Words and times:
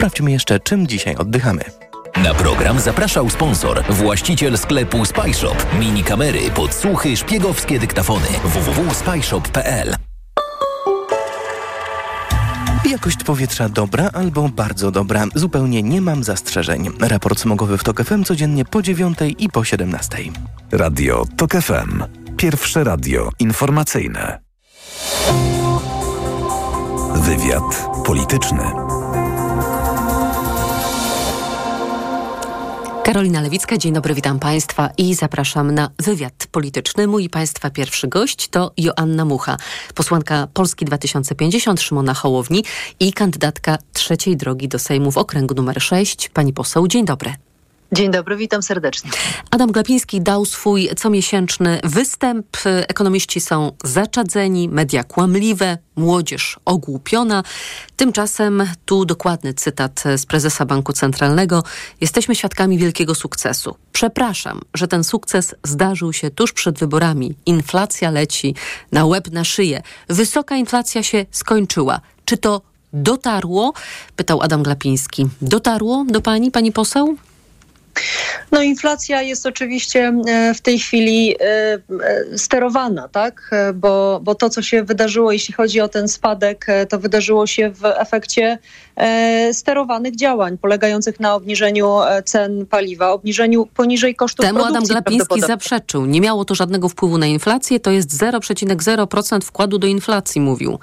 Sprawdźmy 0.00 0.30
jeszcze, 0.30 0.60
czym 0.60 0.86
dzisiaj 0.86 1.16
oddychamy. 1.16 1.62
Na 2.24 2.34
program 2.34 2.80
zapraszał 2.80 3.30
sponsor, 3.30 3.84
właściciel 3.88 4.58
sklepu 4.58 5.04
Spyshop. 5.04 5.66
Mini 5.78 6.04
kamery, 6.04 6.50
podsłuchy, 6.54 7.16
szpiegowskie 7.16 7.78
dyktafony. 7.78 8.26
www.spyshop.pl 8.44 9.96
Jakość 12.90 13.24
powietrza 13.24 13.68
dobra 13.68 14.10
albo 14.12 14.48
bardzo 14.48 14.90
dobra. 14.90 15.26
Zupełnie 15.34 15.82
nie 15.82 16.00
mam 16.00 16.24
zastrzeżeń. 16.24 16.88
Raport 17.00 17.40
smogowy 17.40 17.78
w 17.78 17.84
TOK 17.84 18.04
FM 18.04 18.24
codziennie 18.24 18.64
po 18.64 18.82
9 18.82 19.18
i 19.38 19.48
po 19.48 19.64
17. 19.64 20.16
Radio 20.72 21.24
TOK 21.36 21.52
FM. 21.52 22.02
Pierwsze 22.36 22.84
radio 22.84 23.30
informacyjne. 23.38 24.40
Wywiad 27.14 27.88
polityczny. 28.04 28.89
Karolina 33.10 33.40
Lewicka, 33.40 33.78
dzień 33.78 33.92
dobry, 33.92 34.14
witam 34.14 34.38
Państwa 34.38 34.90
i 34.98 35.14
zapraszam 35.14 35.70
na 35.70 35.90
wywiad 35.98 36.46
polityczny. 36.52 37.06
Mój 37.06 37.28
Państwa 37.28 37.70
pierwszy 37.70 38.08
gość 38.08 38.48
to 38.48 38.72
Joanna 38.76 39.24
Mucha, 39.24 39.56
posłanka 39.94 40.48
Polski 40.54 40.84
2050 40.84 41.80
Szymona 41.80 42.14
Hołowni 42.14 42.64
i 43.00 43.12
kandydatka 43.12 43.78
trzeciej 43.92 44.36
drogi 44.36 44.68
do 44.68 44.78
Sejmu 44.78 45.10
w 45.10 45.18
okręgu 45.18 45.54
numer 45.54 45.82
6. 45.82 46.28
Pani 46.28 46.52
poseł, 46.52 46.88
dzień 46.88 47.04
dobry. 47.04 47.49
Dzień 47.92 48.10
dobry, 48.10 48.36
witam 48.36 48.62
serdecznie. 48.62 49.10
Adam 49.50 49.72
Glapiński 49.72 50.20
dał 50.20 50.44
swój 50.44 50.88
comiesięczny 50.96 51.80
występ. 51.84 52.46
Ekonomiści 52.64 53.40
są 53.40 53.72
zaczadzeni, 53.84 54.68
media 54.68 55.04
kłamliwe, 55.04 55.78
młodzież 55.96 56.60
ogłupiona. 56.64 57.42
Tymczasem 57.96 58.62
tu 58.84 59.04
dokładny 59.04 59.54
cytat 59.54 60.04
z 60.16 60.26
prezesa 60.26 60.66
Banku 60.66 60.92
Centralnego. 60.92 61.62
Jesteśmy 62.00 62.34
świadkami 62.34 62.78
wielkiego 62.78 63.14
sukcesu. 63.14 63.76
Przepraszam, 63.92 64.60
że 64.74 64.88
ten 64.88 65.04
sukces 65.04 65.54
zdarzył 65.64 66.12
się 66.12 66.30
tuż 66.30 66.52
przed 66.52 66.78
wyborami. 66.78 67.34
Inflacja 67.46 68.10
leci 68.10 68.54
na 68.92 69.06
łeb 69.06 69.30
na 69.30 69.44
szyję. 69.44 69.82
Wysoka 70.08 70.56
inflacja 70.56 71.02
się 71.02 71.26
skończyła. 71.30 72.00
Czy 72.24 72.36
to 72.36 72.62
dotarło? 72.92 73.72
Pytał 74.16 74.42
Adam 74.42 74.62
Glapiński. 74.62 75.28
Dotarło 75.42 76.04
do 76.08 76.20
pani, 76.20 76.50
pani 76.50 76.72
poseł? 76.72 77.16
No 78.52 78.62
inflacja 78.62 79.22
jest 79.22 79.46
oczywiście 79.46 80.12
e, 80.26 80.54
w 80.54 80.60
tej 80.60 80.78
chwili 80.78 81.36
e, 81.40 81.44
e, 81.44 82.38
sterowana, 82.38 83.08
tak? 83.08 83.50
Bo, 83.74 84.20
bo 84.22 84.34
to, 84.34 84.50
co 84.50 84.62
się 84.62 84.82
wydarzyło, 84.82 85.32
jeśli 85.32 85.54
chodzi 85.54 85.80
o 85.80 85.88
ten 85.88 86.08
spadek, 86.08 86.66
to 86.88 86.98
wydarzyło 86.98 87.46
się 87.46 87.70
w 87.70 87.84
efekcie 87.84 88.58
sterowanych 89.52 90.16
działań 90.16 90.58
polegających 90.58 91.20
na 91.20 91.34
obniżeniu 91.34 91.96
cen 92.24 92.66
paliwa, 92.66 93.10
obniżeniu 93.10 93.66
poniżej 93.66 94.14
kosztów 94.14 94.46
Temu 94.46 94.58
produkcji. 94.58 94.76
Adam 94.76 95.02
Glapiński 95.02 95.40
zaprzeczył. 95.40 96.06
Nie 96.06 96.20
miało 96.20 96.44
to 96.44 96.54
żadnego 96.54 96.88
wpływu 96.88 97.18
na 97.18 97.26
inflację, 97.26 97.80
to 97.80 97.90
jest 97.90 98.22
0,0% 98.22 99.44
wkładu 99.44 99.78
do 99.78 99.86
inflacji, 99.86 100.40
mówił. 100.40 100.78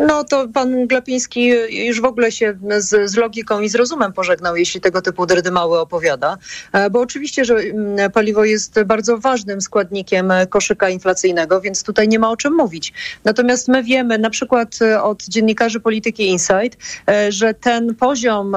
No 0.00 0.24
to 0.24 0.48
pan 0.48 0.86
Glapiński 0.86 1.46
już 1.86 2.00
w 2.00 2.04
ogóle 2.04 2.32
się 2.32 2.58
z, 2.78 3.10
z, 3.10 3.16
logiką 3.16 3.60
i 3.60 3.68
z 3.68 3.74
rozumem 3.74 4.12
pożegnał, 4.12 4.56
jeśli 4.56 4.80
tego 4.80 5.02
typu 5.02 5.26
drydymały 5.26 5.80
opowiada, 5.80 6.38
e, 6.72 6.90
bo 6.90 7.00
oczywiście, 7.00 7.44
że 7.44 7.54
mm, 7.54 8.10
paliwo 8.10 8.44
jest 8.44 8.82
bardzo 8.82 9.18
ważnym 9.18 9.60
składnikiem 9.60 10.32
koszyka 10.48 10.88
inflacyjnego, 10.88 11.60
więc 11.60 11.82
tutaj 11.82 12.08
nie 12.08 12.18
ma 12.18 12.30
o 12.30 12.36
czym 12.36 12.54
mówić. 12.54 12.92
Natomiast 13.24 13.68
my 13.68 13.82
wiemy 13.82 14.18
na 14.18 14.30
przykład 14.30 14.78
e, 14.82 15.02
od 15.02 15.24
dziennikarzy 15.24 15.80
polityki 15.80 16.28
Insight, 16.28 16.78
e, 17.08 17.32
że 17.32 17.54
ten 17.54 17.94
poziom 17.94 18.56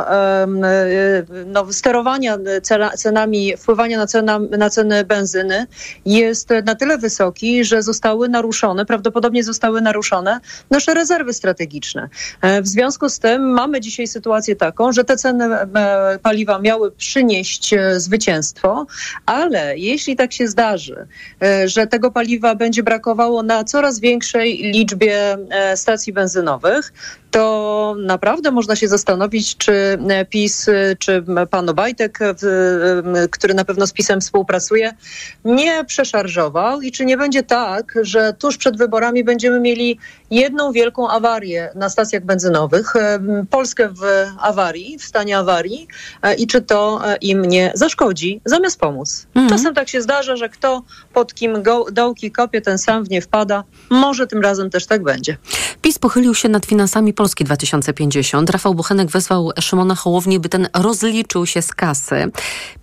no, 1.45 1.73
sterowania 1.73 2.37
cenami, 2.97 3.57
wpływania 3.57 3.97
na, 3.97 4.07
cena, 4.07 4.39
na 4.39 4.69
ceny 4.69 5.03
benzyny 5.03 5.67
jest 6.05 6.49
na 6.65 6.75
tyle 6.75 6.97
wysoki, 6.97 7.65
że 7.65 7.81
zostały 7.81 8.29
naruszone, 8.29 8.85
prawdopodobnie 8.85 9.43
zostały 9.43 9.81
naruszone 9.81 10.39
nasze 10.69 10.93
rezerwy 10.93 11.32
strategiczne. 11.33 12.09
E, 12.41 12.61
w 12.61 12.67
związku 12.67 13.09
z 13.09 13.19
tym 13.19 13.41
mamy 13.53 13.81
dzisiaj 13.81 14.07
sytuację 14.07 14.55
taką, 14.55 14.91
że 14.91 15.03
te 15.03 15.17
ceny 15.17 15.45
e, 15.45 16.19
paliwa 16.21 16.59
miały 16.59 16.91
przynieść 16.91 17.73
e, 17.73 17.99
zwycięstwo, 17.99 18.85
ale 19.25 19.77
jeśli 19.77 20.15
tak 20.15 20.33
się 20.33 20.47
zdarzy, 20.47 21.07
że 21.65 21.87
tego 21.87 22.11
paliwa 22.11 22.55
będzie 22.55 22.83
brakowało 22.83 23.43
na 23.43 23.63
coraz 23.63 23.99
większej 23.99 24.57
liczbie 24.57 25.37
stacji 25.75 26.13
benzynowych, 26.13 26.93
to 27.31 27.95
naprawdę 27.99 28.51
można 28.51 28.75
się 28.75 28.87
zastanowić, 28.87 29.57
czy 29.57 29.97
PiS, 30.29 30.69
czy 30.99 31.23
pan 31.49 31.69
Obajtek, 31.69 32.19
który 33.31 33.53
na 33.53 33.65
pewno 33.65 33.87
z 33.87 33.93
PiSem 33.93 34.21
współpracuje, 34.21 34.93
nie 35.45 35.85
przeszarżował 35.85 36.81
i 36.81 36.91
czy 36.91 37.05
nie 37.05 37.17
będzie 37.17 37.43
tak, 37.43 37.93
że 38.01 38.33
tuż 38.33 38.57
przed 38.57 38.77
wyborami 38.77 39.23
będziemy 39.23 39.59
mieli 39.59 39.99
jedną 40.31 40.71
wielką 40.71 41.09
awarię 41.23 41.69
na 41.75 41.89
stacjach 41.89 42.25
benzynowych, 42.25 42.93
Polskę 43.49 43.89
w 43.89 44.01
awarii, 44.39 44.97
w 44.99 45.03
stanie 45.03 45.37
awarii 45.37 45.87
e, 46.21 46.33
i 46.33 46.47
czy 46.47 46.61
to 46.61 47.01
e, 47.05 47.15
im 47.15 47.45
nie 47.45 47.71
zaszkodzi, 47.75 48.41
zamiast 48.45 48.79
pomóc. 48.79 49.27
Mhm. 49.35 49.49
Czasem 49.49 49.73
tak 49.73 49.89
się 49.89 50.01
zdarza, 50.01 50.35
że 50.35 50.49
kto 50.49 50.83
pod 51.13 51.33
kim 51.33 51.63
dołki 51.91 52.31
kopie, 52.31 52.61
ten 52.61 52.77
sam 52.77 53.03
w 53.05 53.09
nie 53.09 53.21
wpada. 53.21 53.63
Może 53.89 54.27
tym 54.27 54.41
razem 54.41 54.69
też 54.69 54.85
tak 54.85 55.03
będzie. 55.03 55.37
PiS 55.81 55.99
pochylił 55.99 56.35
się 56.35 56.49
nad 56.49 56.65
finansami 56.65 57.13
Polski 57.13 57.43
2050. 57.43 58.49
Rafał 58.49 58.73
Buchenek 58.73 59.09
wezwał 59.09 59.51
Szymona 59.59 59.95
Hołownię, 59.95 60.39
by 60.39 60.49
ten 60.49 60.67
rozliczył 60.73 61.45
się 61.45 61.61
z 61.61 61.73
kasy. 61.73 62.31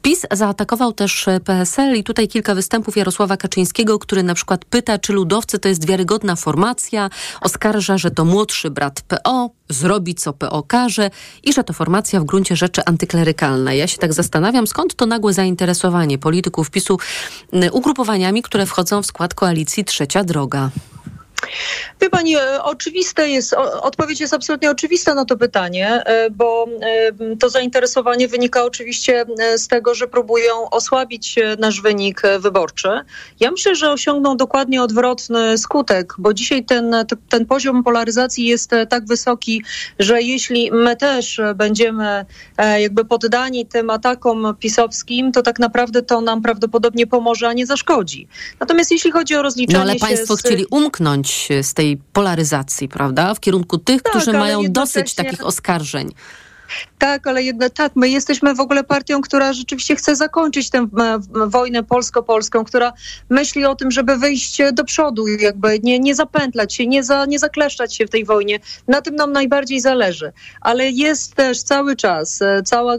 PiS 0.03 0.27
zaatakował 0.33 0.93
też 0.93 1.27
PSL 1.45 1.97
i 1.97 2.05
tutaj 2.05 2.29
kilka 2.29 2.55
występów 2.55 2.97
Jarosława 2.97 3.37
Kaczyńskiego, 3.37 3.99
który 3.99 4.23
na 4.23 4.35
przykład 4.35 4.65
pyta, 4.65 4.99
czy 4.99 5.13
ludowcy 5.13 5.59
to 5.59 5.69
jest 5.69 5.87
wiarygodna 5.87 6.37
formacja, 6.37 7.11
oskarża, 7.41 7.99
że 7.99 8.11
to 8.11 8.25
młodszy 8.31 8.71
brat 8.71 9.01
PO, 9.01 9.51
zrobi 9.69 10.15
co 10.15 10.33
PO 10.33 10.63
każe 10.63 11.11
i 11.43 11.53
że 11.53 11.65
to 11.65 11.73
formacja 11.73 12.21
w 12.21 12.25
gruncie 12.25 12.57
rzeczy 12.57 12.85
antyklerykalna. 12.85 13.73
Ja 13.73 13.87
się 13.87 13.99
tak 13.99 14.13
zastanawiam, 14.13 14.67
skąd 14.67 14.95
to 14.95 15.07
nagłe 15.07 15.33
zainteresowanie 15.33 16.19
polityków 16.19 16.71
PiSu 16.71 16.99
ugrupowaniami, 17.73 18.43
które 18.43 18.67
wchodzą 18.67 19.03
w 19.03 19.07
skład 19.07 19.35
koalicji 19.35 19.85
Trzecia 19.85 20.25
Droga. 20.25 20.71
Wie 22.01 22.11
pani, 22.11 22.37
e, 22.37 22.63
oczywiste 22.63 23.29
jest, 23.29 23.55
odpowiedź 23.81 24.21
jest 24.21 24.35
absolutnie 24.35 24.71
oczywista 24.71 25.15
na 25.15 25.25
to 25.25 25.37
pytanie, 25.37 26.03
e, 26.05 26.31
bo 26.31 26.67
e, 26.81 27.37
to 27.37 27.51
zainteresowanie 27.51 28.29
wynika 28.29 28.65
oczywiście 28.65 29.25
z 29.57 29.69
tego, 29.69 29.95
że 29.95 30.09
próbują 30.09 30.71
osłabić 30.71 31.37
nasz 31.59 31.81
wynik 31.81 32.23
wyborczy. 32.39 32.89
Ja 33.41 33.51
myślę, 33.51 33.75
że 33.75 33.93
osiągną 33.93 34.37
dokładnie 34.37 34.83
odwrotny 34.83 35.59
skutek, 35.59 36.15
bo 36.19 36.35
dzisiaj 36.35 36.65
ten, 36.65 36.95
ten 37.29 37.47
poziom 37.47 37.85
polaryzacji 37.85 38.47
jest 38.47 38.71
tak 38.89 39.07
wysoki, 39.07 39.65
że 39.99 40.23
jeśli 40.23 40.73
my 40.73 40.97
też 40.97 41.41
będziemy 41.55 42.27
jakby 42.79 43.05
poddani 43.05 43.67
tym 43.67 43.91
atakom 43.91 44.57
pisowskim, 44.61 45.33
to 45.33 45.43
tak 45.43 45.59
naprawdę 45.59 46.03
to 46.03 46.21
nam 46.21 46.43
prawdopodobnie 46.43 47.07
pomoże, 47.07 47.49
a 47.49 47.53
nie 47.53 47.67
zaszkodzi. 47.67 48.29
Natomiast 48.61 48.91
jeśli 48.91 49.11
chodzi 49.11 49.35
o 49.37 49.43
rozliczanie 49.43 49.85
no, 49.85 49.91
ale 49.91 50.01
państwo 50.01 50.37
z... 50.37 50.41
chcieli 50.41 50.67
umknąć 50.71 51.30
z 51.63 51.75
tej 51.75 51.97
polaryzacji, 52.13 52.89
prawda? 52.89 53.35
W 53.35 53.41
kierunku 53.41 53.79
tych, 53.79 54.03
tak, 54.03 54.13
którzy 54.13 54.33
mają 54.33 54.63
dosyć 54.69 55.15
takich 55.15 55.47
oskarżeń. 55.47 56.13
Tak, 57.01 57.27
ale 57.27 57.43
jednak 57.43 57.73
tak, 57.73 57.93
my 57.97 58.09
jesteśmy 58.09 58.55
w 58.55 58.61
ogóle 58.61 58.85
partią, 58.85 59.21
która 59.21 59.53
rzeczywiście 59.53 59.97
chce 59.97 60.17
zakończyć 60.17 60.71
tę 60.71 60.79
e, 60.79 61.19
wojnę 61.47 61.83
polsko-polską, 61.83 62.65
która 62.65 62.93
myśli 63.31 63.65
o 63.65 63.75
tym, 63.75 63.91
żeby 63.91 64.17
wyjść 64.17 64.59
do 64.73 64.85
przodu, 64.85 65.29
jakby 65.29 65.79
nie, 65.83 65.99
nie 65.99 66.15
zapętlać 66.15 66.75
się, 66.75 66.87
nie, 66.87 67.05
za, 67.05 67.27
nie 67.27 67.39
zakleszczać 67.39 67.95
się 67.97 68.07
w 68.07 68.11
tej 68.11 68.25
wojnie. 68.25 68.61
Na 68.89 69.01
tym 69.03 69.17
nam 69.17 69.33
najbardziej 69.33 69.81
zależy. 69.81 70.33
Ale 70.61 70.91
jest 70.91 71.35
też 71.35 71.63
cały 71.63 71.97
czas 71.97 72.43
e, 72.43 72.63
cała 72.63 72.97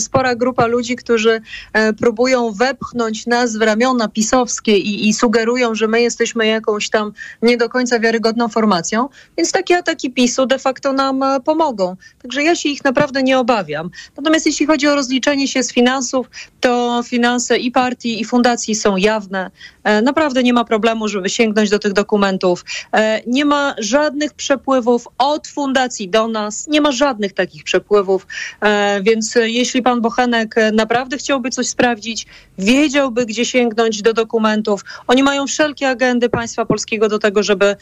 spora 0.00 0.34
grupa 0.34 0.66
ludzi, 0.66 0.96
którzy 0.96 1.40
e, 1.72 1.92
próbują 1.92 2.52
wepchnąć 2.52 3.26
nas 3.26 3.56
w 3.56 3.62
ramiona 3.62 4.08
pisowskie 4.08 4.78
i, 4.78 5.08
i 5.08 5.14
sugerują, 5.14 5.74
że 5.74 5.88
my 5.88 6.02
jesteśmy 6.02 6.46
jakąś 6.46 6.90
tam 6.90 7.12
nie 7.42 7.56
do 7.56 7.68
końca 7.68 8.00
wiarygodną 8.00 8.48
formacją. 8.48 9.08
Więc 9.38 9.52
takie 9.52 9.76
ataki 9.76 10.10
PiSu 10.10 10.46
de 10.46 10.58
facto 10.58 10.92
nam 10.92 11.24
pomogą. 11.44 11.96
Także 12.22 12.42
ja 12.42 12.56
się 12.56 12.68
ich 12.68 12.84
naprawdę 12.84 13.22
nie 13.22 13.41
obawiam. 13.42 13.90
Natomiast 14.16 14.46
jeśli 14.46 14.66
chodzi 14.66 14.88
o 14.88 14.94
rozliczenie 14.94 15.48
się 15.48 15.62
z 15.62 15.72
finansów, 15.72 16.30
to 16.60 17.02
finanse 17.02 17.58
i 17.58 17.70
partii, 17.70 18.20
i 18.20 18.24
fundacji 18.24 18.74
są 18.74 18.96
jawne. 18.96 19.50
E, 19.84 20.02
naprawdę 20.02 20.42
nie 20.42 20.52
ma 20.52 20.64
problemu, 20.64 21.08
żeby 21.08 21.28
sięgnąć 21.28 21.70
do 21.70 21.78
tych 21.78 21.92
dokumentów. 21.92 22.64
E, 22.92 23.20
nie 23.26 23.44
ma 23.44 23.74
żadnych 23.78 24.34
przepływów 24.34 25.08
od 25.18 25.48
fundacji 25.48 26.08
do 26.08 26.28
nas. 26.28 26.68
Nie 26.68 26.80
ma 26.80 26.92
żadnych 26.92 27.32
takich 27.32 27.64
przepływów. 27.64 28.26
E, 28.60 29.00
więc 29.02 29.34
jeśli 29.34 29.82
pan 29.82 30.00
Bochenek 30.00 30.54
naprawdę 30.72 31.16
chciałby 31.16 31.50
coś 31.50 31.68
sprawdzić, 31.68 32.26
wiedziałby, 32.58 33.26
gdzie 33.26 33.44
sięgnąć 33.44 34.02
do 34.02 34.12
dokumentów. 34.12 34.84
Oni 35.06 35.22
mają 35.22 35.46
wszelkie 35.46 35.88
agendy 35.88 36.28
państwa 36.28 36.64
polskiego 36.64 37.08
do 37.08 37.18
tego, 37.18 37.42
żeby 37.42 37.76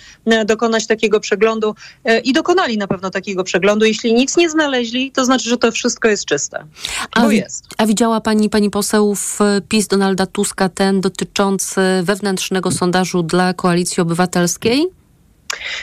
dokonać 0.47 0.87
takiego 0.87 1.21
przeglądu 1.21 1.75
i 2.25 2.33
dokonali 2.33 2.79
na 2.79 2.87
pewno 2.87 3.11
takiego 3.11 3.45
przeglądu. 3.45 3.85
Jeśli 3.85 4.15
nic 4.15 4.37
nie 4.37 4.51
znaleźli, 4.51 5.13
to 5.13 5.25
znaczy, 5.25 5.50
że 5.51 5.57
to 5.57 5.73
wszystko 5.73 6.09
jest 6.09 6.25
czyste. 6.25 6.65
A, 7.13 7.21
Bo 7.21 7.31
jest. 7.31 7.65
a 7.79 7.87
widziała 7.87 8.21
pani, 8.21 8.51
pani 8.51 8.71
poseł 8.71 9.15
w 9.15 9.39
PiS 9.69 9.87
Donalda 9.87 10.27
Tuska 10.27 10.69
ten 10.69 11.01
dotyczący 11.01 11.81
wewnętrznego 12.03 12.71
sondażu 12.71 13.23
dla 13.23 13.55
Koalicji 13.55 14.01
Obywatelskiej? 14.01 15.00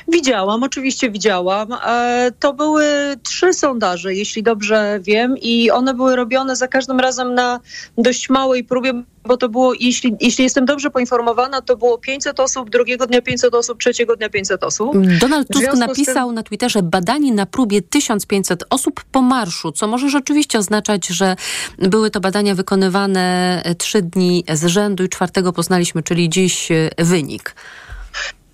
Widziałam, 0.07 0.63
oczywiście 0.63 1.11
widziałam. 1.11 1.73
E, 1.73 2.31
To 2.39 2.53
były 2.53 2.85
trzy 3.23 3.53
sondaże, 3.53 4.13
jeśli 4.13 4.43
dobrze 4.43 4.99
wiem, 5.01 5.37
i 5.37 5.71
one 5.71 5.93
były 5.93 6.15
robione 6.15 6.55
za 6.55 6.67
każdym 6.67 6.99
razem 6.99 7.33
na 7.33 7.59
dość 7.97 8.29
małej 8.29 8.63
próbie, 8.63 8.93
bo 9.25 9.37
to 9.37 9.49
było, 9.49 9.73
jeśli, 9.79 10.15
jeśli 10.21 10.43
jestem 10.43 10.65
dobrze 10.65 10.89
poinformowana, 10.89 11.61
to 11.61 11.77
było 11.77 11.97
500 11.97 12.39
osób, 12.39 12.69
drugiego 12.69 13.07
dnia 13.07 13.21
500 13.21 13.53
osób, 13.53 13.79
trzeciego 13.79 14.15
dnia 14.15 14.29
500 14.29 14.63
osób. 14.63 14.93
Donald 15.19 15.47
Tusk 15.47 15.73
napisał 15.73 16.31
na 16.31 16.43
Twitterze 16.43 16.83
badanie 16.83 17.33
na 17.33 17.45
próbie 17.45 17.81
1500 17.81 18.63
osób 18.69 19.03
po 19.11 19.21
marszu, 19.21 19.71
co 19.71 19.87
może 19.87 20.09
rzeczywiście 20.09 20.59
oznaczać, 20.59 21.07
że 21.07 21.35
były 21.79 22.11
to 22.11 22.19
badania 22.19 22.55
wykonywane 22.55 23.63
trzy 23.77 24.01
dni 24.01 24.43
z 24.53 24.65
rzędu 24.65 25.03
i 25.03 25.09
czwartego 25.09 25.53
poznaliśmy, 25.53 26.03
czyli 26.03 26.29
dziś 26.29 26.71
e, 26.71 26.89
wynik. 26.97 27.55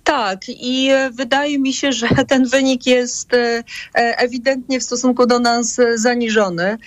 Tak, 0.04 0.48
i 0.48 0.88
e, 0.90 1.10
wydaje 1.10 1.58
mi 1.58 1.72
się, 1.72 1.92
że 1.92 2.08
ten 2.28 2.48
wynik 2.48 2.86
jest 2.86 3.34
e, 3.34 3.64
e, 3.94 4.18
ewidentnie 4.18 4.80
w 4.80 4.82
stosunku 4.82 5.26
do 5.26 5.38
nas 5.38 5.80
zaniżony. 5.94 6.78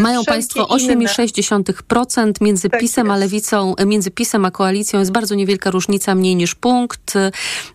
Mają 0.00 0.22
wszelkie 0.22 0.32
Państwo 0.32 0.64
inne- 0.64 1.06
8,6% 1.06 2.32
między 2.40 2.70
Tak 2.70 2.80
PiSem 2.80 3.10
a. 3.10 3.16
Lewicą, 3.16 3.74
między 3.86 4.10
PiSem 4.10 4.44
a 4.44 4.50
koalicją 4.50 4.98
jest 5.00 5.12
bardzo 5.12 5.34
niewielka 5.34 5.70
różnica, 5.70 6.14
mniej 6.14 6.36
niż 6.36 6.54
punkt. 6.54 7.14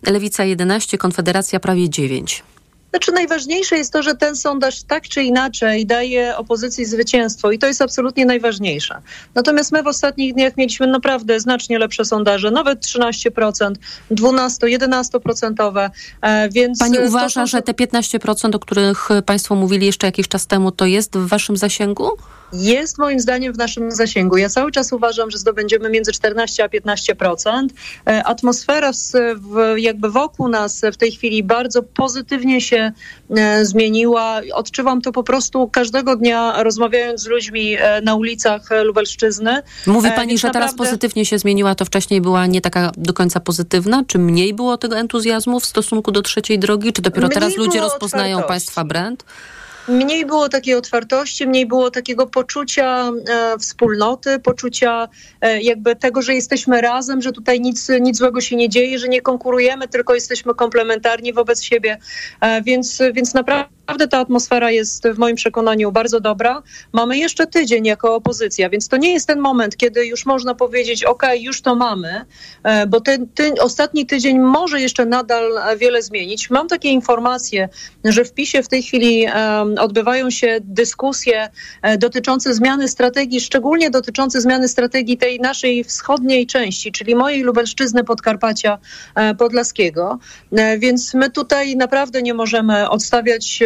Lewica 0.06 0.44
11, 0.44 0.98
Konfederacja 0.98 1.60
prawie 1.60 1.90
9. 1.90 2.42
Znaczy 2.94 3.12
najważniejsze 3.12 3.76
jest 3.76 3.92
to, 3.92 4.02
że 4.02 4.14
ten 4.14 4.36
sondaż 4.36 4.82
tak 4.82 5.08
czy 5.08 5.22
inaczej 5.22 5.86
daje 5.86 6.36
opozycji 6.36 6.84
zwycięstwo 6.84 7.52
i 7.52 7.58
to 7.58 7.66
jest 7.66 7.82
absolutnie 7.82 8.26
najważniejsze. 8.26 9.00
Natomiast 9.34 9.72
my 9.72 9.82
w 9.82 9.86
ostatnich 9.86 10.34
dniach 10.34 10.56
mieliśmy 10.56 10.86
naprawdę 10.86 11.40
znacznie 11.40 11.78
lepsze 11.78 12.04
sondaże, 12.04 12.50
nawet 12.50 12.80
13%, 12.80 13.72
12, 14.10 14.66
11%, 14.66 15.90
e, 16.22 16.48
więc 16.48 16.78
Pani 16.78 16.98
uważa, 16.98 17.40
są- 17.40 17.46
że 17.46 17.62
te 17.62 17.74
15%, 17.74 18.54
o 18.54 18.58
których 18.58 19.08
Państwo 19.26 19.54
mówili 19.54 19.86
jeszcze 19.86 20.06
jakiś 20.06 20.28
czas 20.28 20.46
temu, 20.46 20.72
to 20.72 20.86
jest 20.86 21.16
w 21.16 21.28
Waszym 21.28 21.56
zasięgu? 21.56 22.10
Jest 22.54 22.98
moim 22.98 23.20
zdaniem 23.20 23.52
w 23.52 23.58
naszym 23.58 23.90
zasięgu. 23.90 24.36
Ja 24.36 24.48
cały 24.48 24.72
czas 24.72 24.92
uważam, 24.92 25.30
że 25.30 25.38
zdobędziemy 25.38 25.90
między 25.90 26.12
14 26.12 26.64
a 26.64 26.68
15%. 26.68 27.68
E, 28.06 28.24
Atmosfera 28.24 28.90
w, 29.36 29.74
jakby 29.76 30.10
wokół 30.10 30.48
nas 30.48 30.82
w 30.92 30.96
tej 30.96 31.12
chwili 31.12 31.42
bardzo 31.42 31.82
pozytywnie 31.82 32.60
się 32.60 32.92
e, 33.30 33.64
zmieniła. 33.64 34.40
Odczuwam 34.52 35.00
to 35.00 35.12
po 35.12 35.22
prostu 35.22 35.68
każdego 35.68 36.16
dnia 36.16 36.62
rozmawiając 36.62 37.20
z 37.20 37.26
ludźmi 37.26 37.76
e, 37.78 38.00
na 38.00 38.14
ulicach 38.14 38.68
Lubelszczyzny. 38.84 39.62
Mówi 39.86 40.10
Pani, 40.16 40.28
więc 40.28 40.40
że 40.40 40.50
teraz 40.50 40.70
naprawdę- 40.70 40.84
pozytywnie 40.90 41.26
się 41.26 41.38
zmieniła, 41.38 41.74
to 41.74 41.84
wcześniej 41.84 42.20
była 42.20 42.46
nie 42.46 42.60
taka 42.60 42.92
do 42.96 43.12
końca 43.12 43.40
pozytywna? 43.40 44.04
Czy 44.06 44.18
mniej 44.18 44.54
było 44.54 44.78
tego 44.78 44.98
entuzjazmu 44.98 45.60
w 45.60 45.64
stosunku 45.64 46.12
do 46.12 46.22
trzeciej 46.22 46.58
drogi? 46.58 46.92
Czy 46.92 47.02
dopiero 47.02 47.26
Mniej 47.26 47.34
teraz 47.34 47.56
ludzie 47.56 47.80
rozpoznają 47.80 48.36
otwartości. 48.36 48.48
Państwa 48.48 48.84
brand? 48.84 49.24
Mniej 49.88 50.26
było 50.26 50.48
takiej 50.48 50.74
otwartości, 50.74 51.46
mniej 51.46 51.66
było 51.66 51.90
takiego 51.90 52.26
poczucia 52.26 53.10
e, 53.28 53.58
wspólnoty, 53.58 54.38
poczucia 54.38 55.08
e, 55.40 55.62
jakby 55.62 55.96
tego, 55.96 56.22
że 56.22 56.34
jesteśmy 56.34 56.80
razem, 56.80 57.22
że 57.22 57.32
tutaj 57.32 57.60
nic, 57.60 57.88
nic 58.00 58.18
złego 58.18 58.40
się 58.40 58.56
nie 58.56 58.68
dzieje, 58.68 58.98
że 58.98 59.08
nie 59.08 59.20
konkurujemy, 59.20 59.88
tylko 59.88 60.14
jesteśmy 60.14 60.54
komplementarni 60.54 61.32
wobec 61.32 61.62
siebie. 61.62 61.98
E, 62.40 62.62
więc, 62.62 63.02
więc 63.12 63.34
naprawdę 63.34 63.74
ta 64.10 64.18
atmosfera 64.18 64.70
jest 64.70 65.08
w 65.08 65.18
moim 65.18 65.36
przekonaniu 65.36 65.92
bardzo 65.92 66.20
dobra. 66.20 66.62
Mamy 66.92 67.18
jeszcze 67.18 67.46
tydzień 67.46 67.86
jako 67.86 68.14
opozycja, 68.14 68.70
więc 68.70 68.88
to 68.88 68.96
nie 68.96 69.12
jest 69.12 69.26
ten 69.26 69.40
moment, 69.40 69.76
kiedy 69.76 70.06
już 70.06 70.26
można 70.26 70.54
powiedzieć, 70.54 71.04
ok, 71.04 71.22
już 71.40 71.62
to 71.62 71.74
mamy, 71.74 72.24
e, 72.62 72.86
bo 72.86 73.00
ten, 73.00 73.28
ten 73.28 73.54
ostatni 73.60 74.06
tydzień 74.06 74.38
może 74.38 74.80
jeszcze 74.80 75.06
nadal 75.06 75.52
wiele 75.78 76.02
zmienić. 76.02 76.50
Mam 76.50 76.68
takie 76.68 76.88
informacje, 76.88 77.68
że 78.04 78.24
w 78.24 78.32
PiSie 78.32 78.62
w 78.62 78.68
tej 78.68 78.82
chwili 78.82 79.26
odbywają 79.78 80.30
się 80.30 80.58
dyskusje 80.60 81.48
e, 81.82 81.98
dotyczące 81.98 82.54
zmiany 82.54 82.88
strategii, 82.88 83.40
szczególnie 83.40 83.90
dotyczące 83.90 84.40
zmiany 84.40 84.68
strategii 84.68 85.16
tej 85.16 85.40
naszej 85.40 85.84
wschodniej 85.84 86.46
części, 86.46 86.92
czyli 86.92 87.14
mojej 87.14 87.42
Lubelszczyzny 87.42 88.04
Podkarpacia 88.04 88.78
e, 89.14 89.34
Podlaskiego. 89.34 90.18
Więc 90.78 91.14
my 91.14 91.30
tutaj 91.30 91.76
naprawdę 91.76 92.22
nie 92.22 92.34
możemy 92.34 92.88
odstawiać 92.90 93.62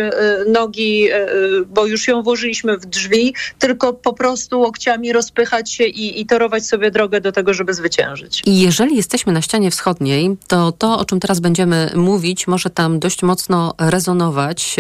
nogi, 0.49 1.11
e, 1.11 1.27
bo 1.67 1.87
już 1.87 2.09
ją 2.09 2.23
włożyliśmy 2.23 2.79
w 2.79 2.87
drzwi, 2.87 3.35
tylko 3.59 3.93
po 3.93 4.13
prostu 4.13 4.61
łokciami 4.61 5.13
rozpychać 5.13 5.73
się 5.73 5.85
i, 5.85 6.21
i 6.21 6.27
torować 6.27 6.67
sobie 6.67 6.91
drogę 6.91 7.21
do 7.21 7.33
tego, 7.33 7.55
żeby 7.55 7.75
zwyciężyć. 7.75 8.43
I 8.47 8.61
jeżeli 8.61 8.97
jesteśmy 8.97 9.33
na 9.33 9.43
ścianie 9.43 9.71
wschodniej, 9.71 10.37
to 10.49 10.73
to, 10.73 10.99
o 10.99 11.05
czym 11.05 11.21
teraz 11.21 11.41
będziemy 11.41 11.91
mówić, 11.95 12.47
może 12.47 12.71
tam 12.71 12.99
dość 12.99 13.23
mocno 13.23 13.75
rezonować. 13.79 14.77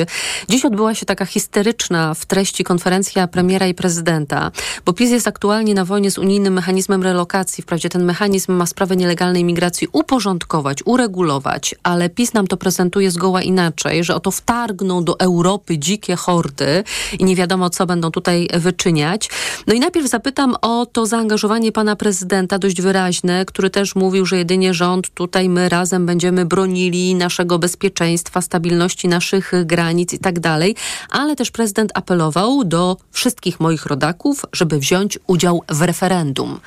Dziś 0.48 0.64
odbyła 0.64 0.94
się 0.94 1.06
taka 1.06 1.26
histeryczna 1.26 2.14
w 2.14 2.26
treści 2.26 2.64
konferencja 2.64 3.28
premiera 3.28 3.66
i 3.66 3.74
prezydenta, 3.74 4.50
bo 4.84 4.92
PiS 4.92 5.10
jest 5.10 5.28
aktualnie 5.28 5.74
na 5.74 5.84
wojnie 5.84 6.10
z 6.10 6.18
unijnym 6.18 6.52
mechanizmem 6.52 7.02
relokacji. 7.02 7.62
Wprawdzie 7.62 7.88
ten 7.88 8.04
mechanizm 8.04 8.52
ma 8.52 8.66
sprawę 8.66 8.96
nielegalnej 8.96 9.44
migracji 9.44 9.88
uporządkować, 9.92 10.78
uregulować, 10.84 11.74
ale 11.82 12.10
PiS 12.10 12.34
nam 12.34 12.46
to 12.46 12.56
prezentuje 12.56 13.10
zgoła 13.10 13.42
inaczej, 13.42 14.04
że 14.04 14.14
oto 14.14 14.30
wtargną 14.30 15.04
do 15.04 15.17
Europy 15.18 15.78
dzikie 15.78 16.16
hordy 16.16 16.84
i 17.18 17.24
nie 17.24 17.36
wiadomo, 17.36 17.70
co 17.70 17.86
będą 17.86 18.10
tutaj 18.10 18.48
wyczyniać. 18.54 19.30
No 19.66 19.74
i 19.74 19.80
najpierw 19.80 20.08
zapytam 20.08 20.56
o 20.62 20.86
to 20.86 21.06
zaangażowanie 21.06 21.72
pana 21.72 21.96
prezydenta, 21.96 22.58
dość 22.58 22.80
wyraźne, 22.80 23.44
który 23.44 23.70
też 23.70 23.94
mówił, 23.94 24.26
że 24.26 24.36
jedynie 24.36 24.74
rząd, 24.74 25.14
tutaj 25.14 25.48
my 25.48 25.68
razem 25.68 26.06
będziemy 26.06 26.44
bronili 26.46 27.14
naszego 27.14 27.58
bezpieczeństwa, 27.58 28.40
stabilności 28.40 29.08
naszych 29.08 29.52
granic 29.64 30.12
i 30.12 30.18
tak 30.18 30.40
dalej, 30.40 30.76
ale 31.10 31.36
też 31.36 31.50
prezydent 31.50 31.90
apelował 31.94 32.64
do 32.64 32.96
wszystkich 33.10 33.60
moich 33.60 33.86
rodaków, 33.86 34.46
żeby 34.52 34.78
wziąć 34.78 35.18
udział 35.26 35.62
w 35.68 35.82
referendum. 35.82 36.60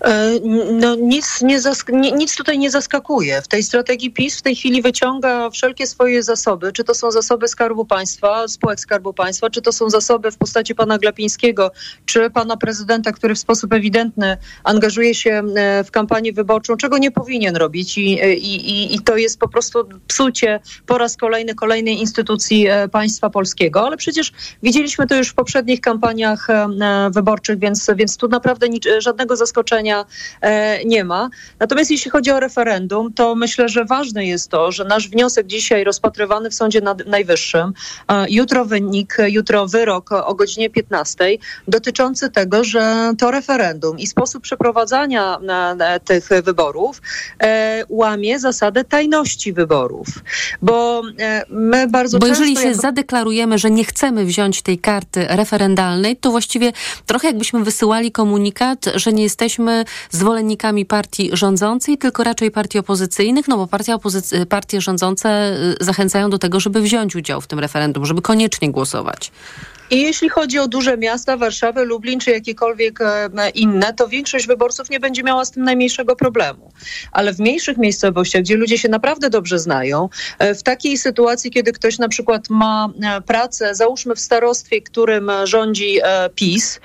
E, 0.00 0.30
No, 0.72 0.94
nic, 0.94 1.42
nie 1.42 2.12
nic 2.12 2.36
tutaj 2.36 2.58
nie 2.58 2.70
zaskakuje. 2.70 3.42
W 3.42 3.48
tej 3.48 3.62
strategii 3.62 4.10
PiS 4.10 4.38
w 4.38 4.42
tej 4.42 4.56
chwili 4.56 4.82
wyciąga 4.82 5.50
wszelkie 5.50 5.86
swoje 5.86 6.22
zasoby, 6.22 6.72
czy 6.72 6.84
to 6.84 6.94
są 6.94 7.10
zasoby 7.10 7.48
Skarbu 7.48 7.84
Państwa, 7.84 8.48
spółek 8.48 8.80
Skarbu 8.80 9.12
Państwa, 9.12 9.50
czy 9.50 9.62
to 9.62 9.72
są 9.72 9.90
zasoby 9.90 10.30
w 10.30 10.36
postaci 10.38 10.74
pana 10.74 10.98
Glapińskiego, 10.98 11.70
czy 12.06 12.30
pana 12.30 12.56
prezydenta, 12.56 13.12
który 13.12 13.34
w 13.34 13.38
sposób 13.38 13.72
ewidentny 13.72 14.36
angażuje 14.64 15.14
się 15.14 15.42
e, 15.56 15.84
w 15.84 15.90
kampanię 15.90 16.32
wyborczą, 16.32 16.76
czego 16.76 16.98
nie 16.98 17.10
powinien 17.10 17.56
robić. 17.56 17.98
I, 17.98 18.12
i, 18.22 18.70
i- 18.70 18.94
i 18.94 19.00
to 19.00 19.16
jest 19.16 19.38
po 19.38 19.48
prostu 19.48 19.88
psucie 20.06 20.60
po 20.86 20.98
raz 20.98 21.16
kolejny 21.16 21.54
kolejnej 21.54 22.00
instytucji 22.00 22.66
e, 22.68 22.88
państwa 22.88 23.30
polskiego, 23.30 23.86
ale 23.86 23.96
przecież 23.96 24.32
widzieliśmy 24.62 25.06
to 25.06 25.14
już 25.16 25.28
w 25.28 25.34
poprzednich 25.34 25.80
kampaniach 25.80 26.50
e, 26.50 26.52
e, 26.80 27.10
wyborczych, 27.10 27.58
więc, 27.58 27.90
więc 27.96 28.16
tu 28.16 28.28
naprawdę 28.28 28.68
nic, 28.68 28.84
żadnego 28.98 29.33
zaskoczenia 29.36 30.04
e, 30.40 30.84
nie 30.84 31.04
ma. 31.04 31.30
Natomiast 31.60 31.90
jeśli 31.90 32.10
chodzi 32.10 32.30
o 32.30 32.40
referendum, 32.40 33.12
to 33.12 33.34
myślę, 33.34 33.68
że 33.68 33.84
ważne 33.84 34.26
jest 34.26 34.48
to, 34.50 34.72
że 34.72 34.84
nasz 34.84 35.08
wniosek 35.08 35.46
dzisiaj 35.46 35.84
rozpatrywany 35.84 36.50
w 36.50 36.54
Sądzie 36.54 36.80
Nad- 36.80 37.06
Najwyższym, 37.06 37.72
e, 38.08 38.26
jutro 38.30 38.64
wynik, 38.64 39.16
jutro 39.26 39.66
wyrok 39.66 40.12
o 40.12 40.34
godzinie 40.34 40.70
15 40.70 41.24
dotyczący 41.68 42.30
tego, 42.30 42.64
że 42.64 43.12
to 43.18 43.30
referendum 43.30 43.98
i 43.98 44.06
sposób 44.06 44.42
przeprowadzania 44.42 45.38
na, 45.42 45.74
na 45.74 45.98
tych 45.98 46.28
wyborów 46.44 47.02
e, 47.42 47.84
łamie 47.88 48.38
zasadę 48.38 48.84
tajności 48.84 49.52
wyborów. 49.52 50.06
Bo 50.62 51.02
e, 51.20 51.42
my 51.48 51.88
bardzo 51.88 52.18
Bo 52.18 52.26
jeżeli 52.26 52.56
się 52.56 52.68
jako- 52.68 52.80
zadeklarujemy, 52.80 53.58
że 53.58 53.70
nie 53.70 53.84
chcemy 53.84 54.24
wziąć 54.24 54.62
tej 54.62 54.78
karty 54.78 55.26
referendalnej, 55.28 56.16
to 56.16 56.30
właściwie 56.30 56.72
trochę 57.06 57.26
jakbyśmy 57.28 57.64
wysyłali 57.64 58.12
komunikat, 58.12 58.84
że 58.94 59.12
nie 59.12 59.22
jesteśmy 59.24 59.84
zwolennikami 60.10 60.86
partii 60.86 61.30
rządzącej, 61.32 61.98
tylko 61.98 62.24
raczej 62.24 62.50
partii 62.50 62.78
opozycyjnych, 62.78 63.48
no 63.48 63.56
bo 63.56 63.66
partia 63.66 63.96
opozycy- 63.96 64.46
partie 64.46 64.80
rządzące 64.80 65.56
y, 65.80 65.84
zachęcają 65.84 66.30
do 66.30 66.38
tego, 66.38 66.60
żeby 66.60 66.80
wziąć 66.80 67.16
udział 67.16 67.40
w 67.40 67.46
tym 67.46 67.58
referendum, 67.58 68.06
żeby 68.06 68.22
koniecznie 68.22 68.70
głosować. 68.70 69.32
I 69.90 70.02
jeśli 70.02 70.28
chodzi 70.28 70.58
o 70.58 70.68
duże 70.68 70.98
miasta, 70.98 71.36
Warszawę, 71.36 71.84
Lublin 71.84 72.20
czy 72.20 72.30
jakiekolwiek 72.30 73.00
e, 73.00 73.50
inne, 73.54 73.94
to 73.94 74.08
większość 74.08 74.46
wyborców 74.46 74.90
nie 74.90 75.00
będzie 75.00 75.22
miała 75.22 75.44
z 75.44 75.50
tym 75.50 75.64
najmniejszego 75.64 76.16
problemu. 76.16 76.72
Ale 77.12 77.32
w 77.32 77.40
mniejszych 77.40 77.78
miejscowościach, 77.78 78.42
gdzie 78.42 78.56
ludzie 78.56 78.78
się 78.78 78.88
naprawdę 78.88 79.30
dobrze 79.30 79.58
znają, 79.58 80.08
e, 80.38 80.54
w 80.54 80.62
takiej 80.62 80.98
sytuacji, 80.98 81.50
kiedy 81.50 81.72
ktoś 81.72 81.98
na 81.98 82.08
przykład 82.08 82.50
ma 82.50 82.88
e, 83.02 83.20
pracę, 83.20 83.74
załóżmy 83.74 84.14
w 84.14 84.20
starostwie, 84.20 84.82
którym 84.82 85.30
rządzi 85.44 86.00
PiS, 86.34 86.80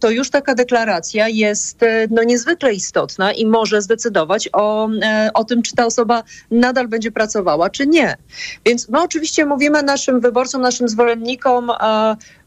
to 0.00 0.10
już 0.10 0.30
taka 0.30 0.54
deklaracja 0.54 1.28
jest 1.28 1.80
no, 2.10 2.22
niezwykle 2.22 2.74
istotna 2.74 3.32
i 3.32 3.46
może 3.46 3.82
zdecydować 3.82 4.48
o, 4.52 4.88
o 5.34 5.44
tym, 5.44 5.62
czy 5.62 5.74
ta 5.74 5.86
osoba 5.86 6.22
nadal 6.50 6.88
będzie 6.88 7.12
pracowała, 7.12 7.70
czy 7.70 7.86
nie. 7.86 8.16
Więc 8.64 8.88
my 8.88 9.02
oczywiście 9.02 9.46
mówimy 9.46 9.82
naszym 9.82 10.20
wyborcom, 10.20 10.62
naszym 10.62 10.88
zwolennikom, 10.88 11.70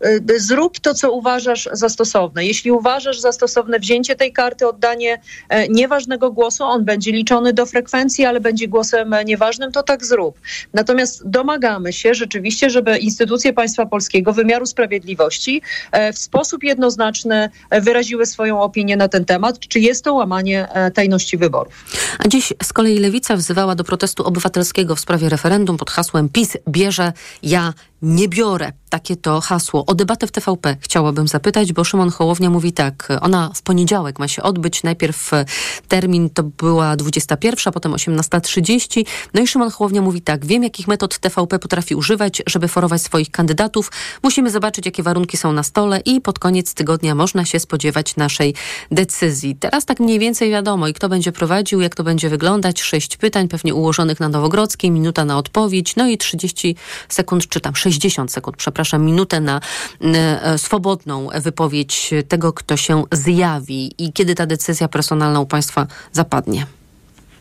Y, 0.05 0.39
zrób 0.39 0.79
to, 0.79 0.93
co 0.93 1.11
uważasz 1.11 1.69
za 1.71 1.89
stosowne. 1.89 2.45
Jeśli 2.45 2.71
uważasz 2.71 3.19
za 3.19 3.31
stosowne 3.31 3.79
wzięcie 3.79 4.15
tej 4.15 4.33
karty, 4.33 4.67
oddanie 4.67 5.21
e, 5.49 5.67
nieważnego 5.67 6.31
głosu, 6.31 6.63
on 6.63 6.85
będzie 6.85 7.11
liczony 7.11 7.53
do 7.53 7.65
frekwencji, 7.65 8.25
ale 8.25 8.39
będzie 8.39 8.67
głosem 8.67 9.15
nieważnym, 9.25 9.71
to 9.71 9.83
tak 9.83 10.05
zrób. 10.05 10.39
Natomiast 10.73 11.29
domagamy 11.29 11.93
się 11.93 12.13
rzeczywiście, 12.13 12.69
żeby 12.69 12.97
instytucje 12.97 13.53
państwa 13.53 13.85
polskiego, 13.85 14.33
wymiaru 14.33 14.65
sprawiedliwości 14.65 15.61
e, 15.91 16.13
w 16.13 16.19
sposób 16.19 16.63
jednoznaczny 16.63 17.49
wyraziły 17.71 18.25
swoją 18.25 18.61
opinię 18.61 18.97
na 18.97 19.07
ten 19.07 19.25
temat, 19.25 19.59
czy 19.59 19.79
jest 19.79 20.03
to 20.03 20.13
łamanie 20.13 20.67
e, 20.73 20.91
tajności 20.91 21.37
wyborów. 21.37 21.85
A 22.19 22.27
dziś 22.27 22.53
z 22.63 22.73
kolei 22.73 22.99
Lewica 22.99 23.35
wzywała 23.35 23.75
do 23.75 23.83
protestu 23.83 24.23
obywatelskiego 24.23 24.95
w 24.95 24.99
sprawie 24.99 25.29
referendum 25.29 25.77
pod 25.77 25.89
hasłem 25.89 26.29
PiS 26.29 26.57
bierze, 26.67 27.13
ja 27.43 27.73
nie 28.01 28.27
biorę. 28.27 28.71
Takie 28.89 29.15
to 29.15 29.41
hasło. 29.41 29.85
O 29.85 29.95
debatę 29.95 30.27
w 30.27 30.31
TVP 30.31 30.77
chciałabym 30.81 31.27
zapytać, 31.27 31.73
bo 31.73 31.83
Szymon 31.83 32.09
Hołownia 32.09 32.49
mówi 32.49 32.73
tak. 32.73 33.07
Ona 33.21 33.51
w 33.55 33.61
poniedziałek 33.61 34.19
ma 34.19 34.27
się 34.27 34.43
odbyć. 34.43 34.83
Najpierw 34.83 35.33
e, 35.33 35.45
termin 35.87 36.29
to 36.29 36.43
była 36.43 36.95
21, 36.95 37.73
potem 37.73 37.91
18.30. 37.91 39.05
No 39.33 39.41
i 39.41 39.47
Szymon 39.47 39.71
Hołownia 39.71 40.01
mówi 40.01 40.21
tak. 40.21 40.45
Wiem, 40.45 40.63
jakich 40.63 40.87
metod 40.87 41.19
TVP 41.19 41.59
potrafi 41.59 41.95
używać, 41.95 42.41
żeby 42.47 42.67
forować 42.67 43.01
swoich 43.01 43.31
kandydatów. 43.31 43.91
Musimy 44.23 44.51
zobaczyć, 44.51 44.85
jakie 44.85 45.03
warunki 45.03 45.37
są 45.37 45.53
na 45.53 45.63
stole 45.63 45.99
i 45.99 46.21
pod 46.21 46.39
koniec 46.39 46.73
tygodnia 46.73 47.15
można 47.15 47.45
się 47.45 47.59
spodziewać 47.59 48.15
naszej 48.15 48.53
decyzji. 48.91 49.55
Teraz 49.55 49.85
tak 49.85 49.99
mniej 49.99 50.19
więcej 50.19 50.49
wiadomo 50.49 50.87
i 50.87 50.93
kto 50.93 51.09
będzie 51.09 51.31
prowadził, 51.31 51.81
jak 51.81 51.95
to 51.95 52.03
będzie 52.03 52.29
wyglądać. 52.29 52.81
Sześć 52.81 53.17
pytań, 53.17 53.47
pewnie 53.47 53.75
ułożonych 53.75 54.19
na 54.19 54.29
Nowogrodzkiej, 54.29 54.91
minuta 54.91 55.25
na 55.25 55.37
odpowiedź, 55.37 55.95
no 55.95 56.07
i 56.07 56.17
30 56.17 56.75
sekund, 57.09 57.47
czy 57.47 57.59
tam 57.59 57.75
60 57.93 58.31
sekund, 58.31 58.57
przepraszam, 58.57 59.05
minutę 59.05 59.39
na 59.39 59.61
e, 60.01 60.57
swobodną 60.57 61.27
wypowiedź 61.41 62.13
tego, 62.27 62.53
kto 62.53 62.77
się 62.77 63.03
zjawi 63.11 63.91
i 63.97 64.13
kiedy 64.13 64.35
ta 64.35 64.45
decyzja 64.45 64.87
personalna 64.87 65.39
u 65.39 65.45
Państwa 65.45 65.87
zapadnie. 66.11 66.78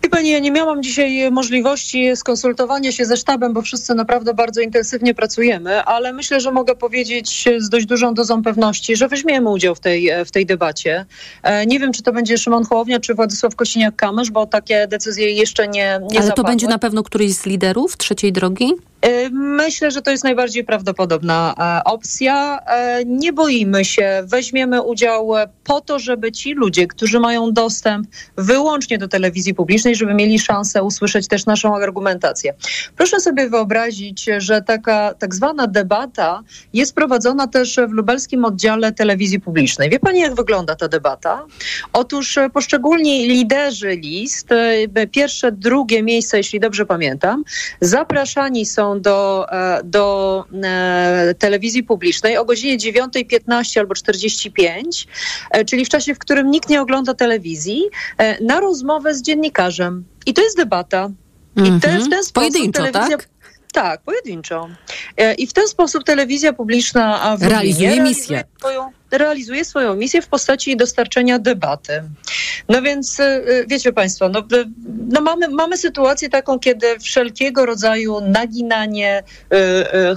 Wie 0.03 0.11
Pani, 0.11 0.31
ja 0.31 0.39
nie 0.39 0.51
miałam 0.51 0.83
dzisiaj 0.83 1.31
możliwości 1.31 2.17
skonsultowania 2.17 2.93
się 2.93 3.05
ze 3.05 3.17
sztabem, 3.17 3.53
bo 3.53 3.63
wszyscy 3.63 3.95
naprawdę 3.95 4.35
bardzo 4.35 4.61
intensywnie 4.61 5.15
pracujemy, 5.15 5.85
ale 5.85 6.13
myślę, 6.13 6.41
że 6.41 6.53
mogę 6.53 6.75
powiedzieć 6.75 7.49
z 7.59 7.69
dość 7.69 7.87
dużą 7.87 8.15
dozą 8.15 8.43
pewności, 8.43 8.97
że 8.97 9.09
weźmiemy 9.09 9.51
udział 9.51 9.75
w 9.75 9.81
tej, 9.81 10.11
w 10.27 10.31
tej 10.31 10.47
debacie. 10.47 11.07
E, 11.43 11.67
nie 11.67 11.79
wiem, 11.79 11.93
czy 11.93 12.03
to 12.03 12.13
będzie 12.13 12.39
Szymon 12.39 12.65
Hołownia, 12.65 13.01
czy 13.01 13.15
Władysław 13.15 13.57
Kosiniak-Kamysz, 13.57 14.31
bo 14.31 14.47
takie 14.47 14.87
decyzje 14.87 15.31
jeszcze 15.31 15.69
nie, 15.69 16.01
nie 16.11 16.19
Ale 16.19 16.27
zapadły. 16.27 16.35
to 16.35 16.45
będzie 16.45 16.67
na 16.67 16.79
pewno 16.79 17.03
któryś 17.03 17.35
z 17.35 17.47
liderów 17.47 17.97
trzeciej 17.97 18.33
drogi? 18.33 18.73
Myślę, 19.33 19.91
że 19.91 20.03
to 20.03 20.11
jest 20.11 20.25
najbardziej 20.25 20.65
prawdopodobna 20.65 21.55
e, 21.59 21.85
opcja. 21.85 22.61
E, 22.67 23.05
nie 23.05 23.33
boimy 23.33 23.85
się, 23.85 24.23
weźmiemy 24.25 24.83
udział 24.83 25.31
po 25.65 25.81
to, 25.81 25.99
żeby 25.99 26.33
ci 26.33 26.55
ludzie, 26.55 26.87
którzy 26.87 27.21
mają 27.21 27.53
dostęp 27.53 28.09
wyłącznie 28.37 28.99
do 28.99 29.09
telewizji 29.09 29.55
publicznej, 29.55 29.88
żeby 29.95 30.15
mieli 30.15 30.39
szansę 30.39 30.83
usłyszeć 30.83 31.29
też 31.29 31.47
naszą 31.47 31.77
argumentację. 31.77 32.55
Proszę 32.97 33.21
sobie 33.21 33.49
wyobrazić, 33.49 34.27
że 34.39 34.63
taka 34.63 35.15
tak 35.15 35.35
zwana 35.35 35.67
debata 35.67 36.43
jest 36.73 36.95
prowadzona 36.95 37.47
też 37.47 37.77
w 37.89 37.91
lubelskim 37.91 38.45
oddziale 38.45 38.93
telewizji 38.93 39.41
publicznej. 39.41 39.91
Wie 39.91 39.99
pani, 39.99 40.21
jak 40.21 40.35
wygląda 40.35 40.77
ta 40.77 40.89
debata? 40.89 41.45
Otóż 41.93 42.39
poszczególni 42.53 43.29
liderzy 43.29 43.97
list, 43.97 44.53
e, 44.53 45.07
pierwsze, 45.07 45.53
drugie 45.53 46.03
miejsca, 46.03 46.37
jeśli 46.37 46.61
dobrze 46.61 46.87
pamiętam, 46.87 47.45
zapraszani 47.81 48.67
są 48.67 49.01
do, 49.01 49.47
e, 49.53 49.81
do 49.85 50.45
e, 50.65 51.35
telewizji 51.39 51.83
publicznej 51.83 52.37
o 52.37 52.45
godzinie 52.45 52.79
9.15 52.79 53.81
albo 53.81 53.95
45, 53.95 55.07
e, 55.51 55.65
czyli 55.65 55.85
w 55.85 55.89
czasie, 55.89 56.15
w 56.15 56.19
którym 56.19 56.51
nikt 56.51 56.69
nie 56.69 56.81
ogląda 56.81 57.15
telewizji, 57.15 57.83
na 58.41 58.61
rozmowę 58.61 59.15
z 59.15 59.23
dziennikarzem. 59.23 59.78
I 60.27 60.35
to 60.35 60.43
jest 60.43 60.57
debata. 60.57 61.11
I 61.57 61.81
te, 61.81 61.99
w 61.99 62.09
ten 62.09 62.25
sposób 62.25 62.33
Pojedynczo, 62.33 62.83
telewizja... 62.83 63.17
tak? 63.17 63.29
Tak, 63.73 64.01
pojedynczo. 64.01 64.69
I 65.39 65.47
w 65.47 65.53
ten 65.53 65.69
sposób 65.69 66.05
telewizja 66.05 66.53
publiczna 66.53 67.37
w 67.37 67.43
realizuje 67.43 68.01
misję. 68.01 68.45
Swoją, 68.59 68.91
realizuje 69.11 69.65
swoją 69.65 69.97
misję 69.97 70.23
w 70.23 70.29
postaci 70.29 70.77
dostarczenia 70.77 71.39
debaty. 71.39 72.03
No 72.69 72.83
więc 72.83 73.21
y, 73.21 73.23
y, 73.23 73.67
wiecie 73.69 73.93
Państwo, 73.93 74.29
no, 74.29 74.43
no 75.09 75.21
mamy, 75.21 75.49
mamy 75.49 75.77
sytuację 75.77 76.29
taką, 76.29 76.59
kiedy 76.59 76.99
wszelkiego 76.99 77.67
rodzaju 77.67 78.21
naginanie, 78.21 79.23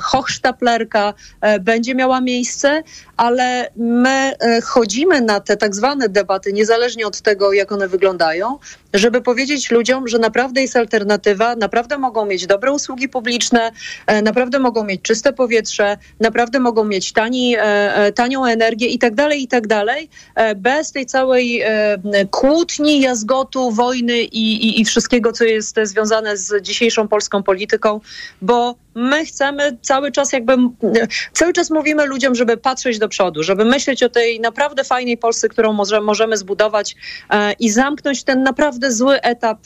hochsztaplerka 0.02 1.14
będzie 1.62 1.96
miała 1.96 2.22
miejsce, 2.22 2.84
ale 3.18 3.72
my 3.76 4.34
chodzimy 4.64 5.22
na 5.22 5.40
te 5.40 5.58
tak 5.58 5.76
zwane 5.76 6.10
debaty, 6.10 6.54
niezależnie 6.54 7.08
od 7.08 7.22
tego, 7.22 7.54
jak 7.54 7.72
one 7.72 7.88
wyglądają, 7.88 8.60
żeby 8.94 9.22
powiedzieć 9.22 9.72
ludziom, 9.72 10.08
że 10.08 10.20
naprawdę 10.20 10.62
jest 10.62 10.76
alternatywa, 10.76 11.56
naprawdę 11.56 11.98
mogą 11.98 12.26
mieć 12.26 12.48
dobre 12.48 12.72
usługi 12.72 13.10
publiczne, 13.10 13.72
naprawdę 14.24 14.60
mogą 14.60 14.84
mieć 14.84 15.02
czyste 15.02 15.34
powietrze, 15.34 15.98
naprawdę 16.20 16.60
mogą 16.60 16.84
mieć 16.84 17.14
tani, 17.14 17.56
tanią 18.16 18.46
energię, 18.46 18.88
i 18.88 19.00
tak 19.00 19.16
dalej, 19.16 19.44
i 19.44 19.48
tak 19.48 19.68
dalej, 19.68 20.10
e, 20.36 20.56
bez 20.56 20.92
tej 20.92 21.06
całej 21.06 21.62
e, 21.62 21.98
kłótni, 22.32 23.02
jazgotu, 23.02 23.72
wojny 23.72 24.22
i, 24.22 24.68
i, 24.68 24.82
i 24.82 24.86
wszystkiego, 24.86 25.32
co 25.32 25.44
jest 25.44 25.80
związane 25.84 26.38
z 26.38 26.62
dzisiejszą 26.62 27.08
polską 27.08 27.44
polityką, 27.44 28.00
bo 28.42 28.76
my 28.96 29.26
chcemy 29.26 29.78
cały 29.82 30.12
czas 30.12 30.34
jakby, 30.34 30.58
cały 31.34 31.54
czas 31.54 31.70
mówimy 31.70 32.06
ludziom, 32.06 32.36
żeby 32.36 32.58
patrzeć 32.58 33.00
do 33.00 33.10
przodu, 33.10 33.44
żeby 33.44 33.66
myśleć 33.66 34.04
o 34.04 34.10
tej 34.10 34.40
naprawdę 34.40 34.84
fajnej 34.84 35.18
Polsce, 35.18 35.50
którą 35.50 35.74
może, 35.74 36.02
możemy 36.02 36.38
zbudować 36.38 36.96
e, 37.30 37.54
i 37.54 37.70
zamknąć 37.70 38.24
ten 38.24 38.44
naprawdę 38.44 38.92
zły 38.92 39.22
etap 39.22 39.60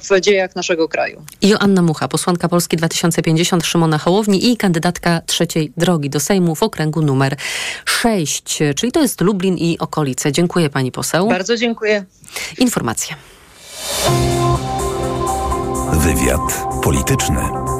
w 0.00 0.20
dziejach 0.20 0.56
naszego 0.56 0.88
kraju. 0.88 1.22
Joanna 1.42 1.82
Mucha, 1.82 2.08
posłanka 2.08 2.48
Polski 2.48 2.76
2050 2.76 3.66
Szymona 3.66 3.98
Hołowni 3.98 4.52
i 4.52 4.56
kandydatka 4.56 5.20
trzeciej 5.26 5.72
drogi 5.76 6.10
do 6.10 6.20
Sejmu 6.20 6.54
w 6.54 6.62
okręgu 6.62 7.02
numer 7.02 7.36
6 7.84 8.60
czyli 8.76 8.92
to 8.92 9.00
jest 9.00 9.20
Lublin 9.20 9.56
i 9.58 9.78
okolice. 9.78 10.32
Dziękuję 10.32 10.70
pani 10.70 10.92
poseł. 10.92 11.28
Bardzo 11.28 11.56
dziękuję. 11.56 12.04
Informacje. 12.58 13.16
Wywiad 15.92 16.66
polityczny. 16.82 17.79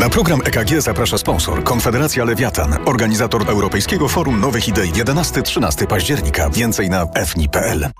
Na 0.00 0.08
program 0.08 0.40
EKG 0.40 0.80
zaprasza 0.80 1.18
sponsor 1.18 1.64
Konfederacja 1.64 2.24
Lewiatan, 2.24 2.76
organizator 2.84 3.50
Europejskiego 3.50 4.08
Forum 4.08 4.40
Nowych 4.40 4.68
Idei 4.68 4.92
11-13 4.92 5.86
października. 5.86 6.50
Więcej 6.50 6.90
na 6.90 7.06
fni.pl. 7.26 7.90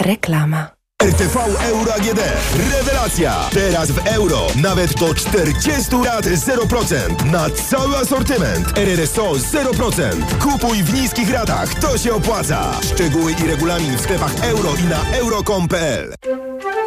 Reklama. 0.00 0.77
RTV 1.02 1.36
Euro 1.70 1.94
AGD. 1.94 2.20
Rewelacja! 2.72 3.34
Teraz 3.50 3.90
w 3.90 4.06
euro 4.06 4.46
nawet 4.62 4.94
do 4.94 5.14
40 5.14 5.96
lat 6.04 6.24
0%. 6.24 7.24
Na 7.32 7.50
cały 7.50 7.96
asortyment. 7.96 8.78
RRSO 8.78 9.32
0%. 9.32 10.38
Kupuj 10.38 10.82
w 10.82 10.94
niskich 10.94 11.30
ratach. 11.30 11.74
To 11.74 11.98
się 11.98 12.14
opłaca. 12.14 12.80
Szczegóły 12.82 13.32
i 13.44 13.46
regulamin 13.46 13.96
w 13.96 14.00
sklepach 14.00 14.44
euro 14.44 14.70
i 14.84 14.84
na 14.84 15.18
euro.com.pl 15.18 16.14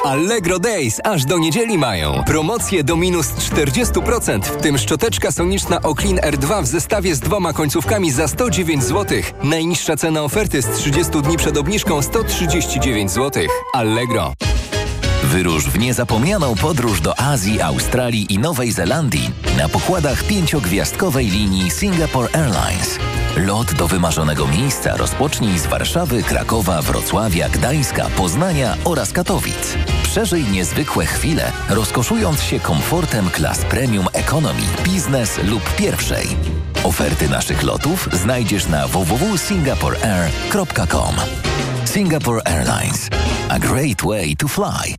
Allegro 0.05 0.59
Days 0.59 1.01
aż 1.03 1.25
do 1.25 1.37
niedzieli 1.37 1.77
mają. 1.77 2.23
Promocje 2.23 2.83
do 2.83 2.95
minus 2.95 3.27
40%, 3.27 4.41
w 4.41 4.61
tym 4.61 4.77
szczoteczka 4.77 5.31
soniczna 5.31 5.81
Oclean 5.81 6.17
R2 6.17 6.63
w 6.63 6.67
zestawie 6.67 7.15
z 7.15 7.19
dwoma 7.19 7.53
końcówkami 7.53 8.11
za 8.11 8.27
109 8.27 8.83
zł. 8.83 9.21
Najniższa 9.43 9.97
cena 9.97 10.23
oferty 10.23 10.61
z 10.61 10.69
30 10.69 11.21
dni 11.21 11.37
przed 11.37 11.57
obniżką 11.57 12.01
139 12.01 13.11
zł. 13.11 13.43
Allegro. 13.73 14.00
Wyrusz 15.23 15.65
w 15.65 15.79
niezapomnianą 15.79 16.55
podróż 16.55 17.01
do 17.01 17.19
Azji, 17.19 17.61
Australii 17.61 18.33
i 18.33 18.39
Nowej 18.39 18.71
Zelandii 18.71 19.29
na 19.57 19.69
pokładach 19.69 20.23
pięciogwiazdkowej 20.23 21.27
linii 21.27 21.71
Singapore 21.71 22.29
Airlines. 22.33 22.99
Lot 23.37 23.73
do 23.73 23.87
wymarzonego 23.87 24.47
miejsca 24.47 24.97
rozpocznij 24.97 25.59
z 25.59 25.67
Warszawy, 25.67 26.23
Krakowa, 26.23 26.81
Wrocławia, 26.81 27.49
Gdańska, 27.49 28.09
Poznania 28.17 28.77
oraz 28.83 29.11
Katowic. 29.11 29.77
Przeżyj 30.03 30.43
niezwykłe 30.43 31.05
chwile, 31.05 31.51
rozkoszując 31.69 32.43
się 32.43 32.59
komfortem 32.59 33.29
klas 33.29 33.59
premium 33.59 34.07
economy, 34.13 34.61
biznes 34.83 35.39
lub 35.43 35.75
pierwszej. 35.75 36.27
Oferty 36.83 37.29
naszych 37.29 37.63
lotów 37.63 38.09
znajdziesz 38.13 38.67
na 38.67 38.87
www.singaporeair.com. 38.87 41.15
Singapore 41.91 42.41
Airlines. 42.45 43.09
A 43.49 43.59
great 43.59 44.03
way 44.03 44.35
to 44.35 44.47
fly. 44.47 44.95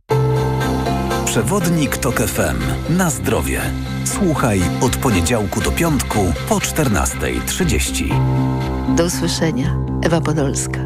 Przewodnik 1.25 1.97
TOK 1.97 2.15
FM. 2.15 2.57
Na 2.89 3.09
zdrowie. 3.09 3.61
Słuchaj 4.05 4.61
od 4.81 4.97
poniedziałku 4.97 5.61
do 5.61 5.71
piątku 5.71 6.33
po 6.49 6.55
14.30. 6.55 8.95
Do 8.95 9.03
usłyszenia. 9.03 9.75
Ewa 10.03 10.21
Podolska. 10.21 10.79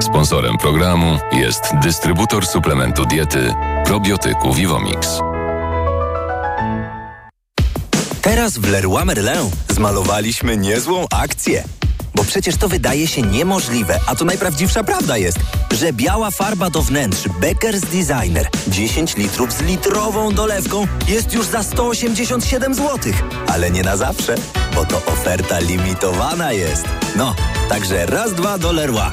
Sponsorem 0.00 0.56
programu 0.56 1.18
jest 1.32 1.62
dystrybutor 1.82 2.46
suplementu 2.46 3.04
diety 3.04 3.54
probiotyku 3.84 4.54
Vivomix. 4.54 5.20
Teraz 8.22 8.58
w 8.58 8.70
Leroy 8.70 9.04
Merlin 9.04 9.50
zmalowaliśmy 9.68 10.56
niezłą 10.56 11.06
akcję. 11.10 11.64
Bo 12.18 12.24
przecież 12.24 12.56
to 12.56 12.68
wydaje 12.68 13.06
się 13.06 13.22
niemożliwe, 13.22 14.00
a 14.06 14.16
to 14.16 14.24
najprawdziwsza 14.24 14.84
prawda 14.84 15.16
jest, 15.16 15.38
że 15.70 15.92
biała 15.92 16.30
farba 16.30 16.70
do 16.70 16.82
wnętrz 16.82 17.28
Becker's 17.28 17.80
Designer 17.80 18.48
10 18.68 19.16
litrów 19.16 19.52
z 19.52 19.62
litrową 19.62 20.34
dolewką 20.34 20.86
jest 21.08 21.32
już 21.34 21.46
za 21.46 21.62
187 21.62 22.74
zł. 22.74 23.12
Ale 23.46 23.70
nie 23.70 23.82
na 23.82 23.96
zawsze, 23.96 24.34
bo 24.74 24.84
to 24.84 24.96
oferta 24.96 25.58
limitowana 25.58 26.52
jest. 26.52 26.84
No, 27.16 27.34
także 27.68 28.06
raz, 28.06 28.34
dwa 28.34 28.58
do 28.58 28.72
Leroy. 28.72 29.10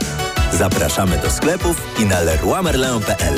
Zapraszamy 0.53 1.17
do 1.17 1.31
sklepów 1.31 1.81
i 1.99 2.05
na 2.05 2.19
leroymerlin.pl. 2.19 3.35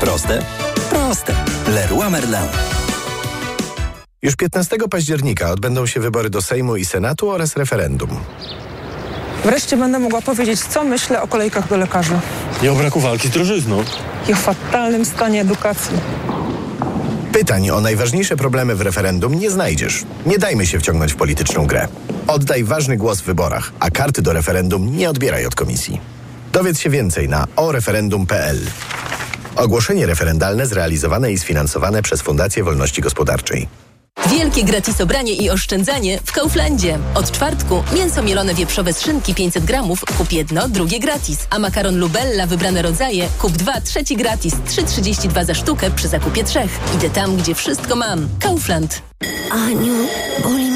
Proste? 0.00 0.42
Proste. 0.90 1.34
Leroy 1.68 2.10
Merlin. 2.10 2.48
Już 4.22 4.36
15 4.36 4.76
października 4.90 5.50
odbędą 5.50 5.86
się 5.86 6.00
wybory 6.00 6.30
do 6.30 6.42
Sejmu 6.42 6.76
i 6.76 6.84
Senatu 6.84 7.30
oraz 7.30 7.56
referendum. 7.56 8.20
Wreszcie 9.44 9.76
będę 9.76 9.98
mogła 9.98 10.22
powiedzieć, 10.22 10.60
co 10.60 10.84
myślę 10.84 11.22
o 11.22 11.26
kolejkach 11.26 11.68
do 11.68 11.76
lekarzy. 11.76 12.18
I 12.62 12.68
o 12.68 12.74
braku 12.74 13.00
walki 13.00 13.28
z 13.28 13.30
drożyzną. 13.30 13.84
I 14.28 14.32
o 14.32 14.36
fatalnym 14.36 15.04
stanie 15.04 15.40
edukacji. 15.40 15.96
Pytań 17.32 17.70
o 17.70 17.80
najważniejsze 17.80 18.36
problemy 18.36 18.74
w 18.74 18.80
referendum 18.80 19.34
nie 19.34 19.50
znajdziesz. 19.50 20.04
Nie 20.26 20.38
dajmy 20.38 20.66
się 20.66 20.78
wciągnąć 20.78 21.12
w 21.12 21.16
polityczną 21.16 21.66
grę. 21.66 21.88
Oddaj 22.26 22.64
ważny 22.64 22.96
głos 22.96 23.20
w 23.20 23.24
wyborach, 23.24 23.72
a 23.80 23.90
karty 23.90 24.22
do 24.22 24.32
referendum 24.32 24.96
nie 24.96 25.10
odbieraj 25.10 25.46
od 25.46 25.54
komisji. 25.54 26.00
Dowiedz 26.52 26.78
się 26.80 26.90
więcej 26.90 27.28
na 27.28 27.46
oreferendum.pl. 27.56 28.58
Ogłoszenie 29.56 30.06
referendalne 30.06 30.66
zrealizowane 30.66 31.32
i 31.32 31.38
sfinansowane 31.38 32.02
przez 32.02 32.22
Fundację 32.22 32.64
Wolności 32.64 33.02
Gospodarczej. 33.02 33.68
Wielkie 34.30 34.64
gratis 34.64 35.00
obranie 35.00 35.32
i 35.32 35.50
oszczędzanie 35.50 36.20
w 36.24 36.32
Kauflandzie. 36.32 36.98
Od 37.14 37.30
czwartku 37.30 37.82
mięso 37.96 38.22
mielone 38.22 38.54
wieprzowe 38.54 38.92
z 38.92 39.00
szynki 39.00 39.34
500 39.34 39.64
gramów, 39.64 40.04
kup 40.18 40.32
jedno, 40.32 40.68
drugie 40.68 41.00
gratis. 41.00 41.46
A 41.50 41.58
makaron 41.58 41.98
Lubella 41.98 42.46
wybrane 42.46 42.82
rodzaje, 42.82 43.28
kup 43.38 43.52
dwa, 43.52 43.80
trzeci 43.80 44.16
gratis. 44.16 44.54
3,32 44.54 45.44
za 45.44 45.54
sztukę 45.54 45.90
przy 45.90 46.08
zakupie 46.08 46.44
trzech. 46.44 46.70
Idę 46.94 47.10
tam, 47.10 47.36
gdzie 47.36 47.54
wszystko 47.54 47.96
mam. 47.96 48.28
Kaufland. 48.40 49.02
Aniu, 49.50 49.94
boli 50.42 50.75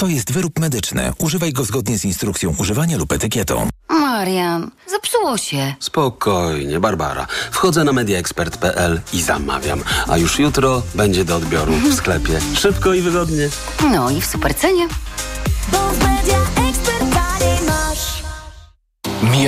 To 0.00 0.06
jest 0.06 0.32
wyrób 0.32 0.58
medyczny. 0.58 1.12
Używaj 1.18 1.52
go 1.52 1.64
zgodnie 1.64 1.98
z 1.98 2.04
instrukcją 2.04 2.54
używania 2.58 2.96
lub 2.98 3.12
etykietą. 3.12 3.68
Marian, 3.88 4.70
zepsuło 4.86 5.38
się. 5.38 5.74
Spokojnie, 5.80 6.80
Barbara. 6.80 7.26
Wchodzę 7.50 7.84
na 7.84 7.92
mediaexpert.pl 7.92 9.00
i 9.12 9.22
zamawiam. 9.22 9.82
A 10.08 10.16
już 10.16 10.38
jutro 10.38 10.82
będzie 10.94 11.24
do 11.24 11.36
odbioru 11.36 11.72
w 11.72 11.94
sklepie. 11.94 12.40
Szybko 12.54 12.94
i 12.94 13.00
wygodnie. 13.00 13.48
No 13.92 14.10
i 14.10 14.20
w 14.20 14.26
supercenie. 14.26 14.88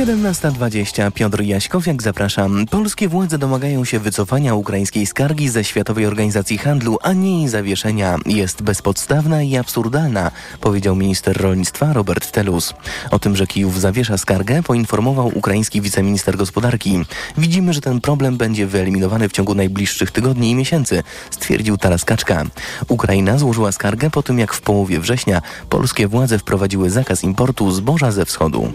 17.20 0.00 1.12
Piotr 1.12 1.42
Jaśkowiak 1.42 2.02
zapraszam. 2.02 2.66
Polskie 2.66 3.08
władze 3.08 3.38
domagają 3.38 3.84
się 3.84 3.98
wycofania 3.98 4.54
ukraińskiej 4.54 5.06
skargi 5.06 5.48
ze 5.48 5.64
Światowej 5.64 6.06
Organizacji 6.06 6.58
Handlu, 6.58 6.98
a 7.02 7.12
nie 7.12 7.38
jej 7.38 7.48
zawieszenia. 7.48 8.18
Jest 8.26 8.62
bezpodstawna 8.62 9.42
i 9.42 9.56
absurdalna, 9.56 10.30
powiedział 10.60 10.96
minister 10.96 11.42
rolnictwa 11.42 11.92
Robert 11.92 12.30
Telus. 12.30 12.74
O 13.10 13.18
tym, 13.18 13.36
że 13.36 13.46
Kijów 13.46 13.80
zawiesza 13.80 14.18
skargę, 14.18 14.62
poinformował 14.62 15.32
ukraiński 15.34 15.80
wiceminister 15.80 16.36
gospodarki. 16.36 17.04
Widzimy, 17.38 17.72
że 17.72 17.80
ten 17.80 18.00
problem 18.00 18.36
będzie 18.36 18.66
wyeliminowany 18.66 19.28
w 19.28 19.32
ciągu 19.32 19.54
najbliższych 19.54 20.10
tygodni 20.10 20.50
i 20.50 20.54
miesięcy, 20.54 21.02
stwierdził 21.30 21.76
Taras 21.76 22.04
Kaczka. 22.04 22.44
Ukraina 22.88 23.38
złożyła 23.38 23.72
skargę 23.72 24.10
po 24.10 24.22
tym, 24.22 24.38
jak 24.38 24.54
w 24.54 24.60
połowie 24.60 25.00
września 25.00 25.42
polskie 25.68 26.08
władze 26.08 26.38
wprowadziły 26.38 26.90
zakaz 26.90 27.24
importu 27.24 27.70
zboża 27.70 28.10
ze 28.10 28.24
wschodu. 28.24 28.72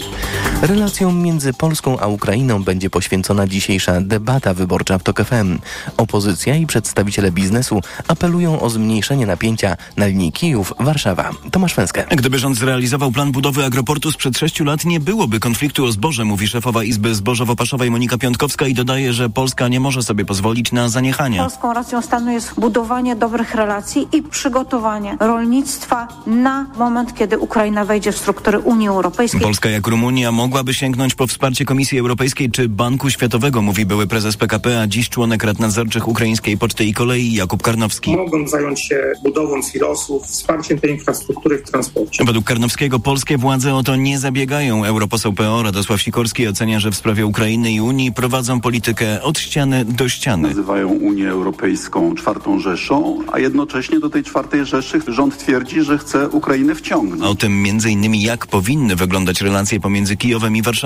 Relacją 0.61 1.14
między 1.21 1.53
Polską 1.53 1.99
a 1.99 2.07
Ukrainą 2.07 2.63
będzie 2.63 2.89
poświęcona 2.89 3.47
dzisiejsza 3.47 4.01
debata 4.01 4.53
wyborcza 4.53 4.97
w 4.97 5.03
TOK 5.03 5.23
FM. 5.23 5.59
Opozycja 5.97 6.55
i 6.55 6.65
przedstawiciele 6.65 7.31
biznesu 7.31 7.81
apelują 8.07 8.59
o 8.59 8.69
zmniejszenie 8.69 9.25
napięcia 9.25 9.77
na 9.97 10.07
linii 10.07 10.31
Kijów-Warszawa. 10.31 11.29
Tomasz 11.51 11.75
Węskę. 11.75 12.05
Gdyby 12.09 12.39
rząd 12.39 12.57
zrealizował 12.57 13.11
plan 13.11 13.31
budowy 13.31 13.65
agroportu 13.65 14.11
sprzed 14.11 14.37
sześciu 14.37 14.63
lat, 14.63 14.85
nie 14.85 14.99
byłoby 14.99 15.39
konfliktu 15.39 15.85
o 15.85 15.91
zboże, 15.91 16.25
mówi 16.25 16.47
szefowa 16.47 16.83
Izby 16.83 17.15
Zbożowo-Paszowej 17.15 17.91
Monika 17.91 18.17
Piątkowska 18.17 18.67
i 18.67 18.73
dodaje, 18.73 19.13
że 19.13 19.29
Polska 19.29 19.67
nie 19.67 19.79
może 19.79 20.03
sobie 20.03 20.25
pozwolić 20.25 20.71
na 20.71 20.89
zaniechania. 20.89 21.41
Polską 21.41 21.73
racją 21.73 22.01
stanu 22.01 22.31
jest 22.31 22.59
budowanie 22.59 23.15
dobrych 23.15 23.55
relacji 23.55 24.07
i 24.11 24.23
przygotowanie 24.23 25.17
rolnictwa 25.19 26.07
na 26.27 26.65
moment, 26.77 27.13
kiedy 27.15 27.39
Ukraina 27.39 27.85
wejdzie 27.85 28.11
w 28.11 28.17
struktury 28.17 28.59
Unii 28.59 28.87
Europejskiej. 28.87 29.41
Polska 29.41 29.69
jak 29.69 29.87
Rumunia 29.87 30.31
mogłaby 30.31 30.73
sięgnąć 30.73 30.94
po 31.17 31.27
wsparcie 31.27 31.65
Komisji 31.65 31.99
Europejskiej 31.99 32.51
czy 32.51 32.69
Banku 32.69 33.09
Światowego, 33.09 33.61
mówi 33.61 33.85
były 33.85 34.07
prezes 34.07 34.37
PKP, 34.37 34.81
a 34.81 34.87
dziś 34.87 35.09
członek 35.09 35.43
Rad 35.43 35.59
Nadzorczych 35.59 36.07
Ukraińskiej 36.07 36.57
Poczty 36.57 36.85
i 36.85 36.93
Kolei 36.93 37.33
Jakub 37.33 37.63
Karnowski. 37.63 38.15
Mogą 38.15 38.47
zająć 38.47 38.81
się 38.81 39.11
budową 39.23 39.61
silosów, 39.61 40.23
wsparciem 40.23 40.79
tej 40.79 40.91
infrastruktury 40.91 41.57
w 41.57 41.71
transporcie. 41.71 42.25
Według 42.25 42.45
Karnowskiego 42.45 42.99
polskie 42.99 43.37
władze 43.37 43.75
o 43.75 43.83
to 43.83 43.95
nie 43.95 44.19
zabiegają. 44.19 44.85
Europoseł 44.85 45.33
PO 45.33 45.63
Radosław 45.63 46.01
Sikorski 46.01 46.47
ocenia, 46.47 46.79
że 46.79 46.91
w 46.91 46.95
sprawie 46.95 47.25
Ukrainy 47.25 47.71
i 47.71 47.81
Unii 47.81 48.11
prowadzą 48.11 48.61
politykę 48.61 49.21
od 49.21 49.39
ściany 49.39 49.85
do 49.85 50.09
ściany. 50.09 50.47
Nazywają 50.47 50.87
Unię 50.87 51.29
Europejską 51.29 52.15
czwartą 52.15 52.59
Rzeszą, 52.59 53.19
a 53.31 53.39
jednocześnie 53.39 53.99
do 53.99 54.09
tej 54.09 54.23
czwartej 54.23 54.65
Rzeszy 54.65 55.01
rząd 55.07 55.37
twierdzi, 55.37 55.81
że 55.81 55.97
chce 55.97 56.29
Ukrainę 56.29 56.75
wciągnąć. 56.75 57.21
O 57.31 57.35
tym 57.35 57.61
między 57.61 57.91
innymi 57.91 58.21
jak 58.21 58.47
powinny 58.47 58.95
wyglądać 58.95 59.41
relacje 59.41 59.79
pomiędzy 59.79 60.17
Kijowem 60.17 60.55
i 60.55 60.61
Warszawą. 60.61 60.84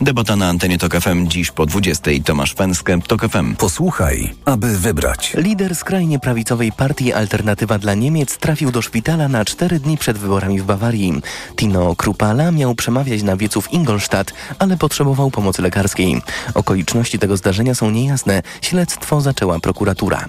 Debata 0.00 0.36
na 0.36 0.48
antenie 0.48 0.78
TOK 0.78 1.00
FM 1.00 1.28
dziś 1.28 1.50
po 1.50 1.66
20. 1.66 2.10
Tomasz 2.24 2.54
Pęskę, 2.54 3.00
TOK 3.06 3.28
FM. 3.28 3.54
Posłuchaj, 3.56 4.34
aby 4.44 4.78
wybrać. 4.78 5.32
Lider 5.36 5.76
skrajnie 5.76 6.18
prawicowej 6.18 6.72
partii 6.72 7.12
Alternatywa 7.12 7.78
dla 7.78 7.94
Niemiec 7.94 8.38
trafił 8.38 8.70
do 8.72 8.82
szpitala 8.82 9.28
na 9.28 9.44
cztery 9.44 9.80
dni 9.80 9.98
przed 9.98 10.18
wyborami 10.18 10.60
w 10.60 10.64
Bawarii. 10.64 11.22
Tino 11.56 11.96
Krupala 11.96 12.50
miał 12.50 12.74
przemawiać 12.74 13.22
na 13.22 13.36
wiecu 13.36 13.60
w 13.60 13.72
Ingolstadt, 13.72 14.34
ale 14.58 14.76
potrzebował 14.76 15.30
pomocy 15.30 15.62
lekarskiej. 15.62 16.22
Okoliczności 16.54 17.18
tego 17.18 17.36
zdarzenia 17.36 17.74
są 17.74 17.90
niejasne. 17.90 18.42
Śledztwo 18.62 19.20
zaczęła 19.20 19.60
prokuratura. 19.60 20.24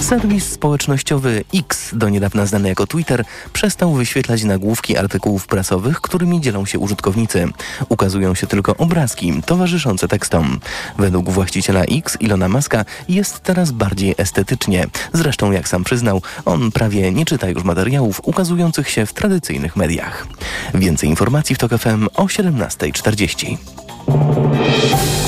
Serwis 0.00 0.48
społecznościowy 0.48 1.44
X, 1.54 1.90
do 1.92 2.08
niedawna 2.08 2.46
znany 2.46 2.68
jako 2.68 2.86
Twitter, 2.86 3.24
przestał 3.52 3.92
wyświetlać 3.92 4.44
nagłówki 4.44 4.96
artykułów 4.96 5.46
prasowych, 5.46 6.00
którymi 6.00 6.40
dzielą 6.40 6.66
się 6.66 6.78
użytkownicy. 6.78 7.48
Ukazują 7.88 8.34
się 8.34 8.46
tylko 8.54 8.76
obrazki 8.76 9.42
towarzyszące 9.46 10.08
tekstom. 10.08 10.60
Według 10.98 11.30
właściciela 11.30 11.82
X, 11.82 12.16
Ilona 12.20 12.48
Maska, 12.48 12.84
jest 13.08 13.40
teraz 13.40 13.72
bardziej 13.72 14.14
estetycznie. 14.18 14.86
Zresztą, 15.12 15.52
jak 15.52 15.68
sam 15.68 15.84
przyznał, 15.84 16.22
on 16.44 16.72
prawie 16.72 17.12
nie 17.12 17.24
czyta 17.24 17.48
już 17.48 17.64
materiałów 17.64 18.20
ukazujących 18.24 18.90
się 18.90 19.06
w 19.06 19.12
tradycyjnych 19.12 19.76
mediach. 19.76 20.26
Więcej 20.74 21.08
informacji 21.08 21.54
w 21.54 21.58
TOK 21.58 21.78
FM 21.78 22.08
o 22.14 22.24
17.40. 22.24 25.23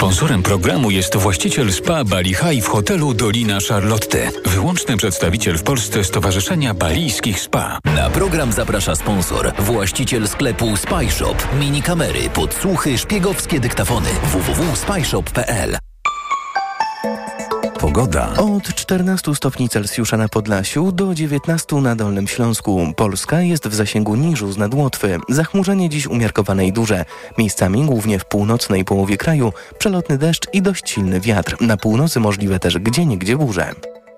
Sponsorem 0.00 0.42
programu 0.42 0.90
jest 0.90 1.16
właściciel 1.16 1.72
spa 1.72 2.04
Bali 2.04 2.34
High 2.34 2.64
w 2.64 2.68
hotelu 2.68 3.14
Dolina 3.14 3.58
Charlotte. 3.68 4.30
Wyłączny 4.46 4.96
przedstawiciel 4.96 5.58
w 5.58 5.62
Polsce 5.62 6.04
Stowarzyszenia 6.04 6.74
Balijskich 6.74 7.40
Spa. 7.40 7.78
Na 7.84 8.10
program 8.10 8.52
zaprasza 8.52 8.96
sponsor, 8.96 9.52
właściciel 9.58 10.28
sklepu 10.28 10.76
Spyshop. 10.76 11.36
Mini 11.60 11.82
kamery, 11.82 12.30
podsłuchy, 12.34 12.98
szpiegowskie 12.98 13.60
dyktafony. 13.60 14.08
www.spyshop.pl 14.32 15.78
Pogoda. 17.80 18.34
Od 18.36 18.74
14 18.74 19.34
stopni 19.34 19.68
Celsjusza 19.68 20.16
na 20.16 20.28
Podlasiu 20.28 20.92
do 20.92 21.14
19 21.14 21.76
na 21.76 21.96
Dolnym 21.96 22.28
Śląsku. 22.28 22.92
Polska 22.96 23.40
jest 23.40 23.68
w 23.68 23.74
zasięgu 23.74 24.16
niżu 24.16 24.52
z 24.52 24.56
nadłotwy. 24.58 25.18
Zachmurzenie 25.28 25.88
dziś 25.88 26.06
umiarkowane 26.06 26.66
i 26.66 26.72
duże. 26.72 27.04
Miejscami, 27.38 27.84
głównie 27.84 28.18
w 28.18 28.24
północnej 28.24 28.84
połowie 28.84 29.16
kraju, 29.16 29.52
przelotny 29.78 30.18
deszcz 30.18 30.46
i 30.52 30.62
dość 30.62 30.90
silny 30.90 31.20
wiatr. 31.20 31.56
Na 31.60 31.76
północy 31.76 32.20
możliwe 32.20 32.58
też 32.58 32.78
gdzieniegdzie 32.78 33.36
burze. 33.36 33.74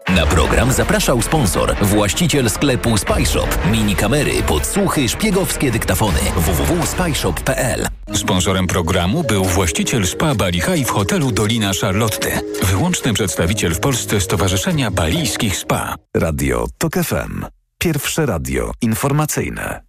Na 0.08 0.26
program 0.26 0.72
zapraszał 0.72 1.22
sponsor, 1.22 1.76
właściciel 1.82 2.50
sklepu 2.50 2.98
Spyshop. 2.98 3.58
Mini 3.70 3.96
kamery, 3.96 4.42
podsłuchy, 4.42 5.08
szpiegowskie 5.08 5.70
dyktafony. 5.70 6.18
www.spyshop.pl 6.36 7.86
Sponsorem 8.14 8.66
programu 8.66 9.24
był 9.24 9.44
właściciel 9.44 10.06
spa 10.06 10.34
Bali 10.34 10.60
High 10.60 10.86
w 10.86 10.90
hotelu 10.90 11.32
Dolina 11.32 11.70
Charlotte. 11.80 12.40
Wyłączny 12.62 13.12
przedstawiciel 13.14 13.74
w 13.74 13.80
Polsce 13.80 14.20
Stowarzyszenia 14.20 14.90
Balijskich 14.90 15.56
Spa. 15.56 15.94
Radio 16.16 16.66
TOK 16.78 16.94
FM. 16.94 17.44
Pierwsze 17.78 18.26
radio 18.26 18.72
informacyjne. 18.80 19.82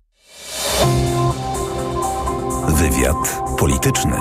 Wywiad 2.68 3.42
polityczny. 3.58 4.18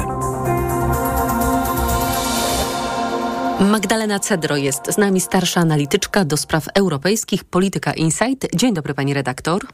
Magdalena 3.64 4.18
Cedro 4.18 4.56
jest 4.56 4.92
z 4.92 4.98
nami 4.98 5.20
starsza 5.20 5.60
analityczka 5.60 6.24
do 6.24 6.36
spraw 6.36 6.64
europejskich, 6.74 7.44
Polityka 7.44 7.92
Insight. 7.92 8.46
Dzień 8.54 8.74
dobry 8.74 8.94
pani 8.94 9.14
redaktor. 9.14 9.66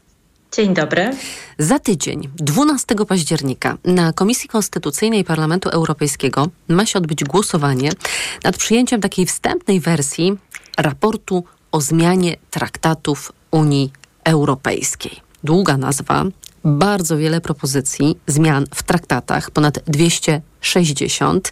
Dzień 0.51 0.73
dobry. 0.73 1.11
Za 1.57 1.79
tydzień, 1.79 2.29
12 2.35 2.95
października, 3.07 3.77
na 3.85 4.13
Komisji 4.13 4.49
Konstytucyjnej 4.49 5.23
Parlamentu 5.23 5.69
Europejskiego 5.69 6.47
ma 6.67 6.85
się 6.85 6.99
odbyć 6.99 7.23
głosowanie 7.23 7.89
nad 8.43 8.57
przyjęciem 8.57 9.01
takiej 9.01 9.25
wstępnej 9.25 9.79
wersji 9.79 10.37
raportu 10.77 11.43
o 11.71 11.81
zmianie 11.81 12.35
traktatów 12.51 13.31
Unii 13.51 13.91
Europejskiej. 14.23 15.11
Długa 15.43 15.77
nazwa, 15.77 16.25
bardzo 16.63 17.17
wiele 17.17 17.41
propozycji 17.41 18.17
zmian 18.27 18.65
w 18.75 18.83
traktatach, 18.83 19.51
ponad 19.51 19.79
260 19.87 21.51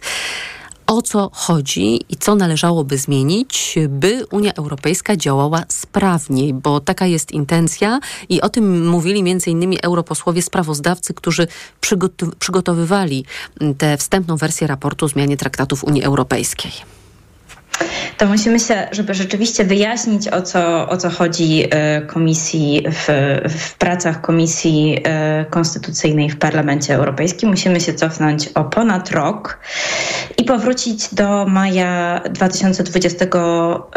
o 0.88 1.02
co 1.02 1.30
chodzi 1.32 2.00
i 2.08 2.16
co 2.16 2.34
należałoby 2.34 2.98
zmienić, 2.98 3.74
by 3.88 4.26
Unia 4.30 4.52
Europejska 4.54 5.16
działała 5.16 5.64
sprawniej, 5.68 6.54
bo 6.54 6.80
taka 6.80 7.06
jest 7.06 7.32
intencja 7.32 8.00
i 8.28 8.40
o 8.40 8.48
tym 8.48 8.88
mówili 8.88 9.22
innymi 9.50 9.78
europosłowie 9.82 10.42
sprawozdawcy, 10.42 11.14
którzy 11.14 11.46
przygotow 11.80 12.28
przygotowywali 12.38 13.24
tę 13.78 13.96
wstępną 13.96 14.36
wersję 14.36 14.66
raportu 14.66 15.04
o 15.04 15.08
zmianie 15.08 15.36
traktatów 15.36 15.84
Unii 15.84 16.02
Europejskiej 16.02 16.97
to 18.18 18.26
musimy 18.26 18.60
się, 18.60 18.88
żeby 18.92 19.14
rzeczywiście 19.14 19.64
wyjaśnić, 19.64 20.28
o 20.28 20.42
co, 20.42 20.88
o 20.88 20.96
co 20.96 21.10
chodzi 21.10 21.64
e, 21.70 22.00
komisji 22.02 22.82
w, 22.90 23.06
w 23.48 23.74
pracach 23.74 24.20
Komisji 24.20 25.00
e, 25.04 25.44
Konstytucyjnej 25.50 26.30
w 26.30 26.38
Parlamencie 26.38 26.94
Europejskim, 26.94 27.48
musimy 27.48 27.80
się 27.80 27.94
cofnąć 27.94 28.48
o 28.48 28.64
ponad 28.64 29.10
rok 29.10 29.58
i 30.38 30.44
powrócić 30.44 31.14
do 31.14 31.46
maja 31.46 32.20
2022 32.30 33.90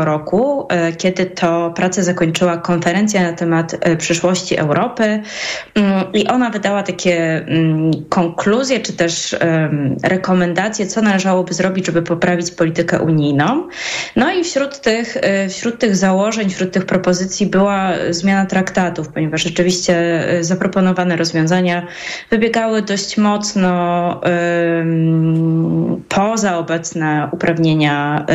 e, 0.00 0.04
roku, 0.04 0.68
kiedy 0.98 1.26
to 1.26 1.72
pracę 1.76 2.02
zakończyła 2.04 2.56
konferencja 2.56 3.22
na 3.22 3.32
temat 3.32 3.76
przyszłości 3.98 4.56
Europy. 4.58 5.22
Mm, 5.74 6.12
i 6.12 6.26
ona 6.26 6.50
wydała 6.50 6.82
takie 6.82 7.46
mm, 7.46 7.90
konkluzje, 8.08 8.80
czy 8.80 8.92
też 8.92 9.36
rekomendacje, 10.02 10.86
co 10.86 11.02
należałoby 11.02 11.54
zrobić, 11.54 11.86
żeby 11.86 12.02
poprawić 12.02 12.50
politykę 12.50 12.71
unijną. 13.00 13.68
No 14.16 14.32
i 14.32 14.44
wśród 14.44 14.80
tych, 14.80 15.16
y, 15.16 15.48
wśród 15.48 15.78
tych 15.78 15.96
założeń, 15.96 16.50
wśród 16.50 16.72
tych 16.72 16.86
propozycji 16.86 17.46
była 17.46 17.92
zmiana 18.10 18.46
traktatów, 18.46 19.08
ponieważ 19.08 19.42
rzeczywiście 19.42 20.24
y, 20.38 20.44
zaproponowane 20.44 21.16
rozwiązania 21.16 21.86
wybiegały 22.30 22.82
dość 22.82 23.18
mocno 23.18 24.20
poza 26.08 26.58
obecne 26.58 27.28
uprawnienia 27.32 28.26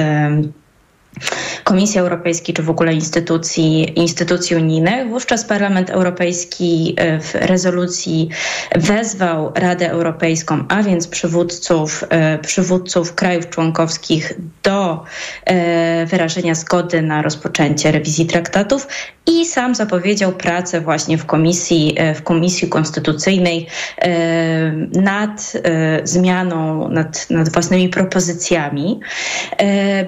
Komisji 1.63 1.99
Europejskiej 1.99 2.55
czy 2.55 2.63
w 2.63 2.69
ogóle 2.69 2.93
instytucji, 2.93 3.99
instytucji 3.99 4.55
unijnych. 4.55 5.09
Wówczas 5.09 5.45
Parlament 5.45 5.89
Europejski 5.89 6.93
e, 6.97 7.19
w 7.19 7.35
rezolucji 7.35 8.29
wezwał 8.75 9.51
Radę 9.55 9.89
Europejską, 9.91 10.65
a 10.69 10.83
więc 10.83 11.07
przywódców, 11.07 12.03
e, 12.09 12.37
przywódców 12.37 13.15
krajów 13.15 13.49
członkowskich 13.49 14.33
do 14.63 15.03
e, 15.45 16.05
wyrażenia 16.05 16.55
zgody 16.55 17.01
na 17.01 17.21
rozpoczęcie 17.21 17.91
rewizji 17.91 18.25
traktatów 18.25 18.87
i 19.25 19.45
sam 19.45 19.75
zapowiedział 19.75 20.31
pracę 20.31 20.81
właśnie 20.81 21.17
w 21.17 21.25
komisji, 21.25 21.95
w 22.15 22.21
komisji 22.23 22.69
konstytucyjnej 22.69 23.67
nad 24.93 25.53
zmianą, 26.03 26.87
nad, 26.89 27.29
nad 27.29 27.49
własnymi 27.49 27.89
propozycjami, 27.89 28.99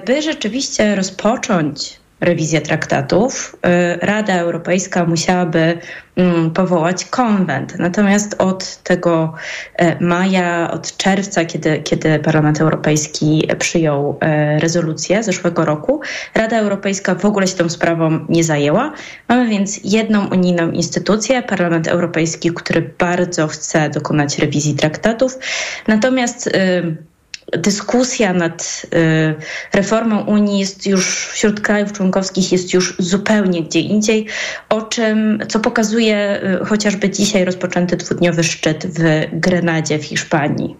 by 0.06 0.22
rzeczywiście 0.22 0.96
rozpocząć 1.00 2.00
rewizję 2.20 2.60
traktatów, 2.60 3.56
y, 3.66 4.06
Rada 4.06 4.34
Europejska 4.34 5.04
musiałaby 5.04 5.78
mm, 6.16 6.50
powołać 6.50 7.04
konwent. 7.04 7.78
Natomiast 7.78 8.34
od 8.38 8.76
tego 8.76 9.34
e, 9.76 10.04
maja, 10.04 10.70
od 10.70 10.96
czerwca, 10.96 11.44
kiedy, 11.44 11.82
kiedy 11.82 12.18
Parlament 12.18 12.60
Europejski 12.60 13.48
przyjął 13.58 14.18
e, 14.20 14.58
rezolucję 14.58 15.22
zeszłego 15.22 15.64
roku, 15.64 16.00
Rada 16.34 16.58
Europejska 16.58 17.14
w 17.14 17.24
ogóle 17.24 17.46
się 17.46 17.56
tą 17.56 17.68
sprawą 17.68 18.26
nie 18.28 18.44
zajęła. 18.44 18.92
Mamy 19.28 19.48
więc 19.48 19.80
jedną 19.84 20.28
unijną 20.28 20.70
instytucję, 20.70 21.42
Parlament 21.42 21.88
Europejski, 21.88 22.50
który 22.54 22.90
bardzo 22.98 23.48
chce 23.48 23.90
dokonać 23.90 24.38
rewizji 24.38 24.74
traktatów. 24.74 25.38
Natomiast 25.88 26.50
dyskusja 27.58 28.32
nad 28.32 28.86
reformą 29.72 30.24
Unii 30.24 30.58
jest 30.60 30.86
już 30.86 31.26
wśród 31.26 31.60
krajów 31.60 31.92
członkowskich 31.92 32.52
jest 32.52 32.74
już 32.74 32.96
zupełnie 32.98 33.62
gdzie 33.62 33.80
indziej, 33.80 34.26
o 34.68 34.82
czym, 34.82 35.38
co 35.48 35.60
pokazuje 35.60 36.40
chociażby 36.66 37.10
dzisiaj 37.10 37.44
rozpoczęty 37.44 37.96
dwudniowy 37.96 38.44
szczyt 38.44 38.86
w 38.86 39.26
Grenadzie 39.32 39.98
w 39.98 40.04
Hiszpanii. 40.04 40.76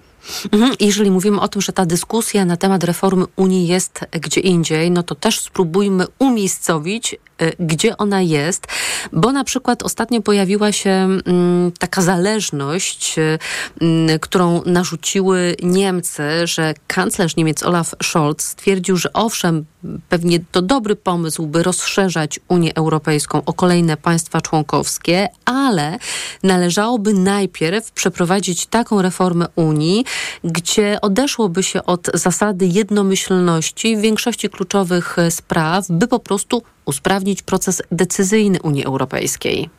Mhm. 0.52 0.72
Jeżeli 0.80 1.10
mówimy 1.10 1.40
o 1.40 1.48
tym, 1.48 1.62
że 1.62 1.72
ta 1.72 1.86
dyskusja 1.86 2.44
na 2.44 2.56
temat 2.56 2.84
reformy 2.84 3.24
Unii 3.36 3.66
jest 3.66 4.00
gdzie 4.12 4.40
indziej, 4.40 4.90
no 4.90 5.02
to 5.02 5.14
też 5.14 5.40
spróbujmy 5.40 6.06
umiejscowić 6.18 7.14
Y, 7.14 7.29
gdzie 7.58 7.96
ona 7.96 8.22
jest, 8.22 8.66
bo 9.12 9.32
na 9.32 9.44
przykład 9.44 9.82
ostatnio 9.82 10.20
pojawiła 10.20 10.72
się 10.72 10.90
mm, 10.90 11.72
taka 11.78 12.02
zależność, 12.02 13.18
y, 13.18 13.38
mm, 13.80 14.18
którą 14.18 14.62
narzuciły 14.66 15.56
Niemcy, 15.62 16.22
że 16.44 16.74
kanclerz 16.86 17.36
Niemiec 17.36 17.62
Olaf 17.62 17.94
Scholz 18.02 18.44
stwierdził, 18.44 18.96
że 18.96 19.12
owszem, 19.12 19.64
pewnie 20.08 20.40
to 20.52 20.62
dobry 20.62 20.96
pomysł, 20.96 21.46
by 21.46 21.62
rozszerzać 21.62 22.40
Unię 22.48 22.74
Europejską 22.74 23.42
o 23.46 23.52
kolejne 23.52 23.96
państwa 23.96 24.40
członkowskie, 24.40 25.28
ale 25.44 25.98
należałoby 26.42 27.14
najpierw 27.14 27.92
przeprowadzić 27.92 28.66
taką 28.66 29.02
reformę 29.02 29.46
Unii, 29.56 30.04
gdzie 30.44 30.98
odeszłoby 31.00 31.62
się 31.62 31.84
od 31.84 32.10
zasady 32.14 32.66
jednomyślności 32.66 33.96
w 33.96 34.00
większości 34.00 34.48
kluczowych 34.48 35.16
spraw, 35.30 35.86
by 35.90 36.08
po 36.08 36.18
prostu 36.18 36.62
usprawnić 36.84 37.42
proces 37.42 37.82
decyzyjny 37.90 38.58
Unii 38.62 38.84
Europejskiej? 38.84 39.70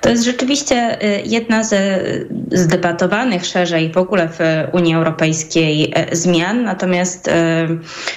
To 0.00 0.08
jest 0.08 0.24
rzeczywiście 0.24 1.04
y, 1.04 1.22
jedna 1.24 1.64
ze 1.64 2.00
zdebatowanych 2.52 3.46
szerzej 3.46 3.92
w 3.92 3.96
ogóle 3.96 4.28
w 4.28 4.38
Unii 4.72 4.94
Europejskiej 4.94 5.94
y, 6.12 6.16
zmian, 6.16 6.64
natomiast, 6.64 7.28
y, 7.28 7.32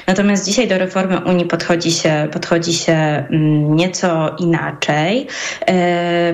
natomiast 0.08 0.46
dzisiaj 0.46 0.68
do 0.68 0.78
reformy 0.78 1.20
Unii 1.26 1.46
podchodzi 1.46 1.92
się, 1.92 2.28
podchodzi 2.32 2.74
się 2.74 2.94
mm, 2.94 3.76
nieco 3.76 4.36
inaczej. 4.40 5.28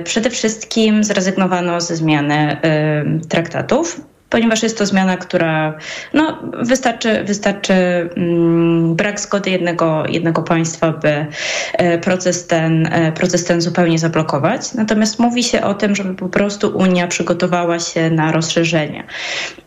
Przede 0.04 0.30
wszystkim 0.30 1.04
zrezygnowano 1.04 1.80
ze 1.80 1.96
zmiany 1.96 2.56
traktatów 3.28 4.00
ponieważ 4.30 4.62
jest 4.62 4.78
to 4.78 4.86
zmiana, 4.86 5.16
która 5.16 5.78
no, 6.14 6.38
wystarczy, 6.62 7.24
wystarczy 7.24 7.74
mm, 8.16 8.94
brak 8.94 9.20
zgody 9.20 9.50
jednego, 9.50 10.04
jednego 10.08 10.42
państwa, 10.42 10.92
by 10.92 11.26
e, 11.72 11.98
proces 11.98 12.46
ten, 12.46 12.86
e, 12.86 13.12
proces 13.12 13.44
ten 13.44 13.60
zupełnie 13.60 13.98
zablokować. 13.98 14.74
Natomiast 14.74 15.18
mówi 15.18 15.44
się 15.44 15.62
o 15.62 15.74
tym, 15.74 15.96
żeby 15.96 16.14
po 16.14 16.28
prostu 16.28 16.76
Unia 16.76 17.06
przygotowała 17.06 17.78
się 17.78 18.10
na 18.10 18.32
rozszerzenie. 18.32 19.04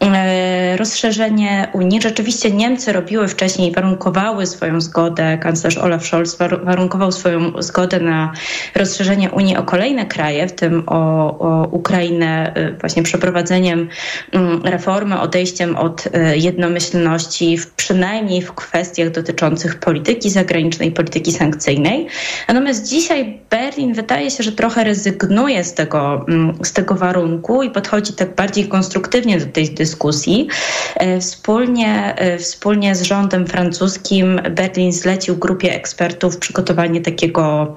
E, 0.01 0.77
rozszerzenie 0.77 1.67
Unii. 1.73 2.01
Rzeczywiście 2.01 2.51
Niemcy 2.51 2.93
robiły 2.93 3.27
wcześniej, 3.27 3.71
warunkowały 3.71 4.45
swoją 4.45 4.81
zgodę, 4.81 5.37
kanclerz 5.37 5.77
Olaf 5.77 6.05
Scholz 6.05 6.37
warunkował 6.63 7.11
swoją 7.11 7.61
zgodę 7.61 7.99
na 7.99 8.31
rozszerzenie 8.75 9.31
Unii 9.31 9.57
o 9.57 9.63
kolejne 9.63 10.05
kraje, 10.05 10.47
w 10.47 10.51
tym 10.51 10.83
o, 10.87 10.99
o 11.39 11.67
Ukrainę 11.71 12.53
właśnie 12.79 13.03
przeprowadzeniem 13.03 13.89
mm, 14.31 14.48
reformy, 14.63 15.19
odejściem 15.19 15.75
od 15.75 16.07
e, 16.13 16.37
jednomyślności, 16.37 17.57
w, 17.57 17.71
przynajmniej 17.71 18.41
w 18.41 18.53
kwestiach 18.53 19.11
dotyczących 19.11 19.79
polityki 19.79 20.29
zagranicznej, 20.29 20.91
polityki 20.91 21.31
sankcyjnej. 21.31 22.07
Natomiast 22.47 22.87
dzisiaj 22.87 23.39
Berlin 23.49 23.93
wydaje 23.93 24.31
się, 24.31 24.43
że 24.43 24.51
trochę 24.51 24.83
rezygnuje 24.83 25.63
z 25.63 25.73
tego, 25.73 26.25
mm, 26.27 26.57
z 26.63 26.73
tego 26.73 26.95
warunku 26.95 27.63
i 27.63 27.69
podchodzi 27.69 28.13
tak 28.13 28.35
bardziej 28.35 28.67
konstruktywnie 28.67 29.39
do 29.39 29.45
tej 29.45 29.69
dyskusji. 29.69 30.47
E, 30.95 31.19
wspólnie, 31.19 32.15
e, 32.17 32.37
wspólnie 32.37 32.95
z 32.95 33.01
rządem 33.01 33.47
francuskim 33.47 34.41
Berlin 34.51 34.91
zlecił 34.91 35.37
grupie 35.37 35.75
ekspertów 35.75 36.37
przygotowanie 36.37 37.01
takiego, 37.01 37.75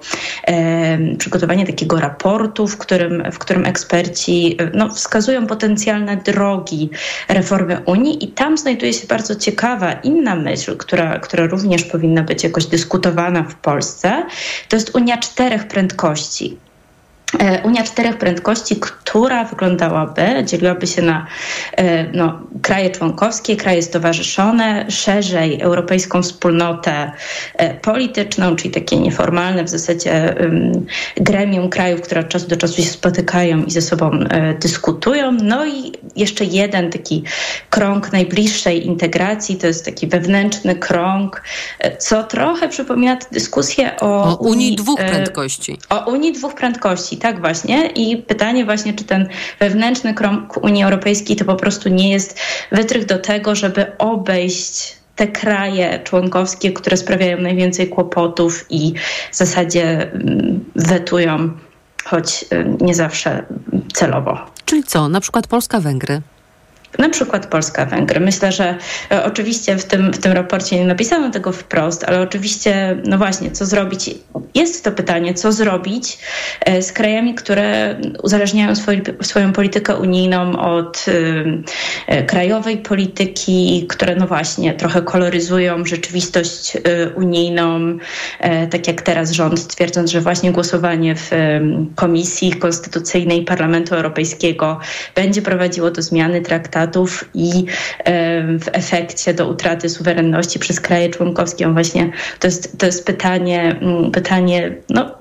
przygotowanie 1.18 1.66
takiego 1.66 2.00
raportu, 2.00 2.66
w 2.66 2.78
którym, 2.78 3.22
w 3.32 3.38
którym 3.38 3.66
eksperci 3.66 4.56
no, 4.74 4.88
wskazują 4.88 5.46
potencjalne 5.46 6.16
drogi, 6.16 6.61
reformy 7.28 7.80
Unii 7.86 8.24
i 8.24 8.28
tam 8.28 8.58
znajduje 8.58 8.92
się 8.92 9.06
bardzo 9.06 9.34
ciekawa 9.34 9.92
inna 9.92 10.34
myśl, 10.34 10.76
która, 10.76 11.18
która 11.18 11.46
również 11.46 11.84
powinna 11.84 12.22
być 12.22 12.44
jakoś 12.44 12.66
dyskutowana 12.66 13.42
w 13.42 13.54
Polsce. 13.54 14.26
To 14.68 14.76
jest 14.76 14.96
Unia 14.96 15.18
czterech 15.18 15.68
prędkości. 15.68 16.56
E, 17.38 17.62
Unia 17.62 17.82
czterech 17.82 18.18
prędkości, 18.18 18.76
która 18.76 19.44
wyglądałaby, 19.44 20.22
dzieliłaby 20.44 20.86
się 20.86 21.02
na 21.02 21.26
e, 21.76 22.12
no, 22.12 22.40
kraje 22.62 22.90
członkowskie, 22.90 23.56
kraje 23.56 23.82
stowarzyszone, 23.82 24.90
szerzej 24.90 25.60
europejską 25.60 26.22
wspólnotę 26.22 27.12
e, 27.54 27.74
polityczną, 27.74 28.56
czyli 28.56 28.70
takie 28.70 28.96
nieformalne 28.96 29.64
w 29.64 29.68
zasadzie 29.68 30.34
gremium 31.16 31.70
krajów, 31.70 32.00
które 32.00 32.20
od 32.20 32.28
czasu 32.28 32.48
do 32.48 32.56
czasu 32.56 32.82
się 32.82 32.88
spotykają 32.88 33.64
i 33.64 33.70
ze 33.70 33.82
sobą 33.82 34.10
dyskutują. 34.60 35.32
No 35.42 35.66
i 35.66 35.92
jeszcze 36.16 36.44
jeden 36.44 36.90
taki 36.90 37.22
krąg 37.70 38.12
najbliższej 38.12 38.86
integracji, 38.86 39.56
to 39.56 39.66
jest 39.66 39.84
taki 39.84 40.06
wewnętrzny 40.06 40.74
krąg, 40.74 41.42
co 41.98 42.24
trochę 42.24 42.68
przypomina 42.68 43.16
dyskusję 43.32 43.96
o, 44.00 44.24
o 44.24 44.36
Unii, 44.36 44.52
Unii 44.52 44.76
dwóch 44.76 44.98
prędkości. 44.98 45.78
O 45.90 46.10
Unii 46.10 46.32
dwóch 46.32 46.54
prędkości, 46.54 47.16
tak 47.22 47.40
właśnie. 47.40 47.86
I 47.86 48.16
pytanie 48.16 48.64
właśnie, 48.64 48.94
czy 48.94 49.04
ten 49.04 49.28
wewnętrzny 49.60 50.14
krąg 50.14 50.64
Unii 50.64 50.84
Europejskiej 50.84 51.36
to 51.36 51.44
po 51.44 51.54
prostu 51.54 51.88
nie 51.88 52.10
jest 52.10 52.40
wytrych 52.72 53.04
do 53.04 53.18
tego, 53.18 53.54
żeby 53.54 53.98
obejść 53.98 54.96
te 55.16 55.26
kraje 55.28 56.00
członkowskie, 56.04 56.72
które 56.72 56.96
sprawiają 56.96 57.40
najwięcej 57.40 57.88
kłopotów 57.88 58.66
i 58.70 58.94
w 59.30 59.36
zasadzie 59.36 60.12
mm, 60.12 60.64
wetują, 60.76 61.50
choć 62.04 62.44
y, 62.52 62.76
nie 62.80 62.94
zawsze 62.94 63.44
celowo. 63.94 64.38
Czyli 64.64 64.84
co, 64.84 65.08
na 65.08 65.20
przykład 65.20 65.46
Polska-Węgry? 65.46 66.20
Na 66.98 67.08
przykład 67.08 67.46
Polska-Węgry. 67.46 68.20
Myślę, 68.20 68.52
że 68.52 68.78
e, 69.10 69.24
oczywiście 69.24 69.76
w 69.76 69.84
tym, 69.84 70.12
w 70.12 70.18
tym 70.18 70.32
raporcie 70.32 70.76
nie 70.78 70.86
napisano 70.86 71.30
tego 71.30 71.52
wprost, 71.52 72.04
ale 72.04 72.20
oczywiście, 72.20 72.96
no 73.04 73.18
właśnie, 73.18 73.50
co 73.50 73.66
zrobić? 73.66 74.10
Jest 74.54 74.84
to 74.84 74.92
pytanie, 74.92 75.34
co 75.34 75.52
zrobić 75.52 76.18
e, 76.60 76.82
z 76.82 76.92
krajami, 76.92 77.34
które 77.34 77.96
uzależniają 78.22 78.76
swój, 78.76 79.02
swoją 79.22 79.52
politykę 79.52 79.96
unijną 79.96 80.58
od 80.58 81.04
y, 81.08 82.24
krajowej 82.26 82.76
polityki, 82.76 83.86
które 83.88 84.16
no 84.16 84.26
właśnie 84.26 84.74
trochę 84.74 85.02
koloryzują 85.02 85.84
rzeczywistość 85.84 86.76
unijną, 87.14 87.98
tak 88.70 88.88
jak 88.88 89.02
teraz 89.02 89.30
rząd, 89.30 89.66
twierdząc, 89.66 90.10
że 90.10 90.20
właśnie 90.20 90.52
głosowanie 90.52 91.14
w 91.14 91.30
Komisji 91.94 92.52
Konstytucyjnej 92.52 93.44
Parlamentu 93.44 93.94
Europejskiego 93.94 94.80
będzie 95.14 95.42
prowadziło 95.42 95.90
do 95.90 96.02
zmiany 96.02 96.40
traktatu 96.40 96.81
i 97.34 97.64
w 98.58 98.68
efekcie 98.72 99.34
do 99.34 99.48
utraty 99.48 99.88
suwerenności 99.88 100.58
przez 100.58 100.80
kraje 100.80 101.10
członkowskie. 101.10 101.68
Właśnie 101.68 102.10
to 102.38 102.46
jest, 102.46 102.78
to 102.78 102.86
jest 102.86 103.06
pytanie, 103.06 103.76
mm, 103.80 104.10
pytanie 104.10 104.76
no, 104.88 105.16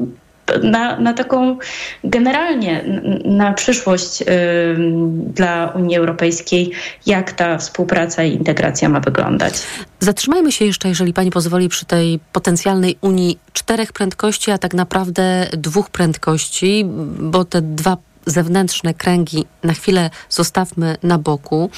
na, 0.63 0.99
na 0.99 1.13
taką 1.13 1.57
generalnie 2.03 2.83
na 3.25 3.53
przyszłość 3.53 4.23
dla 5.15 5.67
Unii 5.75 5.97
Europejskiej, 5.97 6.71
jak 7.05 7.31
ta 7.31 7.57
współpraca 7.57 8.23
i 8.23 8.33
integracja 8.33 8.89
ma 8.89 8.99
wyglądać. 8.99 9.53
Zatrzymajmy 9.99 10.51
się 10.51 10.65
jeszcze, 10.65 10.89
jeżeli 10.89 11.13
pani 11.13 11.31
pozwoli, 11.31 11.69
przy 11.69 11.85
tej 11.85 12.19
potencjalnej 12.31 12.97
Unii 13.01 13.39
czterech 13.53 13.93
prędkości, 13.93 14.51
a 14.51 14.57
tak 14.57 14.73
naprawdę 14.73 15.47
dwóch 15.53 15.89
prędkości, 15.89 16.85
bo 17.19 17.45
te 17.45 17.61
dwa 17.61 17.97
zewnętrzne 18.25 18.93
kręgi 18.93 19.45
na 19.63 19.73
chwilę 19.73 20.09
zostawmy 20.29 20.97
na 21.03 21.17
boku. 21.17 21.69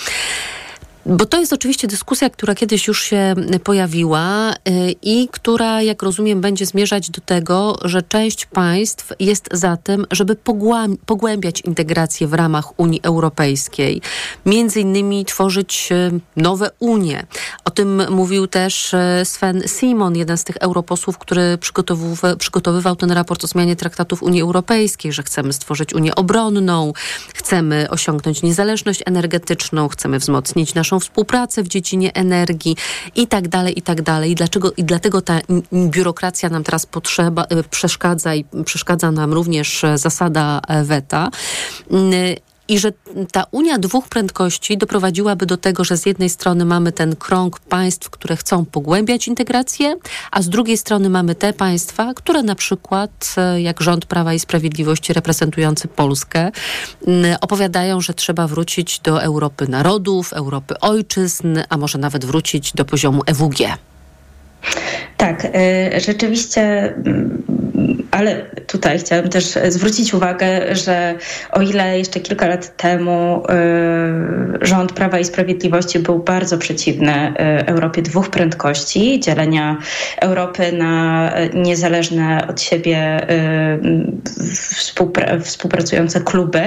Bo 1.06 1.26
to 1.26 1.40
jest 1.40 1.54
oczywiście 1.54 1.88
dyskusja, 1.88 2.30
która 2.30 2.56
kiedyś 2.56 2.88
już 2.88 3.02
się 3.02 3.36
pojawiła 3.64 4.54
y, 4.54 4.96
i 5.02 5.28
która, 5.32 5.82
jak 5.82 6.04
rozumiem, 6.04 6.42
będzie 6.42 6.66
zmierzać 6.66 7.10
do 7.10 7.22
tego, 7.22 7.78
że 7.84 8.02
część 8.02 8.46
państw 8.46 9.14
jest 9.20 9.50
za 9.52 9.78
tym, 9.78 10.06
żeby 10.12 10.36
pogłębiać 11.06 11.62
integrację 11.62 12.28
w 12.28 12.34
ramach 12.34 12.80
Unii 12.80 13.00
Europejskiej. 13.04 14.02
Między 14.46 14.80
innymi 14.80 15.26
tworzyć 15.26 15.90
y, 15.92 16.20
nowe 16.36 16.70
Unie. 16.80 17.26
O 17.66 17.72
tym 17.72 18.02
mówił 18.10 18.48
też 18.48 18.94
y, 18.94 18.98
Sven 19.24 19.64
Simon, 19.68 20.16
jeden 20.16 20.38
z 20.38 20.44
tych 20.44 20.58
europosłów, 20.58 21.18
który 21.18 21.58
przygotowywał, 22.38 22.96
ten 22.96 23.12
raport 23.12 23.44
o 23.44 23.48
zmianie 23.48 23.76
traktatów 23.76 24.24
Unii 24.24 24.42
Europejskiej, 24.42 25.14
że 25.14 25.24
chcemy 25.24 25.54
stworzyć 25.54 25.94
Unię 25.94 26.16
obronną, 26.16 26.94
chcemy 27.34 27.88
osiągnąć 27.90 28.42
niezależność 28.42 29.04
energetyczną, 29.06 29.88
chcemy 29.88 30.20
wzmocnić 30.20 30.74
naszą 30.74 30.93
naszą 30.94 31.00
współpracę 31.00 31.64
w 31.64 31.68
dziedzinie 31.68 32.14
energii 32.14 32.76
i 33.16 33.28
tak 33.28 33.48
dalej, 33.48 33.80
i 33.80 33.82
tak 33.82 34.02
dalej. 34.02 34.32
I, 34.32 34.36
dlaczego, 34.36 34.72
i 34.78 34.84
dlatego 34.84 35.22
ta 35.22 35.40
biurokracja 35.74 36.50
nam 36.50 36.64
teraz 36.64 36.86
potrzeba, 36.86 37.44
y, 37.44 37.64
przeszkadza 37.64 38.36
i 38.36 38.46
przeszkadza 38.66 39.12
nam 39.12 39.34
również 39.34 39.84
e, 39.84 39.98
zasada 39.98 40.62
e, 40.68 40.84
weta. 40.84 41.30
I 42.68 42.80
że 42.80 42.92
ta 43.32 43.46
Unia 43.52 43.78
dwóch 43.78 44.08
prędkości 44.08 44.78
doprowadziłaby 44.78 45.46
do 45.46 45.58
tego, 45.58 45.84
że 45.84 45.98
z 45.98 46.06
jednej 46.06 46.30
strony 46.30 46.66
mamy 46.66 46.92
ten 46.92 47.16
krąg 47.16 47.60
państw, 47.60 48.10
które 48.10 48.36
chcą 48.36 48.66
pogłębiać 48.66 49.28
integrację, 49.28 49.96
a 50.32 50.42
z 50.42 50.50
drugiej 50.50 50.78
strony 50.78 51.10
mamy 51.10 51.36
te 51.36 51.54
państwa, 51.54 52.14
które 52.14 52.44
na 52.44 52.56
przykład, 52.56 53.36
e, 53.38 53.62
jak 53.62 53.82
rząd 53.82 54.06
Prawa 54.06 54.34
i 54.34 54.40
Sprawiedliwości 54.40 55.14
reprezentujący 55.14 55.88
Polskę, 55.88 56.52
opowiadają, 57.42 58.02
że 58.02 58.14
trzeba 58.14 58.48
wrócić 58.48 59.00
do 59.00 59.24
Europy 59.24 59.68
narodów, 59.68 60.34
Europy 60.34 60.80
ojczyzn, 60.80 61.60
a 61.70 61.78
może 61.78 61.98
nawet 61.98 62.26
wrócić 62.26 62.74
do 62.74 62.86
poziomu 62.86 63.22
EWG. 63.26 63.78
Tak, 65.18 65.46
y, 65.46 66.00
rzeczywiście, 66.00 66.62
mm, 66.62 67.44
ale 68.12 68.46
tutaj 68.68 69.00
chciałam 69.00 69.30
też 69.30 69.46
zwrócić 69.70 70.14
uwagę, 70.14 70.76
że 70.76 71.16
o 71.52 71.62
ile 71.62 71.98
jeszcze 71.98 72.20
kilka 72.20 72.48
lat 72.48 72.78
temu 72.78 73.44
y, 74.62 74.66
rząd 74.66 74.94
Prawa 74.94 75.20
i 75.20 75.26
Sprawiedliwości 75.26 76.00
był 76.00 76.20
bardzo 76.20 76.58
przeciwny 76.58 77.34
y, 77.62 77.66
Europie 77.66 78.02
dwóch 78.02 78.30
prędkości, 78.30 79.20
dzielenia 79.20 79.78
Europy 80.22 80.72
na 80.72 81.32
niezależne 81.54 82.48
od 82.50 82.62
siebie 82.62 83.28
współpracujące 85.44 86.22
kluby, 86.22 86.62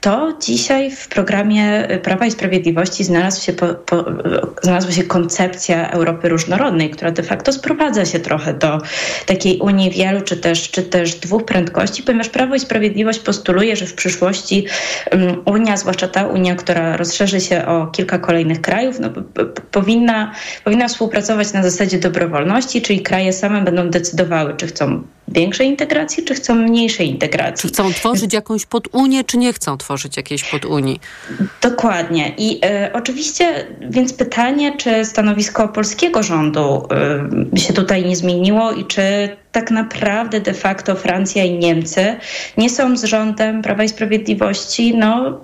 to 0.00 0.38
dzisiaj 0.42 0.90
w 0.90 1.08
programie 1.08 1.88
Prawa 2.02 2.26
i 2.26 2.30
Sprawiedliwości 2.30 3.04
się, 3.40 3.52
po, 3.52 3.66
po, 3.66 4.04
znalazła 4.62 4.92
się 4.92 5.02
koncepcja 5.02 5.90
Europy 5.90 6.28
różnorodnej, 6.28 6.90
która 6.90 7.10
de 7.10 7.22
facto 7.22 7.33
sprowadza 7.52 7.84
sprowadza 7.84 8.12
się 8.12 8.20
trochę 8.20 8.54
do 8.54 8.78
takiej 9.26 9.58
Unii 9.58 9.90
wielu, 9.90 10.20
czy 10.20 10.36
też, 10.36 10.70
czy 10.70 10.82
też 10.82 11.14
dwóch 11.14 11.44
prędkości, 11.44 12.02
ponieważ 12.02 12.28
Prawo 12.28 12.54
i 12.54 12.60
Sprawiedliwość 12.60 13.18
postuluje, 13.18 13.76
że 13.76 13.86
w 13.86 13.94
przyszłości 13.94 14.66
um, 15.12 15.42
Unia, 15.44 15.76
zwłaszcza 15.76 16.08
ta 16.08 16.26
Unia, 16.26 16.54
która 16.54 16.96
rozszerzy 16.96 17.40
się 17.40 17.66
o 17.66 17.86
kilka 17.86 18.18
kolejnych 18.18 18.60
krajów, 18.60 19.00
no, 19.00 19.08
powinna, 19.70 20.32
powinna 20.64 20.88
współpracować 20.88 21.52
na 21.52 21.62
zasadzie 21.62 21.98
dobrowolności, 21.98 22.82
czyli 22.82 23.00
kraje 23.02 23.32
same 23.32 23.62
będą 23.62 23.90
decydowały, 23.90 24.54
czy 24.56 24.66
chcą 24.66 25.02
większej 25.28 25.68
integracji, 25.68 26.24
czy 26.24 26.34
chcą 26.34 26.54
mniejszej 26.54 27.10
integracji. 27.10 27.68
Czy 27.68 27.74
chcą 27.74 27.92
tworzyć 27.92 28.34
jakąś 28.34 28.66
podunię, 28.66 29.24
czy 29.24 29.38
nie 29.38 29.52
chcą 29.52 29.76
tworzyć 29.76 30.16
jakiejś 30.16 30.44
podunii? 30.44 31.00
Dokładnie. 31.62 32.32
I 32.38 32.60
e, 32.64 32.90
oczywiście, 32.92 33.66
więc 33.90 34.12
pytanie, 34.12 34.76
czy 34.76 35.04
stanowisko 35.04 35.68
polskiego 35.68 36.22
rządu 36.22 36.88
e, 36.90 37.23
się 37.56 37.72
tutaj 37.72 38.04
nie 38.04 38.16
zmieniło 38.16 38.72
i 38.72 38.84
czy 38.84 39.28
tak 39.54 39.70
naprawdę 39.70 40.40
de 40.40 40.54
facto 40.54 40.94
Francja 40.94 41.44
i 41.44 41.58
Niemcy 41.58 42.16
nie 42.56 42.70
są 42.70 42.96
z 42.96 43.04
rządem 43.04 43.62
Prawa 43.62 43.84
i 43.84 43.88
Sprawiedliwości 43.88 44.96
no, 44.96 45.40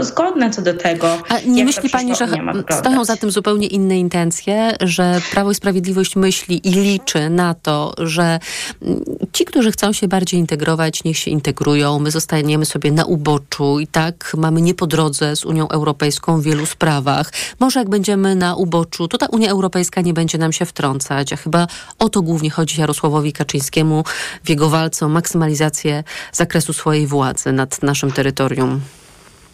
zgodne 0.00 0.50
co 0.50 0.62
do 0.62 0.74
tego. 0.74 1.18
A 1.28 1.40
nie 1.46 1.64
myśli 1.64 1.90
Pani, 1.90 2.14
że 2.16 2.28
stoją 2.70 3.04
za 3.04 3.16
tym 3.16 3.30
zupełnie 3.30 3.66
inne 3.66 3.98
intencje, 3.98 4.72
że 4.80 5.20
Prawo 5.30 5.50
i 5.50 5.54
Sprawiedliwość 5.54 6.16
myśli 6.16 6.68
i 6.68 6.70
liczy 6.70 7.30
na 7.30 7.54
to, 7.54 7.94
że 7.98 8.38
mm, 8.82 9.04
ci, 9.32 9.44
którzy 9.44 9.72
chcą 9.72 9.92
się 9.92 10.08
bardziej 10.08 10.40
integrować, 10.40 11.04
niech 11.04 11.18
się 11.18 11.30
integrują, 11.30 11.98
my 11.98 12.10
zostaniemy 12.10 12.66
sobie 12.66 12.92
na 12.92 13.04
uboczu 13.04 13.80
i 13.80 13.86
tak 13.86 14.32
mamy 14.36 14.60
nie 14.60 14.74
po 14.74 14.86
drodze 14.86 15.36
z 15.36 15.44
Unią 15.44 15.68
Europejską 15.68 16.40
w 16.40 16.44
wielu 16.44 16.66
sprawach. 16.66 17.32
Może 17.60 17.78
jak 17.80 17.88
będziemy 17.88 18.34
na 18.34 18.54
uboczu, 18.54 19.08
to 19.08 19.18
ta 19.18 19.26
Unia 19.26 19.50
Europejska 19.50 20.00
nie 20.00 20.14
będzie 20.14 20.38
nam 20.38 20.52
się 20.52 20.64
wtrącać, 20.64 21.32
a 21.32 21.36
chyba 21.36 21.66
o 21.98 22.08
to 22.08 22.22
głównie 22.22 22.50
chodzi 22.50 22.80
Jarosław 22.80 22.97
Jarosławowi 22.98 23.32
Kaczyńskiemu 23.32 24.04
w 24.44 24.48
jego 24.48 24.68
walce 24.68 25.06
o 25.06 25.08
maksymalizację 25.08 26.04
zakresu 26.32 26.72
swojej 26.72 27.06
władzy 27.06 27.52
nad 27.52 27.82
naszym 27.82 28.12
terytorium. 28.12 28.80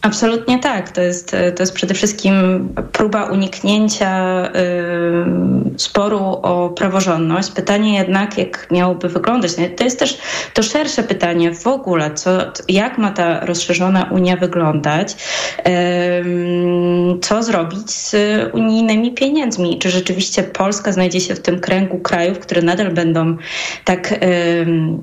Absolutnie 0.04 0.58
tak. 0.58 0.90
To 0.90 1.00
jest, 1.00 1.36
to 1.56 1.62
jest 1.62 1.74
przede 1.74 1.94
wszystkim 1.94 2.68
próba 2.92 3.24
uniknięcia 3.24 4.44
y, 4.46 5.78
sporu 5.78 6.18
o 6.24 6.70
praworządność. 6.70 7.50
Pytanie 7.50 7.94
jednak, 7.94 8.38
jak 8.38 8.68
miałoby 8.70 9.08
wyglądać. 9.08 9.52
No, 9.58 9.64
to 9.76 9.84
jest 9.84 9.98
też 9.98 10.18
to 10.54 10.62
szersze 10.62 11.02
pytanie 11.02 11.54
w 11.54 11.66
ogóle, 11.66 12.14
co, 12.14 12.30
jak 12.68 12.98
ma 12.98 13.10
ta 13.10 13.40
rozszerzona 13.40 14.08
Unia 14.12 14.36
wyglądać, 14.36 15.12
y, 15.12 15.64
co 17.20 17.42
zrobić 17.42 17.90
z 17.90 18.14
unijnymi 18.54 19.14
pieniędzmi. 19.14 19.78
Czy 19.78 19.90
rzeczywiście 19.90 20.42
Polska 20.42 20.92
znajdzie 20.92 21.20
się 21.20 21.34
w 21.34 21.40
tym 21.40 21.60
kręgu 21.60 21.98
krajów, 21.98 22.38
które 22.38 22.62
nadal 22.62 22.90
będą 22.90 23.36
tak 23.84 24.12
y, 24.12 24.16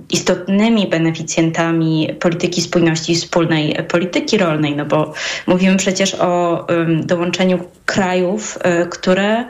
istotnymi 0.10 0.88
beneficjentami 0.88 2.10
polityki 2.20 2.62
spójności 2.62 3.12
i 3.12 3.16
wspólnej 3.16 3.76
polityki 3.90 4.38
rolnej? 4.38 4.76
No 4.76 4.91
bo 4.92 5.14
mówimy 5.48 5.78
przecież 5.78 6.16
o 6.16 6.68
dołączeniu 7.04 7.60
krajów, 7.86 8.58
y, 8.84 8.90
które 8.90 9.46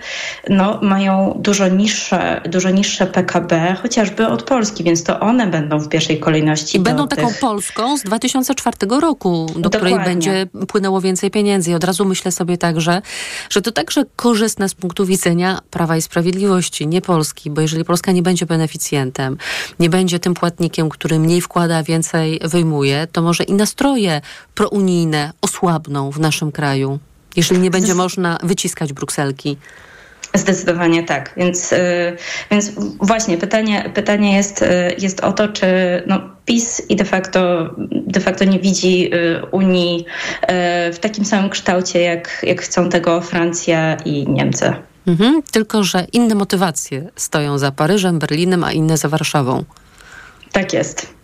no, 0.50 0.80
mają 0.82 1.34
dużo 1.40 1.68
niższe, 1.68 2.42
dużo 2.46 2.70
niższe 2.70 3.08
PKB, 3.08 3.76
chociażby 3.82 4.28
od 4.28 4.44
Polski, 4.44 4.84
więc 4.84 5.04
to 5.04 5.20
one 5.20 5.48
będą 5.48 5.80
w 5.80 5.90
pierwszej 5.90 6.20
kolejności. 6.20 6.78
I 6.78 6.80
będą 6.80 7.08
taką 7.08 7.28
tych... 7.28 7.40
Polską 7.40 7.98
z 7.98 8.04
2004 8.04 8.78
roku, 9.02 9.46
do 9.56 9.60
Dokładnie. 9.60 9.90
której 9.90 10.06
będzie 10.06 10.48
płynęło 10.68 11.02
więcej 11.02 11.32
pieniędzy. 11.32 11.72
I 11.72 11.74
od 11.74 11.84
razu 11.84 12.06
myślę 12.06 12.32
sobie 12.32 12.58
także, 12.58 13.02
że 13.50 13.62
to 13.62 13.72
także 13.72 14.04
korzystne 14.16 14.70
z 14.70 14.74
punktu 14.74 15.06
widzenia 15.06 15.60
Prawa 15.72 15.98
i 15.98 16.02
Sprawiedliwości, 16.02 16.88
nie 16.88 17.02
Polski, 17.02 17.50
bo 17.50 17.62
jeżeli 17.62 17.86
Polska 17.86 18.12
nie 18.12 18.22
będzie 18.22 18.46
beneficjentem, 18.46 19.38
nie 19.80 19.90
będzie 19.90 20.20
tym 20.20 20.34
płatnikiem, 20.34 20.90
który 20.90 21.20
mniej 21.20 21.42
wkłada, 21.42 21.84
więcej 21.84 22.40
wyjmuje, 22.44 23.08
to 23.12 23.22
może 23.22 23.44
i 23.44 23.54
nastroje 23.54 24.22
prounijne 24.56 25.31
osłabną 25.42 26.12
w 26.12 26.20
naszym 26.20 26.52
kraju, 26.52 27.00
jeżeli 27.36 27.62
nie 27.62 27.72
będzie 27.72 27.96
można 27.96 28.38
wyciskać 28.44 28.94
brukselki. 28.94 29.58
Zdecydowanie 30.34 31.04
tak. 31.04 31.34
Więc, 31.38 31.74
y, 31.74 32.18
więc 32.52 32.72
właśnie 33.00 33.38
pytanie, 33.38 33.92
pytanie 33.94 34.36
jest, 34.36 34.62
y, 34.62 34.66
jest 34.98 35.20
o 35.20 35.32
to, 35.32 35.48
czy 35.48 35.66
no, 36.08 36.22
PiS 36.46 36.82
i 36.90 36.96
de 36.96 37.06
facto, 37.06 37.70
de 37.92 38.20
facto 38.20 38.46
nie 38.46 38.60
widzi 38.60 39.14
y, 39.16 39.46
Unii 39.52 40.06
w 40.94 40.98
takim 41.02 41.26
samym 41.26 41.50
kształcie, 41.50 42.02
jak, 42.02 42.42
jak 42.44 42.62
chcą 42.62 42.90
tego 42.90 43.22
Francja 43.22 43.96
i 44.06 44.28
Niemcy. 44.28 44.74
Mhm, 45.08 45.42
tylko, 45.52 45.84
że 45.84 46.08
inne 46.14 46.36
motywacje 46.36 47.10
stoją 47.16 47.58
za 47.58 47.72
Paryżem, 47.72 48.20
Berlinem, 48.20 48.64
a 48.64 48.72
inne 48.72 48.98
za 48.98 49.10
Warszawą. 49.10 49.64
Tak 50.52 50.74
jest. 50.74 51.21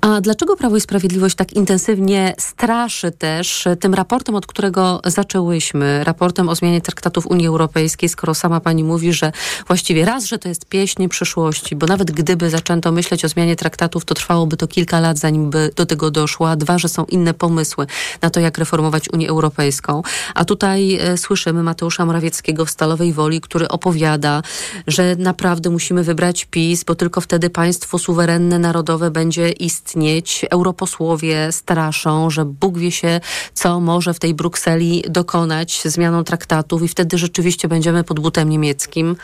A 0.00 0.20
dlaczego 0.20 0.56
Prawo 0.56 0.76
i 0.76 0.80
Sprawiedliwość 0.80 1.34
tak 1.34 1.52
intensywnie 1.52 2.34
straszy 2.38 3.10
też 3.10 3.68
tym 3.80 3.94
raportem, 3.94 4.34
od 4.34 4.46
którego 4.46 5.00
zaczęłyśmy, 5.04 6.04
raportem 6.04 6.48
o 6.48 6.54
zmianie 6.54 6.80
traktatów 6.80 7.26
Unii 7.26 7.46
Europejskiej, 7.46 8.08
skoro 8.08 8.34
sama 8.34 8.60
pani 8.60 8.84
mówi, 8.84 9.12
że 9.12 9.32
właściwie 9.66 10.04
raz, 10.04 10.24
że 10.24 10.38
to 10.38 10.48
jest 10.48 10.66
pieśń 10.66 11.08
przyszłości, 11.08 11.76
bo 11.76 11.86
nawet 11.86 12.10
gdyby 12.10 12.50
zaczęto 12.50 12.92
myśleć 12.92 13.24
o 13.24 13.28
zmianie 13.28 13.56
traktatów, 13.56 14.04
to 14.04 14.14
trwałoby 14.14 14.56
to 14.56 14.68
kilka 14.68 15.00
lat, 15.00 15.18
zanim 15.18 15.50
by 15.50 15.70
do 15.76 15.86
tego 15.86 16.10
doszło, 16.10 16.50
a 16.50 16.56
dwa, 16.56 16.78
że 16.78 16.88
są 16.88 17.04
inne 17.04 17.34
pomysły 17.34 17.86
na 18.22 18.30
to, 18.30 18.40
jak 18.40 18.58
reformować 18.58 19.12
Unię 19.12 19.28
Europejską. 19.28 20.02
A 20.34 20.44
tutaj 20.44 20.94
e, 20.94 21.18
słyszymy 21.18 21.62
Mateusza 21.62 22.04
Morawieckiego 22.04 22.64
w 22.64 22.70
Stalowej 22.70 23.12
Woli, 23.12 23.40
który 23.40 23.68
opowiada, 23.68 24.42
że 24.86 25.16
naprawdę 25.16 25.70
musimy 25.70 26.04
wybrać 26.04 26.44
PiS, 26.44 26.84
bo 26.84 26.94
tylko 26.94 27.20
wtedy 27.20 27.50
państwo 27.50 27.98
suwerenne, 27.98 28.58
narodowe 28.58 29.10
będzie 29.10 29.50
istnieć. 29.58 30.44
Europosłowie 30.50 31.52
straszą, 31.52 32.30
że 32.30 32.44
Bóg 32.44 32.78
wie 32.78 32.92
się, 32.92 33.20
co 33.54 33.80
może 33.80 34.14
w 34.14 34.18
tej 34.18 34.34
Brukseli 34.34 35.04
dokonać 35.08 35.82
zmianą 35.84 36.24
traktatów 36.24 36.82
i 36.82 36.88
wtedy 36.88 37.18
rzeczywiście 37.18 37.68
będziemy 37.68 38.04
pod 38.04 38.20
butem 38.20 38.48
niemieckim. 38.48 39.16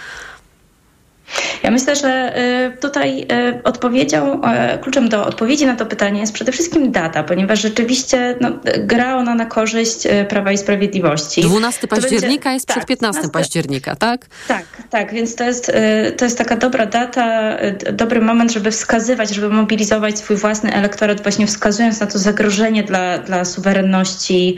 Ja 1.65 1.71
myślę, 1.71 1.97
że 1.97 2.39
y, 2.75 2.81
tutaj 2.81 3.27
y, 3.59 3.63
odpowiedzią, 3.63 4.41
y, 4.75 4.79
kluczem 4.79 5.09
do 5.09 5.27
odpowiedzi 5.27 5.67
na 5.67 5.77
to 5.77 5.87
pytanie 5.87 6.21
jest 6.21 6.33
przede 6.33 6.53
wszystkim 6.53 6.93
data, 6.93 7.23
ponieważ 7.23 7.61
rzeczywiście 7.61 8.37
no, 8.41 8.51
gra 8.79 9.17
ona 9.17 9.35
na 9.35 9.47
korzyść 9.47 10.09
Prawa 10.29 10.53
i 10.53 10.59
Sprawiedliwości. 10.59 11.43
12 11.43 11.89
października 11.89 12.29
będzie, 12.29 12.51
jest 12.51 12.67
tak, 12.67 12.77
przed 12.77 12.89
15 12.89 13.21
12, 13.21 13.33
października, 13.33 13.97
tak? 13.97 14.27
Tak, 14.49 14.65
tak, 14.91 15.13
więc 15.13 15.35
to 15.35 15.45
jest, 15.45 15.73
to 16.17 16.25
jest 16.25 16.39
taka 16.39 16.57
dobra 16.57 16.87
data, 16.87 17.57
dobry 17.93 18.21
moment, 18.21 18.53
żeby 18.53 18.71
wskazywać, 18.71 19.31
żeby 19.31 19.49
mobilizować 19.49 20.19
swój 20.19 20.37
własny 20.37 20.75
elektorat, 20.75 21.23
właśnie 21.23 21.47
wskazując 21.47 22.01
na 22.01 22.07
to 22.07 22.19
zagrożenie 22.19 22.83
dla, 22.83 23.19
dla 23.19 23.45
suwerenności, 23.45 24.57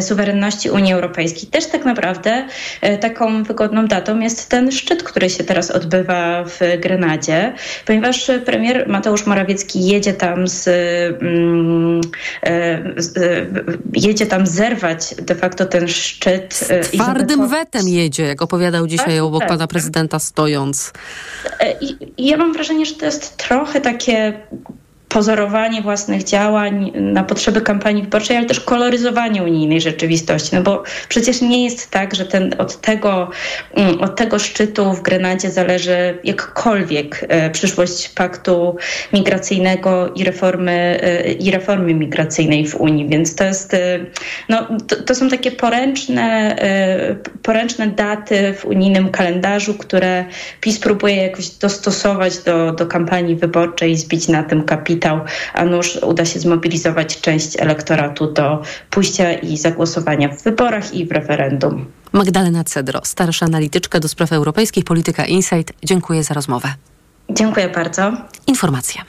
suwerenności 0.00 0.70
Unii 0.70 0.92
Europejskiej. 0.92 1.48
Też 1.48 1.66
tak 1.66 1.84
naprawdę 1.84 2.46
taką 3.00 3.42
wygodną 3.42 3.86
datą 3.86 4.20
jest 4.20 4.48
ten 4.48 4.72
szczyt, 4.72 5.02
który 5.02 5.30
się 5.30 5.44
teraz 5.44 5.70
odbywa 5.70 6.07
odbywa 6.08 6.44
w 6.44 6.80
Grenadzie, 6.80 7.52
ponieważ 7.86 8.30
premier 8.44 8.88
Mateusz 8.88 9.26
Morawiecki 9.26 9.86
jedzie 9.86 10.12
tam 10.12 10.48
z, 10.48 10.68
mm, 11.22 12.00
e, 12.42 13.02
z 13.02 13.18
jedzie 13.94 14.26
tam 14.26 14.46
zerwać 14.46 15.14
de 15.22 15.34
facto 15.34 15.66
ten 15.66 15.88
szczyt. 15.88 16.54
Z 16.54 16.70
e, 16.70 16.80
twardym 16.80 17.48
wetem 17.48 17.88
jedzie, 17.88 18.22
jak 18.22 18.42
opowiadał 18.42 18.86
dzisiaj 18.86 19.14
tak, 19.14 19.24
obok 19.24 19.40
tak, 19.40 19.48
pana 19.48 19.66
prezydenta 19.66 20.18
stojąc. 20.18 20.92
E, 21.60 21.74
I 21.80 22.26
ja 22.26 22.36
mam 22.36 22.52
wrażenie, 22.52 22.86
że 22.86 22.94
to 22.94 23.04
jest 23.06 23.36
trochę 23.36 23.80
takie 23.80 24.32
pozorowanie 25.08 25.82
własnych 25.82 26.24
działań 26.24 26.92
na 26.94 27.24
potrzeby 27.24 27.60
kampanii 27.60 28.02
wyborczej, 28.02 28.36
ale 28.36 28.46
też 28.46 28.60
koloryzowanie 28.60 29.42
unijnej 29.42 29.80
rzeczywistości. 29.80 30.54
No 30.54 30.62
bo 30.62 30.82
przecież 31.08 31.40
nie 31.40 31.64
jest 31.64 31.90
tak, 31.90 32.14
że 32.14 32.24
ten, 32.24 32.54
od, 32.58 32.80
tego, 32.80 33.30
mm, 33.74 34.00
od 34.00 34.16
tego 34.16 34.38
szczytu 34.38 34.92
w 34.92 35.02
Grenadzie 35.02 35.50
zależy 35.50 36.18
jakkolwiek 36.24 37.26
e, 37.28 37.50
przyszłość 37.50 38.08
paktu 38.08 38.76
migracyjnego 39.12 40.12
i 40.14 40.24
reformy, 40.24 41.00
e, 41.02 41.32
i 41.32 41.50
reformy 41.50 41.94
migracyjnej 41.94 42.66
w 42.66 42.74
Unii. 42.74 43.08
Więc 43.08 43.34
to 43.34 43.44
jest, 43.44 43.74
e, 43.74 43.98
no, 44.48 44.68
to, 44.88 44.96
to 44.96 45.14
są 45.14 45.28
takie 45.28 45.50
poręczne, 45.50 46.56
poręczne 47.42 47.86
daty 47.86 48.54
w 48.54 48.64
unijnym 48.64 49.10
kalendarzu, 49.10 49.74
które 49.74 50.24
PiS 50.60 50.78
próbuje 50.78 51.16
jakoś 51.16 51.48
dostosować 51.48 52.38
do, 52.38 52.72
do 52.72 52.86
kampanii 52.86 53.36
wyborczej 53.36 53.92
i 53.92 53.96
zbić 53.96 54.28
na 54.28 54.42
tym 54.42 54.62
kapitał, 54.62 54.97
a 55.54 55.64
nuż 55.64 55.96
uda 55.96 56.24
się 56.24 56.40
zmobilizować 56.40 57.20
część 57.20 57.60
elektoratu 57.60 58.32
do 58.32 58.62
pójścia 58.90 59.32
i 59.32 59.56
zagłosowania 59.56 60.28
w 60.28 60.42
wyborach 60.42 60.94
i 60.94 61.06
w 61.06 61.12
referendum. 61.12 61.86
Magdalena 62.12 62.64
Cedro, 62.64 63.00
starsza 63.04 63.46
analityczka 63.46 64.00
do 64.00 64.08
spraw 64.08 64.32
europejskich, 64.32 64.84
Polityka 64.84 65.24
Insight. 65.24 65.72
Dziękuję 65.84 66.24
za 66.24 66.34
rozmowę. 66.34 66.68
Dziękuję 67.30 67.68
bardzo. 67.68 68.12
Informacja. 68.46 69.04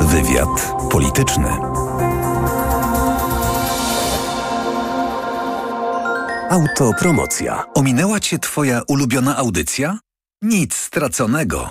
Wywiad 0.00 0.72
polityczny. 0.90 1.48
Autopromocja. 6.50 7.64
Ominęła 7.74 8.20
Cię 8.20 8.38
Twoja 8.38 8.82
ulubiona 8.88 9.36
audycja? 9.36 9.98
Nic 10.42 10.74
straconego. 10.74 11.70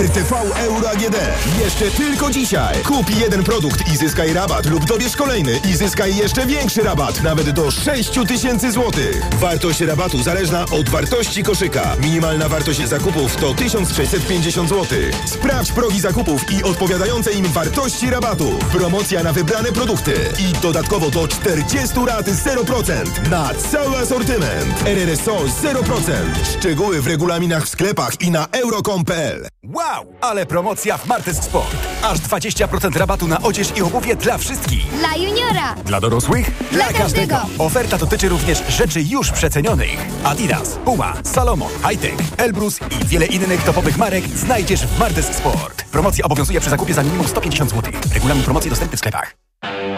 RTV 0.00 0.34
Euro 0.56 0.90
AGD. 0.90 1.16
Jeszcze 1.64 1.90
tylko 1.90 2.30
dzisiaj. 2.30 2.82
Kup 2.82 3.10
jeden 3.20 3.44
produkt 3.44 3.92
i 3.92 3.96
zyskaj 3.96 4.32
rabat 4.32 4.66
lub 4.66 4.84
dobierz 4.84 5.16
kolejny 5.16 5.60
i 5.70 5.76
zyskaj 5.76 6.16
jeszcze 6.16 6.46
większy 6.46 6.82
rabat, 6.82 7.22
nawet 7.22 7.50
do 7.50 7.70
6 7.70 8.10
tysięcy 8.28 8.72
złotych. 8.72 9.22
Wartość 9.40 9.80
rabatu 9.80 10.22
zależna 10.22 10.64
od 10.64 10.88
wartości 10.88 11.42
koszyka. 11.42 11.96
Minimalna 12.02 12.48
wartość 12.48 12.88
zakupów 12.88 13.36
to 13.36 13.54
1650 13.54 14.68
zł. 14.68 14.98
Sprawdź 15.26 15.72
progi 15.72 16.00
zakupów 16.00 16.52
i 16.52 16.62
odpowiadające 16.62 17.32
im 17.32 17.46
wartości 17.46 18.10
rabatu. 18.10 18.58
Promocja 18.72 19.22
na 19.22 19.32
wybrane 19.32 19.72
produkty 19.72 20.14
i 20.38 20.52
dodatkowo 20.62 21.10
do 21.10 21.28
40 21.28 21.94
rat 22.06 22.26
0% 22.26 23.30
na 23.30 23.54
cały 23.54 23.96
asortyment. 23.98 24.82
RRSO 24.86 25.36
0%. 25.62 26.12
Szczegóły 26.58 27.02
w 27.02 27.06
regulaminach 27.06 27.64
w 27.64 27.68
sklepach 27.68 28.20
i 28.20 28.30
na 28.30 28.46
euro.com.pl. 28.46 29.48
Wow, 29.94 30.06
ale 30.20 30.46
promocja 30.46 30.98
w 30.98 31.06
Martes 31.06 31.36
Sport. 31.42 31.76
Aż 32.02 32.18
20% 32.18 32.96
rabatu 32.96 33.28
na 33.28 33.42
odzież 33.42 33.76
i 33.76 33.82
obuwie 33.82 34.16
dla 34.16 34.38
wszystkich. 34.38 34.86
Dla 34.98 35.16
juniora. 35.16 35.74
Dla 35.84 36.00
dorosłych? 36.00 36.50
Dla, 36.72 36.88
dla 36.88 36.98
każdego. 36.98 37.36
każdego. 37.36 37.64
Oferta 37.64 37.98
dotyczy 37.98 38.28
również 38.28 38.62
rzeczy 38.68 39.02
już 39.02 39.30
przecenionych. 39.30 40.06
Adidas, 40.24 40.78
Puma, 40.84 41.14
Salomon, 41.24 41.68
Hightech, 41.88 42.14
Elbrus 42.36 42.78
i 43.00 43.04
wiele 43.04 43.26
innych 43.26 43.64
topowych 43.64 43.98
marek 43.98 44.28
znajdziesz 44.28 44.86
w 44.86 44.98
Martes 44.98 45.26
Sport. 45.26 45.84
Promocja 45.84 46.24
obowiązuje 46.24 46.60
przy 46.60 46.70
zakupie 46.70 46.94
za 46.94 47.02
minimum 47.02 47.28
150 47.28 47.70
zł. 47.70 47.92
Regulamin 48.14 48.44
promocji 48.44 48.70
dostępny 48.70 48.96
w 48.96 49.00
sklepach. 49.00 49.36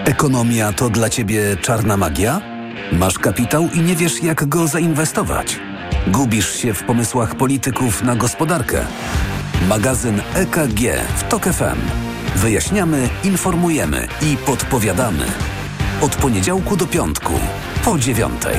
Ekonomia 0.05 0.73
to 0.73 0.91
dla 0.91 1.09
Ciebie 1.11 1.57
czarna 1.63 1.97
magia? 1.97 2.41
Masz 2.93 3.19
kapitał 3.19 3.69
i 3.75 3.81
nie 3.81 3.97
wiesz 3.97 4.23
jak 4.23 4.49
go 4.49 4.67
zainwestować? 4.67 5.59
Gubisz 6.07 6.55
się 6.57 6.75
w 6.75 6.83
pomysłach 6.85 7.35
polityków 7.35 8.03
na 8.03 8.17
gospodarkę? 8.17 8.87
Magazyn 9.69 10.23
EKG 10.35 10.81
w 11.17 11.23
TOK 11.29 11.45
FM. 11.45 11.79
Wyjaśniamy, 12.37 13.09
informujemy 13.25 14.09
i 14.23 14.37
podpowiadamy. 14.37 15.27
Od 16.01 16.17
poniedziałku 16.17 16.77
do 16.77 16.87
piątku, 16.87 17.33
po 17.85 17.99
dziewiątej. 17.99 18.57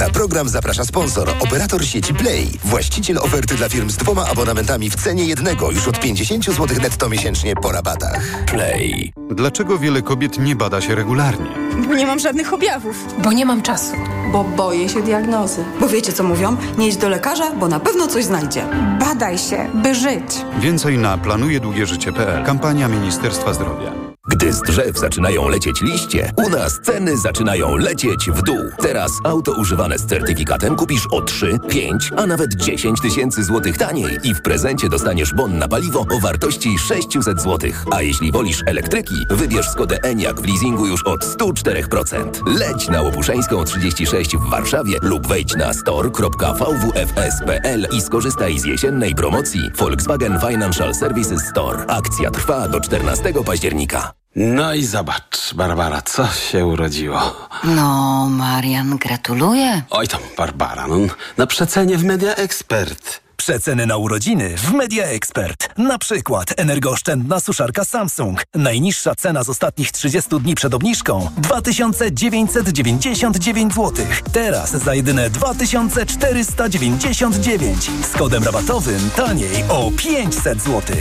Na 0.00 0.10
program 0.10 0.48
zaprasza 0.48 0.84
sponsor, 0.84 1.30
operator 1.40 1.84
sieci 1.84 2.14
Play. 2.14 2.58
Właściciel 2.64 3.18
oferty 3.18 3.54
dla 3.54 3.68
firm 3.68 3.90
z 3.90 3.96
dwoma 3.96 4.26
abonamentami 4.26 4.90
w 4.90 4.96
cenie 4.96 5.24
jednego 5.24 5.70
już 5.70 5.88
od 5.88 6.00
50 6.00 6.44
zł 6.44 6.66
netto 6.82 7.08
miesięcznie 7.08 7.54
po 7.54 7.72
rabatach. 7.72 8.44
Play. 8.46 9.12
Dlaczego 9.30 9.78
wiele 9.78 10.02
kobiet 10.02 10.38
nie 10.38 10.56
bada 10.56 10.80
się 10.80 10.94
regularnie? 10.94 11.46
Bo 11.88 11.94
nie 11.94 12.06
mam 12.06 12.18
żadnych 12.18 12.52
objawów. 12.52 12.96
Bo 13.22 13.32
nie 13.32 13.46
mam 13.46 13.62
czasu. 13.62 13.92
Bo 14.32 14.44
boję 14.44 14.88
się 14.88 15.02
diagnozy. 15.02 15.64
Bo 15.80 15.88
wiecie 15.88 16.12
co 16.12 16.22
mówią? 16.22 16.56
Nie 16.78 16.88
idź 16.88 16.96
do 16.96 17.08
lekarza, 17.08 17.52
bo 17.52 17.68
na 17.68 17.80
pewno 17.80 18.06
coś 18.06 18.24
znajdzie. 18.24 18.64
Badaj 19.00 19.38
się, 19.38 19.70
by 19.74 19.94
żyć. 19.94 20.44
Więcej 20.60 20.98
na 20.98 21.18
planujedługieżycie.pl. 21.18 22.44
Kampania 22.44 22.88
Ministerstwa 22.88 23.54
Zdrowia. 23.54 24.09
Gdy 24.40 24.52
z 24.52 24.60
drzew 24.60 24.98
zaczynają 24.98 25.48
lecieć 25.48 25.80
liście, 25.80 26.32
u 26.36 26.48
nas 26.48 26.80
ceny 26.82 27.18
zaczynają 27.18 27.76
lecieć 27.76 28.30
w 28.30 28.42
dół. 28.42 28.58
Teraz 28.82 29.12
auto 29.24 29.52
używane 29.52 29.98
z 29.98 30.06
certyfikatem 30.06 30.76
kupisz 30.76 31.06
o 31.10 31.22
3, 31.22 31.58
5, 31.68 32.10
a 32.16 32.26
nawet 32.26 32.54
10 32.54 33.00
tysięcy 33.00 33.44
złotych 33.44 33.78
taniej 33.78 34.18
i 34.24 34.34
w 34.34 34.42
prezencie 34.42 34.88
dostaniesz 34.88 35.34
bon 35.34 35.58
na 35.58 35.68
paliwo 35.68 36.00
o 36.00 36.20
wartości 36.20 36.78
600 36.78 37.42
złotych. 37.42 37.84
A 37.90 38.02
jeśli 38.02 38.32
wolisz 38.32 38.62
elektryki, 38.66 39.14
wybierz 39.30 39.68
Skodę 39.68 39.98
Enyaq 40.02 40.40
w 40.40 40.46
leasingu 40.46 40.86
już 40.86 41.06
od 41.06 41.24
104%. 41.24 42.58
Leć 42.58 42.88
na 42.88 43.02
Łopuszeńską 43.02 43.64
36 43.64 44.36
w 44.36 44.50
Warszawie 44.50 44.98
lub 45.02 45.26
wejdź 45.26 45.56
na 45.56 45.74
store.vwfs.pl 45.74 47.86
i 47.92 48.00
skorzystaj 48.00 48.58
z 48.58 48.64
jesiennej 48.64 49.14
promocji 49.14 49.60
Volkswagen 49.78 50.38
Financial 50.48 50.94
Services 50.94 51.40
Store. 51.50 51.86
Akcja 51.86 52.30
trwa 52.30 52.68
do 52.68 52.80
14 52.80 53.32
października. 53.46 54.20
No 54.36 54.74
i 54.74 54.84
zobacz, 54.84 55.54
Barbara, 55.54 56.02
co 56.02 56.26
się 56.28 56.66
urodziło. 56.66 57.36
No, 57.64 58.26
Marian, 58.30 58.96
gratuluję. 58.98 59.82
Oj 59.90 60.08
tam, 60.08 60.20
Barbara, 60.36 60.86
no, 60.86 60.96
na 61.36 61.46
przecenie 61.46 61.98
w 61.98 62.04
Media 62.04 62.34
Expert. 62.34 63.20
Przeceny 63.36 63.86
na 63.86 63.96
urodziny 63.96 64.56
w 64.56 64.72
Media 64.72 65.04
Expert. 65.04 65.78
Na 65.78 65.98
przykład 65.98 66.54
energooszczędna 66.56 67.40
suszarka 67.40 67.84
Samsung. 67.84 68.42
Najniższa 68.54 69.14
cena 69.14 69.44
z 69.44 69.48
ostatnich 69.48 69.92
30 69.92 70.40
dni 70.40 70.54
przed 70.54 70.74
obniżką 70.74 71.30
2999 71.36 73.74
zł. 73.74 74.06
Teraz 74.32 74.70
za 74.70 74.94
jedyne 74.94 75.30
2499. 75.30 77.90
Z 78.12 78.16
kodem 78.16 78.44
rabatowym 78.44 79.10
taniej 79.16 79.64
o 79.68 79.90
500 79.96 80.62
zł. 80.62 80.96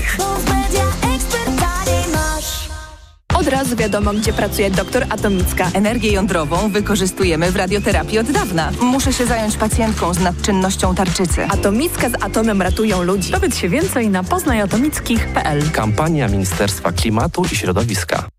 Od 3.40 3.48
razu 3.48 3.76
wiadomo, 3.76 4.14
gdzie 4.14 4.34
pracuje 4.34 4.72
doktor 4.72 5.06
Atomicka. 5.10 5.72
Energię 5.74 6.12
jądrową 6.12 6.72
wykorzystujemy 6.72 7.52
w 7.52 7.56
radioterapii 7.56 8.20
od 8.20 8.32
dawna. 8.32 8.72
Muszę 8.82 9.14
się 9.14 9.26
zająć 9.26 9.58
pacjentką 9.58 10.14
z 10.14 10.20
nadczynnością 10.20 10.96
tarczycy. 10.96 11.46
Atomicka 11.46 12.10
z 12.10 12.24
atomem 12.24 12.62
ratują 12.62 13.04
ludzi. 13.04 13.32
Dowiedz 13.32 13.58
się 13.58 13.70
więcej 13.70 14.10
na 14.10 14.24
poznajatomickich.pl. 14.24 15.72
Kampania 15.72 16.28
Ministerstwa 16.28 16.92
Klimatu 16.92 17.46
i 17.52 17.56
Środowiska. 17.56 18.39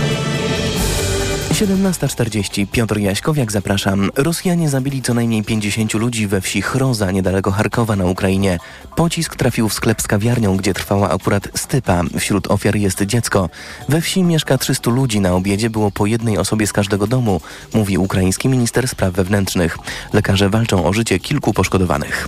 17.40. 1.51 2.67
Piotr 2.67 2.97
Jaśkowiak, 2.97 3.51
zapraszam. 3.51 4.09
Rosjanie 4.15 4.69
zabili 4.69 5.01
co 5.01 5.13
najmniej 5.13 5.43
50 5.43 5.93
ludzi 5.93 6.27
we 6.27 6.41
wsi 6.41 6.61
Chroza, 6.61 7.11
niedaleko 7.11 7.51
Charkowa 7.51 7.95
na 7.95 8.05
Ukrainie. 8.05 8.59
Pocisk 8.95 9.35
trafił 9.35 9.69
w 9.69 9.73
sklep 9.73 10.01
z 10.01 10.07
kawiarnią, 10.07 10.57
gdzie 10.57 10.73
trwała 10.73 11.09
akurat 11.09 11.47
stypa. 11.55 12.03
Wśród 12.19 12.51
ofiar 12.51 12.75
jest 12.75 13.01
dziecko. 13.01 13.49
We 13.89 14.01
wsi 14.01 14.23
mieszka 14.23 14.57
300 14.57 14.91
ludzi. 14.91 15.19
Na 15.19 15.33
obiedzie 15.33 15.69
było 15.69 15.91
po 15.91 16.05
jednej 16.05 16.37
osobie 16.37 16.67
z 16.67 16.73
każdego 16.73 17.07
domu, 17.07 17.41
mówi 17.73 17.97
ukraiński 17.97 18.49
minister 18.49 18.87
spraw 18.87 19.13
wewnętrznych. 19.13 19.77
Lekarze 20.13 20.49
walczą 20.49 20.85
o 20.85 20.93
życie 20.93 21.19
kilku 21.19 21.53
poszkodowanych. 21.53 22.27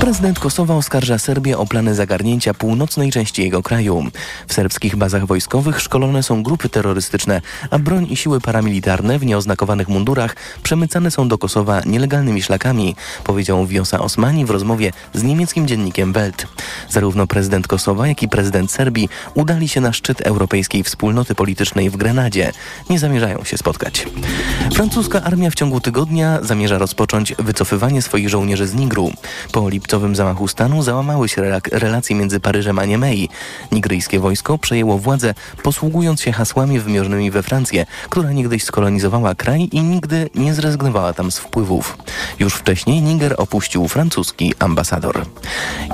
Prezydent 0.00 0.38
Kosowa 0.38 0.74
oskarża 0.74 1.18
Serbię 1.18 1.58
o 1.58 1.66
plany 1.66 1.94
zagarnięcia 1.94 2.54
północnej 2.54 3.12
części 3.12 3.42
jego 3.42 3.62
kraju. 3.62 4.04
W 4.46 4.52
serbskich 4.54 4.96
bazach 4.96 5.26
wojskowych 5.26 5.80
szkolone 5.80 6.22
są 6.22 6.42
grupy 6.42 6.68
terrorystyczne, 6.68 7.40
a 7.70 7.78
broń 7.78 8.06
i 8.10 8.16
siły 8.16 8.39
paramilitarne 8.40 9.18
w 9.18 9.26
nieoznakowanych 9.26 9.88
mundurach 9.88 10.36
przemycane 10.62 11.10
są 11.10 11.28
do 11.28 11.38
Kosowa 11.38 11.80
nielegalnymi 11.86 12.42
szlakami, 12.42 12.96
powiedział 13.24 13.66
Wiosa 13.66 13.98
Osmani 13.98 14.44
w 14.44 14.50
rozmowie 14.50 14.92
z 15.14 15.22
niemieckim 15.22 15.68
dziennikiem 15.68 16.12
Welt. 16.12 16.46
Zarówno 16.88 17.26
prezydent 17.26 17.66
Kosowa, 17.66 18.08
jak 18.08 18.22
i 18.22 18.28
prezydent 18.28 18.70
Serbii 18.70 19.08
udali 19.34 19.68
się 19.68 19.80
na 19.80 19.92
szczyt 19.92 20.20
Europejskiej 20.20 20.82
Wspólnoty 20.82 21.34
Politycznej 21.34 21.90
w 21.90 21.96
Grenadzie. 21.96 22.52
Nie 22.90 22.98
zamierzają 22.98 23.44
się 23.44 23.58
spotkać. 23.58 24.06
Francuska 24.74 25.22
armia 25.22 25.50
w 25.50 25.54
ciągu 25.54 25.80
tygodnia 25.80 26.38
zamierza 26.42 26.78
rozpocząć 26.78 27.34
wycofywanie 27.38 28.02
swoich 28.02 28.28
żołnierzy 28.28 28.66
z 28.66 28.74
Nigru. 28.74 29.12
Po 29.52 29.68
lipcowym 29.68 30.16
zamachu 30.16 30.48
stanu 30.48 30.82
załamały 30.82 31.28
się 31.28 31.60
relacje 31.72 32.16
między 32.16 32.40
Paryżem 32.40 32.78
a 32.78 32.84
Niemey. 32.84 33.28
Nigryjskie 33.72 34.20
wojsko 34.20 34.58
przejęło 34.58 34.98
władzę, 34.98 35.34
posługując 35.62 36.20
się 36.22 36.32
hasłami 36.32 36.80
wymienionymi 36.80 37.30
we 37.30 37.42
Francję, 37.42 37.86
która 38.10 38.29
niegdyś 38.32 38.64
skolonizowała 38.64 39.34
kraj 39.34 39.68
i 39.72 39.80
nigdy 39.80 40.30
nie 40.34 40.54
zrezygnowała 40.54 41.12
tam 41.12 41.32
z 41.32 41.38
wpływów. 41.38 41.98
Już 42.38 42.54
wcześniej 42.54 43.02
Niger 43.02 43.34
opuścił 43.38 43.88
francuski 43.88 44.54
ambasador. 44.58 45.26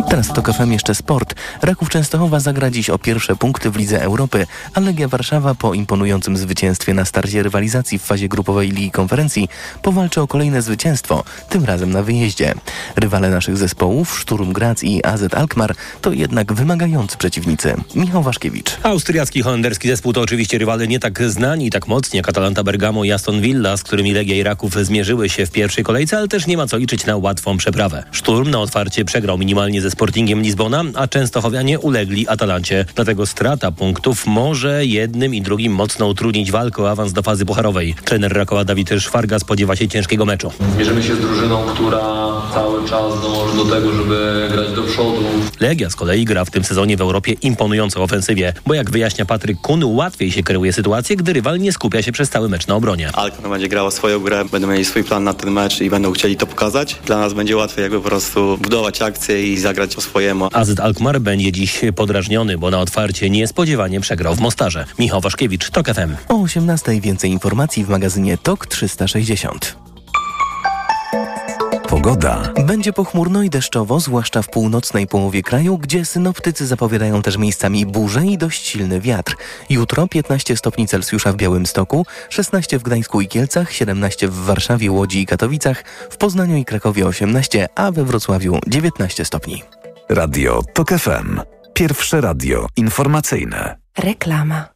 I 0.01 0.11
teraz 0.11 0.29
to 0.29 0.43
kafem 0.43 0.73
jeszcze 0.73 0.95
sport. 0.95 1.35
Raków 1.63 1.89
Częstochowa 1.89 2.41
zagra 2.41 2.71
dziś 2.71 2.91
o 2.91 2.99
pierwsze 2.99 3.37
punkty 3.37 3.71
w 3.71 3.77
Lidze 3.77 4.03
Europy, 4.03 4.47
a 4.75 4.81
Legia 4.81 5.09
Warszawa 5.09 5.55
po 5.55 5.75
imponującym 5.75 6.37
zwycięstwie 6.37 6.95
na 6.95 7.05
starcie 7.05 7.43
rywalizacji 7.43 7.99
w 7.99 8.03
fazie 8.03 8.29
grupowej 8.29 8.71
Ligi 8.71 8.91
Konferencji 8.91 9.49
powalczy 9.83 10.21
o 10.21 10.27
kolejne 10.27 10.63
zwycięstwo, 10.63 11.25
tym 11.49 11.65
razem 11.65 11.91
na 11.91 12.03
wyjeździe. 12.03 12.55
Rywale 12.97 13.31
naszych 13.31 13.57
zespołów, 13.57 14.19
Szturm 14.19 14.53
Graz 14.53 14.85
i 14.85 15.05
AZ 15.05 15.35
Alkmaar, 15.35 15.75
to 16.01 16.13
jednak 16.13 16.53
wymagający 16.53 17.17
przeciwnicy. 17.17 17.75
Michał 17.95 18.23
Waszkiewicz. 18.23 18.77
Austriacki 18.83 19.43
holenderski 19.43 19.89
zespół 19.89 20.13
to 20.13 20.21
oczywiście 20.21 20.59
rywale 20.59 20.89
nie 20.89 21.01
tak 21.01 21.23
znani 21.23 21.67
i 21.67 21.71
tak 21.71 21.89
mocni 21.89 22.17
jak 22.17 22.26
Atalanta 22.29 22.63
Bergamo 22.63 23.05
i 23.05 23.13
Aston 23.13 23.41
Villa, 23.41 23.77
z 23.77 23.83
którymi 23.83 24.13
Legia 24.13 24.37
Iraków 24.37 24.75
zmierzyły 24.75 25.29
się 25.29 25.47
w 25.47 25.51
pierwszej 25.51 25.85
kolejce, 25.85 26.19
ale 26.19 26.29
też 26.29 26.47
nie 26.47 26.57
ma 26.57 26.67
co 26.67 26.77
liczyć 26.77 27.07
na 27.07 27.17
łatwą 27.17 27.57
przeprawę. 27.57 28.05
Szturm 28.13 28.51
na 28.51 28.59
otwarcie 28.59 29.05
przegrał 29.05 29.39
minimalnie 29.39 29.81
ze 29.81 29.91
Sportingiem 29.91 30.43
Lizbona, 30.43 30.85
a 30.95 31.09
Częstochowianie 31.09 31.79
ulegli 31.79 32.29
Atalancie. 32.29 32.85
Dlatego 32.95 33.27
strata 33.27 33.73
punktów 33.73 34.27
może 34.27 34.87
jednym 34.87 35.35
i 35.35 35.43
drugim 35.43 35.73
mocno 35.73 36.07
utrudnić 36.07 36.51
walkę 36.51 36.83
o 36.83 36.91
awans 36.91 37.13
do 37.13 37.23
fazy 37.23 37.47
pucharowej. 37.47 37.95
Trener 38.05 38.33
Rakowa 38.33 38.65
Dawid 38.65 38.91
Szwarga 38.99 39.39
spodziewa 39.39 39.77
się 39.77 39.89
ciężkiego 39.89 40.25
meczu. 40.25 40.53
Mierzymy 40.79 41.03
się 41.03 41.15
z 41.15 41.21
drużyną, 41.21 41.67
która 41.75 42.27
cały 42.55 42.89
czas 42.89 43.23
dąży 43.23 43.57
do 43.57 43.65
tego, 43.65 43.93
żeby 43.93 44.49
grać 44.53 44.73
do 44.73 44.83
przodu. 44.83 45.23
Legia 45.61 45.91
z 45.91 45.97
kolei 45.97 46.25
gra 46.25 46.45
w 46.45 46.51
tym 46.51 46.65
sezonie 46.65 46.97
w 46.97 47.01
Europie 47.01 47.33
imponująco 47.33 48.03
ofensywie, 48.03 48.53
bo 48.67 48.75
jak 48.75 48.91
wyjaśnia 48.91 49.25
Patryk 49.25 49.61
Kun, 49.61 49.85
łatwiej 49.85 50.33
się 50.33 50.43
kreuje 50.43 50.73
sytuację, 50.73 51.17
gdy 51.17 51.33
rywal 51.33 51.59
nie 51.59 51.73
skupia 51.73 52.03
się 52.03 52.13
przez 52.17 52.31
cały 52.31 52.49
mecz 52.49 52.67
na 52.67 52.75
obronie. 52.75 53.11
Alkmaar 53.13 53.51
będzie 53.51 53.69
grała 53.69 53.91
swoją 53.91 54.21
grę, 54.21 54.45
będą 54.45 54.69
mieli 54.69 54.85
swój 54.85 55.05
plan 55.05 55.25
na 55.25 55.35
ten 55.35 55.51
mecz 55.51 55.81
i 55.81 55.91
będą 55.91 56.13
chcieli 56.13 56.37
to 56.37 56.47
pokazać. 56.47 56.97
Dla 57.07 57.19
nas 57.19 57.33
będzie 57.33 57.57
łatwiej 57.57 57.83
jakby 57.83 58.01
po 58.01 58.09
prostu 58.09 58.59
budować 58.61 59.03
akcję 59.03 59.53
i 59.53 59.59
zagrać 59.59 59.95
po 59.95 60.01
swojemu. 60.01 60.49
AZ 60.53 60.81
Alkmaar 60.81 61.21
będzie 61.21 61.53
dziś 61.53 61.81
podrażniony, 61.97 62.59
bo 62.59 62.71
na 62.71 62.81
otwarcie 62.81 63.31
niespodziewanie 63.31 64.01
przegrał 64.01 64.35
w 64.35 64.41
Mostarze. 64.41 64.87
Michał 64.99 65.21
Waszkiewicz, 65.21 65.71
TOK 65.71 65.87
FM. 65.87 66.15
O 66.29 66.43
18 66.43 67.01
więcej 67.01 67.31
informacji 67.31 67.85
w 67.85 67.89
magazynie 67.89 68.39
TOK 68.39 68.67
360. 68.67 69.77
Pogoda. 71.89 72.53
Będzie 72.67 72.93
pochmurno 72.93 73.43
i 73.43 73.51
deszczowo, 73.51 74.01
zwłaszcza 74.01 74.43
w 74.43 74.49
północnej 74.49 75.07
połowie 75.07 75.43
kraju, 75.43 75.79
gdzie 75.79 76.05
synoptycy 76.05 76.67
zapowiadają 76.67 77.23
też 77.23 77.37
miejscami 77.37 77.87
burze 77.87 78.27
i 78.27 78.39
dość 78.39 78.67
silny 78.67 79.01
wiatr. 79.01 79.37
Jutro 79.71 80.09
15 80.09 80.57
stopni 80.57 80.89
Celsjusza 80.89 81.33
w 81.33 81.37
Białymstoku, 81.37 82.07
16 82.29 82.79
w 82.79 82.83
Gdańsku 82.83 83.21
i 83.21 83.29
Kielcach, 83.29 83.73
17 83.73 84.29
w 84.29 84.35
Warszawie, 84.35 84.91
Łodzi 84.91 85.21
i 85.21 85.27
Katowicach, 85.27 85.85
w 86.11 86.17
Poznaniu 86.17 86.57
i 86.57 86.65
Krakowie 86.65 87.07
18, 87.07 87.69
a 87.75 87.93
we 87.93 88.05
Wrocławiu 88.05 88.59
19 88.67 89.25
stopni. 89.25 89.63
Radio 90.09 90.63
TOK 90.75 90.91
FM. 90.91 91.41
Pierwsze 91.75 92.21
radio 92.21 92.67
informacyjne. 92.77 93.77
Reklama. 93.99 94.69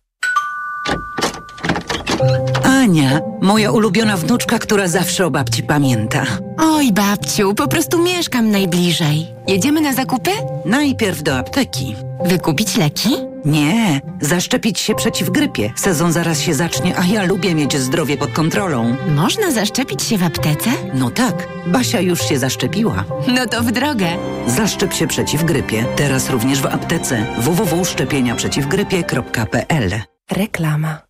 Ania, 2.64 3.21
moja 3.41 3.71
ulubiona 3.73 4.16
wnuczka, 4.16 4.59
która 4.59 4.89
zawsze 4.89 5.27
o 5.27 5.31
babci 5.31 5.62
pamięta. 5.62 6.27
Oj, 6.59 6.93
babciu, 6.93 7.55
po 7.55 7.68
prostu 7.68 8.03
mieszkam 8.03 8.51
najbliżej. 8.51 9.27
Jedziemy 9.47 9.81
na 9.81 9.93
zakupy? 9.93 10.31
Najpierw 10.64 11.23
do 11.23 11.39
apteki. 11.39 11.97
Wykupić 12.25 12.77
leki? 12.77 13.11
Nie, 13.45 14.01
zaszczepić 14.21 14.79
się 14.81 14.95
przeciw 14.95 15.31
grypie. 15.31 15.73
Sezon 15.77 16.12
zaraz 16.12 16.41
się 16.41 16.55
zacznie, 16.55 16.99
a 16.99 17.05
ja 17.05 17.25
lubię 17.25 17.55
mieć 17.55 17.77
zdrowie 17.79 18.16
pod 18.16 18.33
kontrolą. 18.33 18.97
Można 19.16 19.51
zaszczepić 19.51 20.03
się 20.03 20.18
w 20.18 20.23
aptece? 20.23 20.71
No 20.95 21.11
tak, 21.11 21.49
Basia 21.66 22.01
już 22.01 22.29
się 22.29 22.39
zaszczepiła. 22.39 23.05
No 23.29 23.47
to 23.47 23.62
w 23.62 23.73
drogę. 23.73 24.07
Zaszczep 24.47 24.93
się 24.95 25.07
przeciw 25.07 25.45
grypie. 25.45 25.85
Teraz 25.97 26.31
również 26.31 26.61
w 26.61 26.66
aptece. 26.66 27.27
www.szczepieniaprzeciwgrypie.pl 27.39 29.91
Reklama. 30.31 31.10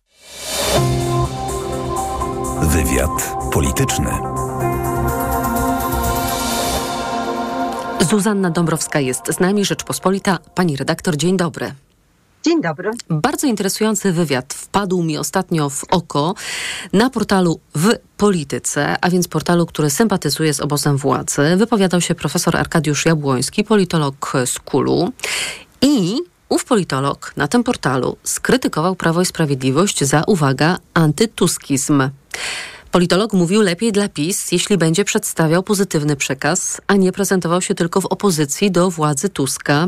Wywiad 2.61 3.35
polityczny. 3.53 4.09
Zuzanna 8.09 8.49
Dąbrowska 8.49 8.99
jest 8.99 9.33
z 9.33 9.39
nami, 9.39 9.65
Rzeczpospolita. 9.65 10.39
Pani 10.55 10.75
redaktor, 10.77 11.17
dzień 11.17 11.37
dobry. 11.37 11.73
Dzień 12.43 12.61
dobry. 12.61 12.91
Bardzo 13.09 13.47
interesujący 13.47 14.11
wywiad 14.11 14.53
wpadł 14.53 15.03
mi 15.03 15.17
ostatnio 15.17 15.69
w 15.69 15.83
oko 15.91 16.35
na 16.93 17.09
portalu 17.09 17.59
w 17.75 17.89
polityce, 18.17 18.95
a 19.01 19.09
więc 19.09 19.27
portalu, 19.27 19.65
który 19.65 19.89
sympatyzuje 19.89 20.53
z 20.53 20.59
obozem 20.59 20.97
władzy. 20.97 21.55
Wypowiadał 21.57 22.01
się 22.01 22.15
profesor 22.15 22.57
Arkadiusz 22.57 23.05
Jabłoński, 23.05 23.63
politolog 23.63 24.33
z 24.45 24.59
Kulu 24.59 25.11
i 25.81 26.17
ów 26.51 26.65
politolog 26.65 27.33
na 27.37 27.47
tym 27.47 27.63
portalu 27.63 28.17
skrytykował 28.23 28.95
Prawo 28.95 29.21
i 29.21 29.25
Sprawiedliwość 29.25 30.03
za, 30.03 30.23
uwaga, 30.27 30.77
antytuskizm. 30.93 32.09
Politolog 32.91 33.33
mówił 33.33 33.61
lepiej 33.61 33.91
dla 33.91 34.09
PiS, 34.09 34.51
jeśli 34.51 34.77
będzie 34.77 35.05
przedstawiał 35.05 35.63
pozytywny 35.63 36.15
przekaz, 36.15 36.81
a 36.87 36.95
nie 36.95 37.11
prezentował 37.11 37.61
się 37.61 37.75
tylko 37.75 38.01
w 38.01 38.05
opozycji 38.05 38.71
do 38.71 38.89
władzy 38.89 39.29
Tuska. 39.29 39.87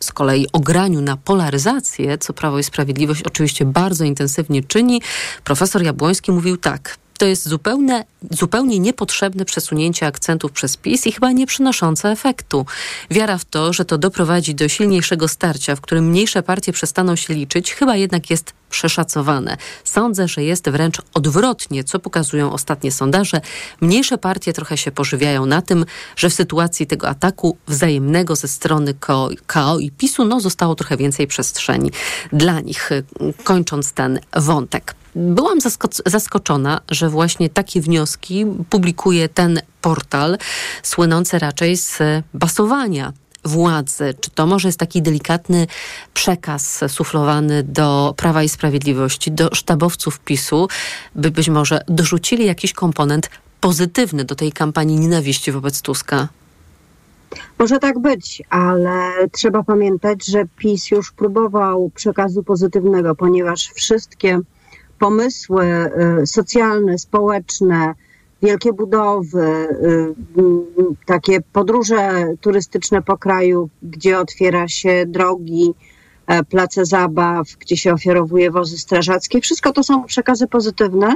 Z 0.00 0.12
kolei 0.12 0.46
o 0.52 0.60
graniu 0.60 1.00
na 1.00 1.16
polaryzację, 1.16 2.18
co 2.18 2.32
Prawo 2.32 2.58
i 2.58 2.64
Sprawiedliwość 2.64 3.22
oczywiście 3.22 3.64
bardzo 3.64 4.04
intensywnie 4.04 4.62
czyni, 4.62 5.02
profesor 5.44 5.82
Jabłoński 5.82 6.32
mówił 6.32 6.56
tak– 6.56 6.96
to 7.18 7.26
jest 7.26 7.48
zupełne, 7.48 8.04
zupełnie 8.30 8.78
niepotrzebne 8.78 9.44
przesunięcie 9.44 10.06
akcentów 10.06 10.52
przez 10.52 10.76
PiS 10.76 11.06
i 11.06 11.12
chyba 11.12 11.32
nie 11.32 11.46
przynoszące 11.46 12.10
efektu. 12.10 12.66
Wiara 13.10 13.38
w 13.38 13.44
to, 13.44 13.72
że 13.72 13.84
to 13.84 13.98
doprowadzi 13.98 14.54
do 14.54 14.68
silniejszego 14.68 15.28
starcia, 15.28 15.76
w 15.76 15.80
którym 15.80 16.08
mniejsze 16.08 16.42
partie 16.42 16.72
przestaną 16.72 17.16
się 17.16 17.34
liczyć, 17.34 17.72
chyba 17.72 17.96
jednak 17.96 18.30
jest 18.30 18.52
przeszacowane. 18.70 19.56
Sądzę, 19.84 20.28
że 20.28 20.44
jest 20.44 20.70
wręcz 20.70 21.02
odwrotnie, 21.14 21.84
co 21.84 21.98
pokazują 21.98 22.52
ostatnie 22.52 22.92
sondaże. 22.92 23.40
Mniejsze 23.80 24.18
partie 24.18 24.52
trochę 24.52 24.76
się 24.76 24.90
pożywiają 24.90 25.46
na 25.46 25.62
tym, 25.62 25.84
że 26.16 26.30
w 26.30 26.34
sytuacji 26.34 26.86
tego 26.86 27.08
ataku 27.08 27.56
wzajemnego 27.66 28.36
ze 28.36 28.48
strony 28.48 28.94
KO, 28.94 29.78
i 29.80 29.90
PiSu 29.90 30.24
no, 30.24 30.40
zostało 30.40 30.74
trochę 30.74 30.96
więcej 30.96 31.26
przestrzeni 31.26 31.90
dla 32.32 32.60
nich. 32.60 32.90
Kończąc 33.44 33.92
ten 33.92 34.20
wątek. 34.36 34.97
Byłam 35.14 35.58
zaskoczona, 36.06 36.80
że 36.90 37.08
właśnie 37.08 37.50
takie 37.50 37.80
wnioski 37.80 38.46
publikuje 38.70 39.28
ten 39.28 39.60
portal, 39.80 40.38
słynący 40.82 41.38
raczej 41.38 41.76
z 41.76 41.98
basowania 42.34 43.12
władzy. 43.44 44.14
Czy 44.20 44.30
to 44.30 44.46
może 44.46 44.68
jest 44.68 44.78
taki 44.78 45.02
delikatny 45.02 45.66
przekaz 46.14 46.84
suflowany 46.88 47.62
do 47.62 48.14
Prawa 48.16 48.42
i 48.42 48.48
Sprawiedliwości, 48.48 49.32
do 49.32 49.54
sztabowców 49.54 50.20
PiSu, 50.20 50.68
by 51.14 51.30
być 51.30 51.48
może 51.48 51.80
dorzucili 51.88 52.46
jakiś 52.46 52.72
komponent 52.72 53.30
pozytywny 53.60 54.24
do 54.24 54.34
tej 54.34 54.52
kampanii 54.52 54.98
nienawiści 54.98 55.52
wobec 55.52 55.82
Tuska? 55.82 56.28
Może 57.58 57.78
tak 57.78 57.98
być, 57.98 58.42
ale 58.50 59.28
trzeba 59.32 59.62
pamiętać, 59.62 60.26
że 60.26 60.44
PiS 60.56 60.90
już 60.90 61.12
próbował 61.12 61.90
przekazu 61.94 62.42
pozytywnego, 62.42 63.14
ponieważ 63.14 63.70
wszystkie 63.74 64.40
pomysły 64.98 65.66
y, 66.22 66.26
socjalne, 66.26 66.98
społeczne, 66.98 67.94
wielkie 68.42 68.72
budowy, 68.72 69.46
y, 69.46 70.14
takie 71.06 71.40
podróże 71.52 72.26
turystyczne 72.40 73.02
po 73.02 73.18
kraju, 73.18 73.68
gdzie 73.82 74.18
otwiera 74.18 74.68
się 74.68 75.04
drogi, 75.06 75.74
e, 76.26 76.44
place 76.44 76.84
zabaw, 76.84 77.48
gdzie 77.60 77.76
się 77.76 77.92
ofiarowuje 77.92 78.50
wozy 78.50 78.78
strażackie. 78.78 79.40
Wszystko 79.40 79.72
to 79.72 79.82
są 79.82 80.04
przekazy 80.04 80.46
pozytywne 80.46 81.14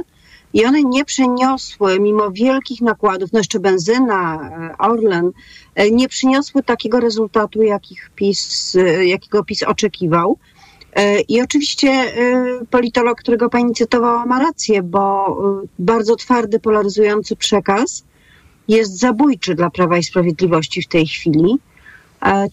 i 0.53 0.65
one 0.65 0.83
nie 0.83 1.05
przeniosły, 1.05 1.99
mimo 1.99 2.31
wielkich 2.31 2.81
nakładów, 2.81 3.33
no 3.33 3.39
jeszcze 3.39 3.59
benzyna, 3.59 4.49
e, 4.49 4.77
Orlen, 4.77 5.31
e, 5.75 5.91
nie 5.91 6.07
przyniosły 6.07 6.63
takiego 6.63 6.99
rezultatu, 6.99 7.61
jakich 7.61 8.11
PiS, 8.15 8.77
jakiego 9.01 9.43
PiS 9.43 9.63
oczekiwał. 9.63 10.37
I 11.27 11.41
oczywiście 11.41 11.89
politolog, 12.69 13.19
którego 13.19 13.49
pani 13.49 13.73
cytowała, 13.73 14.25
ma 14.25 14.39
rację, 14.39 14.83
bo 14.83 15.37
bardzo 15.79 16.15
twardy, 16.15 16.59
polaryzujący 16.59 17.35
przekaz 17.35 18.03
jest 18.67 18.99
zabójczy 18.99 19.55
dla 19.55 19.69
Prawa 19.69 19.97
i 19.97 20.03
Sprawiedliwości 20.03 20.81
w 20.81 20.87
tej 20.87 21.07
chwili. 21.07 21.57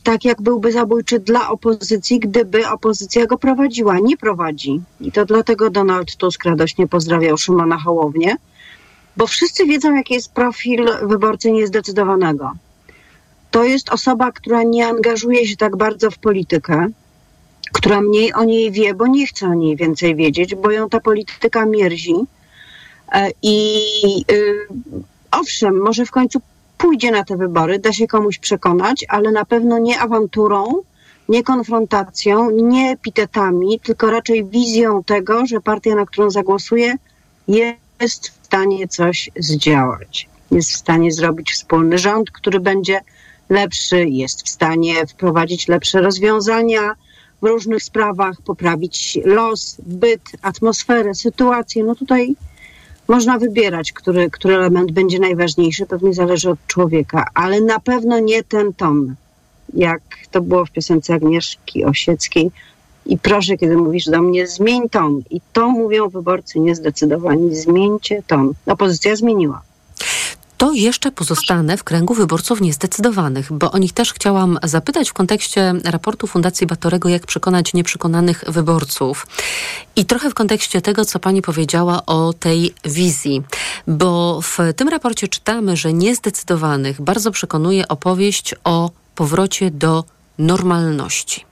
Tak 0.03 0.25
jak 0.25 0.43
byłby 0.43 0.73
zabójczy 0.73 1.19
dla 1.19 1.49
opozycji, 1.49 2.21
gdyby 2.21 2.69
opozycja 2.69 3.27
go 3.27 3.39
prowadziła. 3.39 3.99
Nie 3.99 4.17
prowadzi. 4.17 4.81
I 5.01 5.13
to 5.13 5.25
dlatego 5.25 5.71
Donald 5.71 6.17
Tusk 6.17 6.45
radośnie 6.45 6.89
pozdrawiał 6.89 7.37
Szymona 7.39 7.79
Hołownię, 7.79 8.37
bo 9.17 9.27
wszyscy 9.27 9.67
wiedzą, 9.67 9.95
jaki 9.95 10.15
jest 10.15 10.33
profil 10.33 10.87
wyborcy 11.03 11.53
niezdecydowanego. 11.53 12.53
To 13.51 13.65
jest 13.65 13.91
osoba, 13.91 14.33
która 14.33 14.63
nie 14.63 14.87
angażuje 14.87 15.47
się 15.47 15.57
tak 15.57 15.77
bardzo 15.77 16.11
w 16.11 16.19
politykę, 16.19 16.89
która 17.73 18.01
mniej 18.01 18.33
o 18.33 18.45
niej 18.45 18.73
wie, 18.73 18.95
bo 18.95 19.07
nie 19.07 19.27
chce 19.27 19.47
o 19.47 19.55
niej 19.55 19.77
więcej 19.77 20.17
wiedzieć, 20.17 20.55
bo 20.55 20.71
ją 20.71 20.89
ta 20.89 21.01
polityka 21.01 21.67
mierzi. 21.67 22.15
E, 23.13 23.31
I 23.43 23.83
y, 24.33 24.67
owszem, 25.31 25.83
może 25.83 26.07
w 26.07 26.11
końcu 26.11 26.41
pójdzie 26.79 27.11
na 27.11 27.25
te 27.25 27.37
wybory, 27.37 27.79
da 27.79 27.93
się 27.93 28.07
komuś 28.07 28.39
przekonać, 28.39 29.05
ale 29.09 29.33
na 29.33 29.45
pewno 29.45 29.79
nie 29.79 30.01
awanturą, 30.01 30.83
nie 31.29 31.43
konfrontacją, 31.43 32.51
nie 32.51 32.91
epitetami, 32.91 33.81
tylko 33.81 34.11
raczej 34.11 34.45
wizją 34.45 35.05
tego, 35.05 35.47
że 35.47 35.61
partia, 35.61 35.95
na 35.95 36.07
którą 36.07 36.31
zagłosuje, 36.31 36.95
jest 37.49 38.29
w 38.29 38.47
stanie 38.47 38.89
coś 38.89 39.31
zdziałać. 39.37 40.29
Jest 40.51 40.71
w 40.71 40.77
stanie 40.77 41.13
zrobić 41.13 41.53
wspólny 41.53 41.99
rząd, 41.99 42.31
który 42.31 42.61
będzie 42.61 43.01
lepszy, 43.49 44.05
jest 44.09 44.47
w 44.47 44.49
stanie 44.49 45.07
wprowadzić 45.07 45.69
lepsze 45.69 46.01
rozwiązania, 46.01 46.95
w 47.43 47.47
różnych 47.47 47.83
sprawach, 47.83 48.43
poprawić 48.43 49.19
los, 49.25 49.77
byt, 49.87 50.23
atmosferę, 50.43 51.15
sytuację. 51.15 51.85
No 51.85 51.95
tutaj 51.95 52.35
można 53.09 53.39
wybierać, 53.39 53.93
który, 53.93 54.31
który 54.31 54.55
element 54.55 54.93
będzie 54.93 55.19
najważniejszy, 55.19 55.87
pewnie 55.87 56.15
zależy 56.15 56.51
od 56.51 56.67
człowieka, 56.67 57.27
ale 57.35 57.61
na 57.61 57.81
pewno 57.81 58.19
nie 58.19 58.45
ten 58.45 58.73
ton, 58.73 59.15
jak 59.75 60.03
to 60.31 60.41
było 60.41 60.67
w 60.67 60.71
piosence 60.71 61.15
Agnieszki 61.15 61.85
Osieckiej. 61.85 62.51
I 63.07 63.19
proszę, 63.19 63.57
kiedy 63.57 63.77
mówisz 63.77 64.05
do 64.05 64.23
mnie, 64.23 64.47
zmień 64.47 64.89
ton. 64.89 65.23
I 65.31 65.41
to 65.53 65.69
mówią 65.69 66.09
wyborcy 66.09 66.61
niezdecydowani. 66.61 67.57
Zmieńcie 67.57 68.23
ton. 68.27 68.53
Opozycja 68.67 69.17
zmieniła 69.17 69.63
to 70.61 70.73
jeszcze 70.73 71.13
pozostanę 71.13 71.77
w 71.77 71.85
kręgu 71.85 72.15
wyborców 72.15 72.61
niezdecydowanych, 72.61 73.53
bo 73.53 73.71
o 73.71 73.79
nich 73.79 73.93
też 73.93 74.13
chciałam 74.13 74.59
zapytać 74.63 75.11
w 75.11 75.13
kontekście 75.13 75.75
raportu 75.85 76.27
Fundacji 76.27 76.67
Batorego, 76.67 77.09
jak 77.09 77.27
przekonać 77.27 77.75
nieprzekonanych 77.75 78.45
wyborców. 78.49 79.27
I 79.97 80.05
trochę 80.05 80.31
w 80.31 80.35
kontekście 80.35 80.81
tego, 80.81 81.05
co 81.05 81.19
pani 81.19 81.43
powiedziała 81.43 82.07
o 82.07 82.33
tej 82.33 82.75
wizji, 82.85 83.43
bo 83.87 84.41
w 84.43 84.59
tym 84.77 84.89
raporcie 84.89 85.29
czytamy, 85.29 85.77
że 85.77 85.93
niezdecydowanych 85.93 87.01
bardzo 87.01 87.31
przekonuje 87.31 87.89
opowieść 87.89 88.55
o 88.65 88.91
powrocie 89.15 89.71
do 89.71 90.05
normalności. 90.39 91.45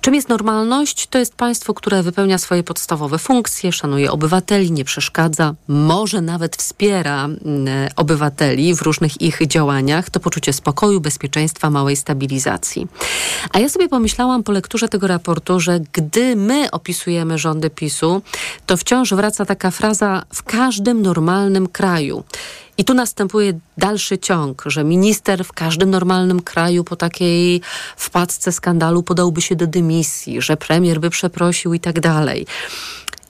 Czym 0.00 0.14
jest 0.14 0.28
normalność? 0.28 1.06
To 1.06 1.18
jest 1.18 1.34
państwo, 1.34 1.74
które 1.74 2.02
wypełnia 2.02 2.38
swoje 2.38 2.62
podstawowe 2.62 3.18
funkcje, 3.18 3.72
szanuje 3.72 4.12
obywateli, 4.12 4.72
nie 4.72 4.84
przeszkadza, 4.84 5.54
może 5.68 6.20
nawet 6.20 6.56
wspiera 6.56 7.24
mm, 7.24 7.38
obywateli 7.96 8.74
w 8.74 8.82
różnych 8.82 9.22
ich 9.22 9.46
działaniach. 9.46 10.10
To 10.10 10.20
poczucie 10.20 10.52
spokoju, 10.52 11.00
bezpieczeństwa, 11.00 11.70
małej 11.70 11.96
stabilizacji. 11.96 12.86
A 13.52 13.58
ja 13.58 13.68
sobie 13.68 13.88
pomyślałam 13.88 14.42
po 14.42 14.52
lekturze 14.52 14.88
tego 14.88 15.06
raportu, 15.06 15.60
że 15.60 15.80
gdy 15.92 16.36
my 16.36 16.70
opisujemy 16.70 17.38
rządy 17.38 17.70
PiSu, 17.70 18.22
to 18.66 18.76
wciąż 18.76 19.14
wraca 19.14 19.44
taka 19.44 19.70
fraza 19.70 20.22
w 20.34 20.42
każdym 20.42 21.02
normalnym 21.02 21.68
kraju. 21.68 22.24
I 22.78 22.84
tu 22.84 22.94
następuje 22.94 23.58
dalszy 23.78 24.18
ciąg, 24.18 24.62
że 24.66 24.84
minister 24.84 25.44
w 25.44 25.52
każdym 25.52 25.90
normalnym 25.90 26.42
kraju 26.42 26.84
po 26.84 26.96
takiej 26.96 27.60
wpadce 27.96 28.52
skandalu 28.52 29.02
podałby 29.02 29.42
się 29.42 29.56
do 29.56 29.66
dymisji, 29.66 30.42
że 30.42 30.56
premier 30.56 31.00
by 31.00 31.10
przeprosił 31.10 31.74
i 31.74 31.80
tak 31.80 32.00
dalej. 32.00 32.46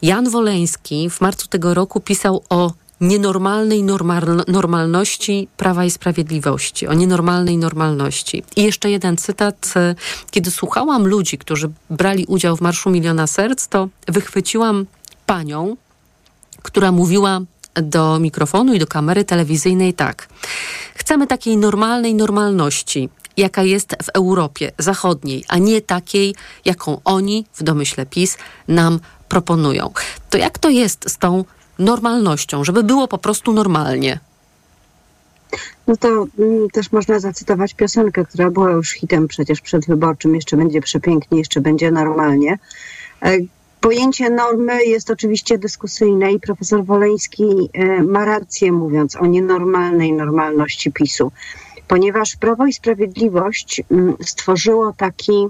Jan 0.03 0.31
Woleński 0.31 1.11
w 1.11 1.21
marcu 1.21 1.49
tego 1.49 1.75
roku 1.75 2.01
pisał 2.01 2.45
o 2.49 2.73
nienormalnej 3.01 3.83
normal, 3.83 4.43
normalności 4.49 5.49
Prawa 5.57 5.85
i 5.85 5.91
Sprawiedliwości, 5.91 6.87
o 6.87 6.95
nienormalnej 6.95 7.59
normalności. 7.59 8.43
I 8.57 8.63
jeszcze 8.63 8.91
jeden 8.91 9.17
cytat. 9.17 9.75
Kiedy 10.31 10.51
słuchałam 10.51 11.07
ludzi, 11.07 11.39
którzy 11.39 11.71
brali 11.91 12.27
udział 12.27 12.57
w 12.57 12.61
Marszu 12.61 12.91
Miliona 12.91 13.27
Serc, 13.27 13.69
to 13.69 13.89
wychwyciłam 14.09 14.87
panią, 15.27 15.77
która 16.63 16.93
mówiła 16.93 17.41
do 17.75 18.19
mikrofonu 18.19 18.75
i 18.75 18.79
do 18.79 18.87
kamery 18.87 19.25
telewizyjnej 19.25 19.95
tak. 19.95 20.29
Chcemy 20.95 21.27
takiej 21.27 21.57
normalnej 21.57 22.15
normalności, 22.15 23.09
jaka 23.37 23.63
jest 23.63 23.97
w 24.03 24.09
Europie 24.09 24.73
Zachodniej, 24.79 25.45
a 25.49 25.59
nie 25.59 25.81
takiej, 25.81 26.35
jaką 26.65 27.01
oni, 27.05 27.47
w 27.55 27.63
domyśle 27.63 28.07
PiS, 28.07 28.39
nam 28.69 29.01
proponują. 29.29 29.91
To 30.31 30.39
jak 30.39 30.59
to 30.59 30.69
jest 30.69 31.11
z 31.11 31.19
tą 31.19 31.45
normalnością, 31.79 32.65
żeby 32.65 32.83
było 32.83 33.09
po 33.09 33.19
prostu 33.19 33.53
normalnie? 33.53 34.21
No 35.87 35.97
to 35.97 36.09
mm, 36.09 36.71
też 36.73 36.93
można 36.93 37.19
zacytować 37.19 37.75
piosenkę, 37.75 38.25
która 38.25 38.51
była 38.51 38.71
już 38.71 38.91
hitem 38.91 39.29
przecież 39.29 39.61
przedwyborczym. 39.61 40.35
Jeszcze 40.35 40.57
będzie 40.57 40.81
przepięknie, 40.81 41.39
jeszcze 41.39 41.61
będzie 41.61 41.91
normalnie. 41.91 42.59
Pojęcie 43.81 44.31
normy 44.31 44.85
jest 44.85 45.11
oczywiście 45.11 45.59
dyskusyjne 45.59 46.33
i 46.33 46.41
profesor 46.41 46.85
Woleński 46.85 47.71
e, 47.73 48.03
ma 48.03 48.25
rację 48.25 48.73
mówiąc 48.73 49.17
o 49.17 49.27
nienormalnej 49.27 50.13
normalności 50.13 50.93
PiSu, 50.93 51.33
ponieważ 51.89 52.37
Prawo 52.37 52.67
i 52.67 52.73
Sprawiedliwość 52.73 53.83
mm, 53.91 54.17
stworzyło 54.21 54.93
taki, 54.97 55.47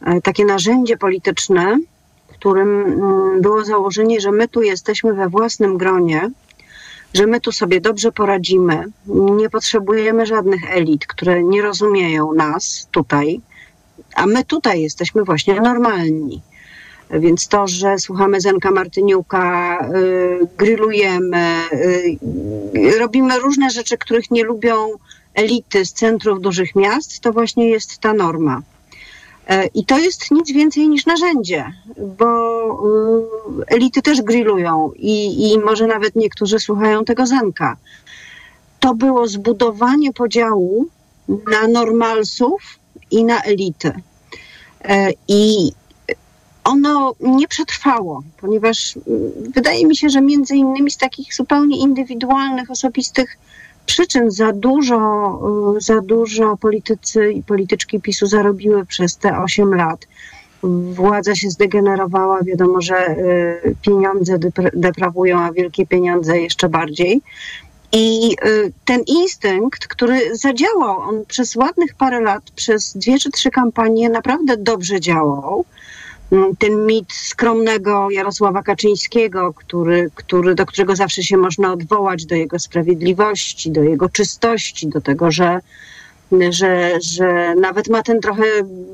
e, 0.00 0.20
takie 0.20 0.44
narzędzie 0.44 0.96
polityczne, 0.96 1.78
którym 2.28 2.68
mm, 2.68 3.40
było 3.40 3.64
założenie, 3.64 4.20
że 4.20 4.32
my 4.32 4.48
tu 4.48 4.62
jesteśmy 4.62 5.14
we 5.14 5.28
własnym 5.28 5.78
gronie, 5.78 6.30
że 7.14 7.26
my 7.26 7.40
tu 7.40 7.52
sobie 7.52 7.80
dobrze 7.80 8.12
poradzimy, 8.12 8.84
nie 9.06 9.50
potrzebujemy 9.50 10.26
żadnych 10.26 10.76
elit, 10.76 11.06
które 11.06 11.44
nie 11.44 11.62
rozumieją 11.62 12.32
nas 12.32 12.88
tutaj, 12.90 13.40
a 14.14 14.26
my 14.26 14.44
tutaj 14.44 14.80
jesteśmy 14.80 15.24
właśnie 15.24 15.60
normalni. 15.60 16.42
Więc 17.10 17.48
to, 17.48 17.66
że 17.66 17.98
słuchamy 17.98 18.40
Zenka 18.40 18.70
Martyniuka, 18.70 19.78
y, 19.96 20.46
grillujemy, 20.58 21.62
y, 21.72 22.98
robimy 22.98 23.38
różne 23.38 23.70
rzeczy, 23.70 23.98
których 23.98 24.30
nie 24.30 24.44
lubią 24.44 24.88
elity 25.34 25.84
z 25.84 25.92
centrów 25.92 26.40
dużych 26.40 26.74
miast, 26.74 27.20
to 27.20 27.32
właśnie 27.32 27.70
jest 27.70 27.98
ta 27.98 28.12
norma. 28.14 28.62
E, 29.50 29.66
I 29.66 29.84
to 29.84 29.98
jest 29.98 30.30
nic 30.30 30.52
więcej 30.52 30.88
niż 30.88 31.06
narzędzie, 31.06 31.72
bo 32.18 32.28
y, 33.60 33.66
elity 33.66 34.02
też 34.02 34.22
grillują 34.22 34.92
i, 34.96 35.52
i 35.52 35.58
może 35.58 35.86
nawet 35.86 36.16
niektórzy 36.16 36.58
słuchają 36.58 37.04
tego 37.04 37.26
Zenka. 37.26 37.76
To 38.80 38.94
było 38.94 39.28
zbudowanie 39.28 40.12
podziału 40.12 40.86
na 41.28 41.68
normalsów 41.68 42.78
i 43.10 43.24
na 43.24 43.42
elity. 43.42 43.92
E, 44.84 45.10
I 45.28 45.72
ono 46.64 47.14
nie 47.20 47.48
przetrwało, 47.48 48.22
ponieważ 48.40 48.96
mm, 48.96 49.52
wydaje 49.54 49.86
mi 49.86 49.96
się, 49.96 50.08
że 50.08 50.20
między 50.20 50.56
innymi 50.56 50.90
z 50.90 50.96
takich 50.96 51.34
zupełnie 51.34 51.78
indywidualnych, 51.78 52.70
osobistych 52.70 53.38
przyczyn 53.86 54.30
za 54.30 54.52
dużo, 54.52 54.98
y, 55.76 55.80
za 55.80 56.00
dużo 56.00 56.56
politycy 56.56 57.32
i 57.32 57.42
polityczki 57.42 58.00
PiSu 58.00 58.26
zarobiły 58.26 58.86
przez 58.86 59.16
te 59.16 59.38
8 59.38 59.74
lat. 59.74 60.06
Władza 60.92 61.34
się 61.34 61.50
zdegenerowała, 61.50 62.42
wiadomo, 62.42 62.80
że 62.80 63.10
y, 63.10 63.76
pieniądze 63.82 64.38
deprawują, 64.72 65.38
a 65.38 65.52
wielkie 65.52 65.86
pieniądze 65.86 66.40
jeszcze 66.40 66.68
bardziej. 66.68 67.22
I 67.92 68.36
y, 68.46 68.72
ten 68.84 69.00
instynkt, 69.06 69.86
który 69.86 70.36
zadziałał, 70.36 71.00
on 71.00 71.24
przez 71.26 71.56
ładnych 71.56 71.94
parę 71.94 72.20
lat, 72.20 72.42
przez 72.56 72.92
dwie 72.96 73.18
czy 73.18 73.30
trzy 73.30 73.50
kampanie 73.50 74.10
naprawdę 74.10 74.56
dobrze 74.56 75.00
działał 75.00 75.54
mm, 75.54 75.89
ten 76.58 76.86
mit 76.86 77.12
skromnego 77.12 78.10
Jarosława 78.10 78.62
Kaczyńskiego, 78.62 79.52
który, 79.54 80.10
który, 80.14 80.54
do 80.54 80.66
którego 80.66 80.96
zawsze 80.96 81.22
się 81.22 81.36
można 81.36 81.72
odwołać, 81.72 82.26
do 82.26 82.34
jego 82.34 82.58
sprawiedliwości, 82.58 83.70
do 83.70 83.82
jego 83.82 84.08
czystości, 84.08 84.88
do 84.88 85.00
tego, 85.00 85.30
że, 85.30 85.60
że, 86.50 86.98
że 87.02 87.54
nawet 87.54 87.88
ma 87.88 88.02
ten 88.02 88.20
trochę 88.20 88.44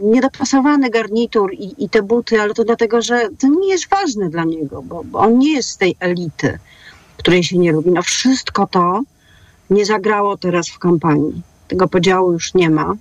niedopasowany 0.02 0.90
garnitur 0.90 1.52
i, 1.52 1.84
i 1.84 1.88
te 1.88 2.02
buty, 2.02 2.40
ale 2.40 2.54
to 2.54 2.64
dlatego, 2.64 3.02
że 3.02 3.28
to 3.38 3.48
nie 3.48 3.68
jest 3.68 3.88
ważne 3.88 4.30
dla 4.30 4.44
niego, 4.44 4.82
bo, 4.82 5.04
bo 5.04 5.18
on 5.18 5.38
nie 5.38 5.52
jest 5.52 5.68
z 5.68 5.76
tej 5.76 5.96
elity, 6.00 6.58
której 7.16 7.44
się 7.44 7.58
nie 7.58 7.72
lubi. 7.72 7.90
No 7.90 8.02
wszystko 8.02 8.66
to 8.66 9.02
nie 9.70 9.86
zagrało 9.86 10.36
teraz 10.36 10.68
w 10.68 10.78
kampanii. 10.78 11.42
Tego 11.68 11.88
podziału 11.88 12.32
już 12.32 12.54
nie 12.54 12.70
ma. 12.70 12.94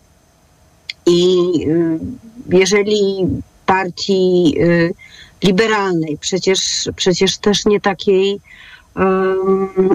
I 1.06 1.52
y, 1.68 2.00
jeżeli 2.50 3.28
partii 3.66 4.56
y, 4.60 4.94
liberalnej, 5.44 6.18
przecież, 6.22 6.90
przecież 6.96 7.38
też 7.38 7.66
nie 7.66 7.82
takiej 7.82 8.40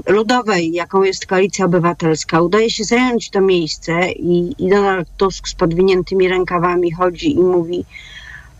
ludowej, 0.07 0.73
jaką 0.73 1.03
jest 1.03 1.27
Koalicja 1.27 1.64
Obywatelska, 1.64 2.43
udaje 2.43 2.71
się 2.71 2.85
zająć 2.85 3.31
to 3.31 3.41
miejsce 3.41 4.12
i, 4.12 4.55
i 4.59 4.68
Donald 4.68 5.09
Tusk 5.16 5.49
z 5.49 5.55
podwiniętymi 5.55 6.29
rękawami 6.29 6.93
chodzi 6.93 7.35
i 7.35 7.39
mówi 7.39 7.85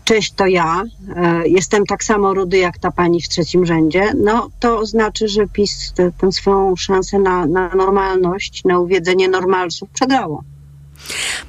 cześć, 0.03 0.31
to 0.31 0.47
ja, 0.47 0.83
e, 1.15 1.47
jestem 1.47 1.85
tak 1.85 2.03
samo 2.03 2.33
rudy 2.33 2.57
jak 2.57 2.77
ta 2.77 2.91
pani 2.91 3.21
w 3.21 3.29
trzecim 3.29 3.65
rzędzie, 3.65 4.13
no 4.17 4.49
to 4.59 4.85
znaczy, 4.85 5.27
że 5.27 5.47
PiS 5.47 5.93
tę 6.17 6.31
swoją 6.31 6.75
szansę 6.75 7.19
na, 7.19 7.45
na 7.45 7.75
normalność, 7.75 8.63
na 8.63 8.79
uwiedzenie 8.79 9.29
normalsów 9.29 9.89
przegrało. 9.89 10.43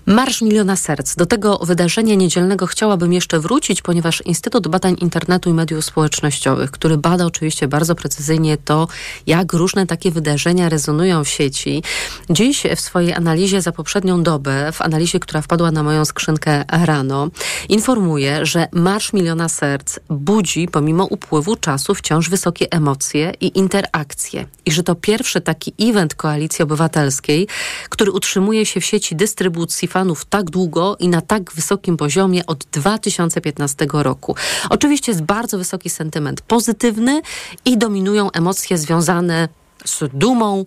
Marsz 0.06 0.42
Miliona 0.42 0.76
Serc. 0.76 1.16
Do 1.16 1.26
tego 1.26 1.58
wydarzenia 1.58 2.14
niedzielnego 2.14 2.66
chciałabym 2.66 3.12
jeszcze 3.12 3.40
wrócić, 3.40 3.82
ponieważ 3.82 4.20
Instytut 4.20 4.68
Badań 4.68 4.96
Internetu 5.00 5.50
i 5.50 5.52
Mediów 5.52 5.84
Społecznościowych, 5.84 6.70
który 6.70 6.98
bada 6.98 7.26
oczywiście 7.26 7.68
bardzo 7.68 7.94
precyzyjnie 7.94 8.56
to, 8.56 8.88
jak 9.26 9.52
różne 9.52 9.86
takie 9.86 10.10
wydarzenia 10.10 10.68
rezonują 10.68 11.24
w 11.24 11.28
sieci, 11.28 11.82
dziś 12.30 12.62
w 12.76 12.80
swojej 12.80 13.12
analizie 13.12 13.62
za 13.62 13.72
poprzednią 13.72 14.22
dobę, 14.22 14.72
w 14.72 14.82
analizie, 14.82 15.20
która 15.20 15.42
wpadła 15.42 15.70
na 15.70 15.82
moją 15.82 16.04
skrzynkę 16.04 16.64
rano, 16.68 17.28
informuje, 17.68 18.46
że 18.46 18.68
Marsz 18.72 19.12
Miliona 19.12 19.48
Serc 19.48 19.98
budzi 20.10 20.68
pomimo 20.68 21.04
upływu 21.04 21.56
czasu 21.56 21.94
wciąż 21.94 22.28
wysokie 22.28 22.66
emocje 22.70 23.32
i 23.40 23.58
interakcje. 23.58 24.46
I 24.64 24.72
że 24.72 24.82
to 24.82 24.94
pierwszy 24.94 25.40
taki 25.40 25.74
event 25.80 26.14
Koalicji 26.14 26.62
Obywatelskiej, 26.62 27.48
który 27.88 28.10
utrzymuje 28.10 28.66
się 28.66 28.80
w 28.80 28.84
sieci 28.84 29.16
dystrybucji 29.16 29.41
fanów 29.88 30.24
tak 30.24 30.50
długo 30.50 30.96
i 30.98 31.08
na 31.08 31.20
tak 31.20 31.52
wysokim 31.52 31.96
poziomie 31.96 32.46
od 32.46 32.64
2015 32.64 33.86
roku. 33.92 34.36
Oczywiście 34.70 35.12
jest 35.12 35.22
bardzo 35.22 35.58
wysoki 35.58 35.90
sentyment 35.90 36.40
pozytywny 36.40 37.22
i 37.64 37.78
dominują 37.78 38.30
emocje 38.30 38.78
związane 38.78 39.48
z 39.84 40.04
dumą, 40.14 40.64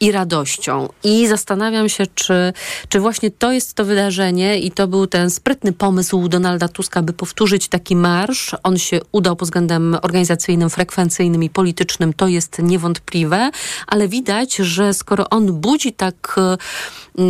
i 0.00 0.12
radością. 0.12 0.88
I 1.04 1.26
zastanawiam 1.26 1.88
się, 1.88 2.04
czy, 2.14 2.52
czy 2.88 3.00
właśnie 3.00 3.30
to 3.30 3.52
jest 3.52 3.74
to 3.74 3.84
wydarzenie 3.84 4.58
i 4.58 4.70
to 4.70 4.88
był 4.88 5.06
ten 5.06 5.30
sprytny 5.30 5.72
pomysł 5.72 6.28
Donalda 6.28 6.68
Tuska, 6.68 7.02
by 7.02 7.12
powtórzyć 7.12 7.68
taki 7.68 7.96
marsz. 7.96 8.56
On 8.62 8.78
się 8.78 9.00
udał 9.12 9.36
pod 9.36 9.48
względem 9.48 9.96
organizacyjnym, 10.02 10.70
frekwencyjnym 10.70 11.42
i 11.42 11.50
politycznym, 11.50 12.12
to 12.12 12.28
jest 12.28 12.58
niewątpliwe, 12.58 13.50
ale 13.86 14.08
widać, 14.08 14.56
że 14.56 14.94
skoro 14.94 15.30
on 15.30 15.52
budzi 15.52 15.92
tak 15.92 16.36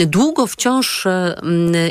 długo 0.07 0.47
wciąż 0.47 1.07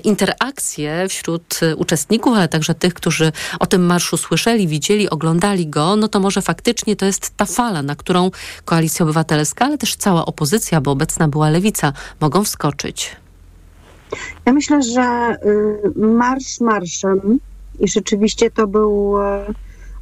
interakcje 0.04 1.06
wśród 1.10 1.60
uczestników, 1.78 2.34
ale 2.38 2.48
także 2.48 2.76
tych, 2.76 2.94
którzy 2.94 3.32
o 3.60 3.66
tym 3.66 3.86
marszu 3.86 4.18
słyszeli, 4.18 4.68
widzieli, 4.68 5.10
oglądali 5.10 5.68
go, 5.68 5.96
no 5.96 6.08
to 6.08 6.20
może 6.20 6.42
faktycznie 6.42 6.96
to 6.96 7.06
jest 7.06 7.38
ta 7.38 7.46
fala, 7.46 7.82
na 7.82 7.96
którą 7.96 8.32
Koalicja 8.66 9.04
Obywatelska, 9.04 9.66
ale 9.66 9.78
też 9.78 9.96
cała 9.96 10.26
opozycja, 10.26 10.67
bo 10.82 10.92
obecna 10.92 11.28
była 11.28 11.50
lewica, 11.50 11.94
mogą 12.22 12.44
wskoczyć. 12.44 13.16
Ja 14.46 14.54
myślę, 14.54 14.84
że 14.84 15.36
y, 15.46 16.00
marsz 16.00 16.60
marszem 16.60 17.40
i 17.80 17.88
rzeczywiście 17.88 18.52
to 18.52 18.68
był 18.68 19.22
e, 19.22 19.46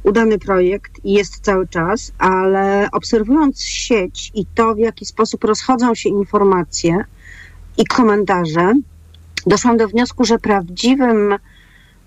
udany 0.02 0.38
projekt 0.38 1.04
i 1.04 1.12
jest 1.12 1.40
cały 1.40 1.68
czas, 1.68 2.12
ale 2.18 2.88
obserwując 2.92 3.62
sieć 3.62 4.30
i 4.34 4.46
to, 4.54 4.74
w 4.74 4.78
jaki 4.78 5.06
sposób 5.06 5.44
rozchodzą 5.44 5.94
się 5.94 6.08
informacje, 6.08 7.04
i 7.78 7.86
komentarze, 7.86 8.72
doszłam 9.46 9.76
do 9.76 9.88
wniosku, 9.88 10.24
że 10.24 10.38
prawdziwym 10.38 11.34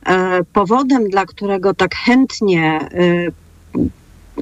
e, 0.05 0.43
powodem, 0.53 1.10
dla 1.10 1.26
którego 1.26 1.74
tak 1.74 1.95
chętnie 1.95 2.80
e, 2.82 2.89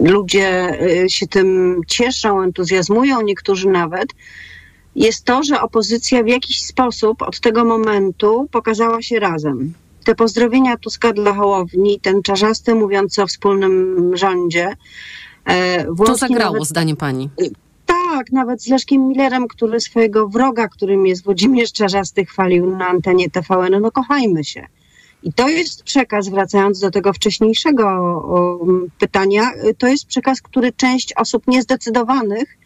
ludzie 0.01 0.79
e, 1.03 1.09
się 1.09 1.27
tym 1.27 1.81
cieszą, 1.87 2.41
entuzjazmują, 2.41 3.21
niektórzy 3.21 3.69
nawet, 3.69 4.09
jest 4.95 5.23
to, 5.23 5.43
że 5.43 5.61
opozycja 5.61 6.23
w 6.23 6.27
jakiś 6.27 6.61
sposób 6.61 7.21
od 7.21 7.39
tego 7.39 7.65
momentu 7.65 8.47
pokazała 8.51 9.01
się 9.01 9.19
razem. 9.19 9.73
Te 10.03 10.15
pozdrowienia 10.15 10.77
Tuska 10.77 11.13
dla 11.13 11.33
Hołowni, 11.33 11.99
ten 11.99 12.21
czarzasty 12.21 12.75
mówiący 12.75 13.23
o 13.23 13.27
wspólnym 13.27 14.11
rządzie. 14.17 14.73
to 16.05 16.15
zagrało, 16.15 16.53
nawet, 16.53 16.67
zdaniem 16.67 16.97
pani. 16.97 17.29
Tak, 17.85 18.31
nawet 18.31 18.63
z 18.63 18.67
Leszkiem 18.67 19.07
Millerem, 19.07 19.47
który 19.47 19.79
swojego 19.79 20.27
wroga, 20.27 20.67
którym 20.67 21.07
jest 21.07 21.23
Włodzimierz 21.23 21.73
Czarzasty, 21.73 22.25
chwalił 22.25 22.77
na 22.77 22.87
antenie 22.87 23.29
TVN, 23.29 23.81
no 23.81 23.91
kochajmy 23.91 24.43
się. 24.43 24.67
I 25.23 25.33
to 25.33 25.49
jest 25.49 25.83
przekaz, 25.83 26.29
wracając 26.29 26.79
do 26.79 26.91
tego 26.91 27.13
wcześniejszego 27.13 27.87
pytania, 28.99 29.51
to 29.77 29.87
jest 29.87 30.05
przekaz, 30.05 30.41
który 30.41 30.71
część 30.71 31.13
osób 31.13 31.47
niezdecydowanych 31.47 32.57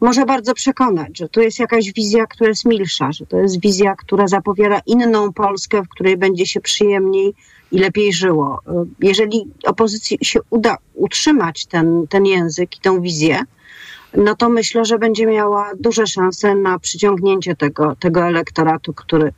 może 0.00 0.26
bardzo 0.26 0.54
przekonać, 0.54 1.18
że 1.18 1.28
to 1.28 1.40
jest 1.40 1.58
jakaś 1.58 1.92
wizja, 1.92 2.26
która 2.26 2.48
jest 2.48 2.64
milsza, 2.64 3.12
że 3.12 3.26
to 3.26 3.36
jest 3.36 3.60
wizja, 3.60 3.94
która 3.96 4.28
zapowiada 4.28 4.80
inną 4.86 5.32
Polskę, 5.32 5.82
w 5.82 5.88
której 5.88 6.16
będzie 6.16 6.46
się 6.46 6.60
przyjemniej 6.60 7.34
i 7.72 7.78
lepiej 7.78 8.12
żyło. 8.12 8.60
Jeżeli 9.00 9.44
opozycji 9.64 10.18
się 10.22 10.40
uda 10.50 10.76
utrzymać 10.94 11.66
ten, 11.66 12.06
ten 12.08 12.26
język 12.26 12.76
i 12.76 12.80
tę 12.80 13.02
wizję, 13.02 13.40
no 14.16 14.36
to 14.36 14.48
myślę, 14.48 14.84
że 14.84 14.98
będzie 14.98 15.26
miała 15.26 15.70
duże 15.80 16.06
szanse 16.06 16.54
na 16.54 16.78
przyciągnięcie 16.78 17.56
tego, 17.56 17.96
tego 18.00 18.22
elektoratu, 18.22 18.94
który 18.94 19.32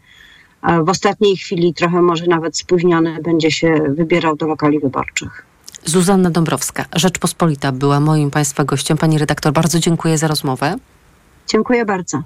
w 0.85 0.89
ostatniej 0.89 1.37
chwili, 1.37 1.75
trochę 1.75 2.03
może 2.03 2.27
nawet 2.27 2.59
spóźniony, 2.59 3.23
będzie 3.23 3.51
się 3.51 3.75
wybierał 3.89 4.37
do 4.37 4.47
lokali 4.47 4.81
wyborczych. 4.81 5.45
Zuzanna 5.85 6.31
Dąbrowska, 6.31 6.85
Rzeczpospolita 6.95 7.73
była 7.73 8.01
moim 8.01 8.31
Państwa 8.31 8.65
gościem. 8.65 8.99
Pani 8.99 9.19
redaktor, 9.19 9.53
bardzo 9.53 9.79
dziękuję 9.79 10.19
za 10.19 10.29
rozmowę. 10.29 10.77
Dziękuję 11.49 11.85
bardzo. 11.85 12.23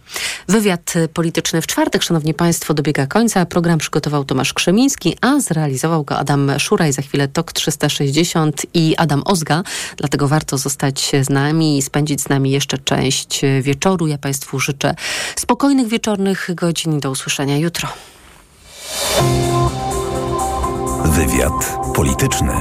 Wywiad 0.48 0.94
polityczny 1.14 1.62
w 1.62 1.66
czwartek, 1.66 2.02
szanowni 2.02 2.34
państwo, 2.34 2.74
dobiega 2.74 3.06
końca. 3.06 3.46
Program 3.46 3.78
przygotował 3.78 4.24
Tomasz 4.24 4.52
Krzemiński, 4.52 5.16
a 5.20 5.40
zrealizował 5.40 6.04
go 6.04 6.18
Adam 6.18 6.50
Szuraj. 6.58 6.92
Za 6.92 7.02
chwilę 7.02 7.28
TOK 7.28 7.52
360 7.52 8.66
i 8.74 8.94
Adam 8.96 9.22
Ozga. 9.24 9.62
Dlatego 9.96 10.28
warto 10.28 10.58
zostać 10.58 11.12
z 11.22 11.30
nami 11.30 11.78
i 11.78 11.82
spędzić 11.82 12.20
z 12.20 12.28
nami 12.28 12.50
jeszcze 12.50 12.78
część 12.78 13.40
wieczoru. 13.62 14.06
Ja 14.06 14.18
państwu 14.18 14.60
życzę 14.60 14.94
spokojnych 15.36 15.88
wieczornych 15.88 16.50
godzin. 16.54 17.00
Do 17.00 17.10
usłyszenia 17.10 17.58
jutro. 17.58 17.88
Wywiad 21.04 21.78
polityczny. 21.94 22.52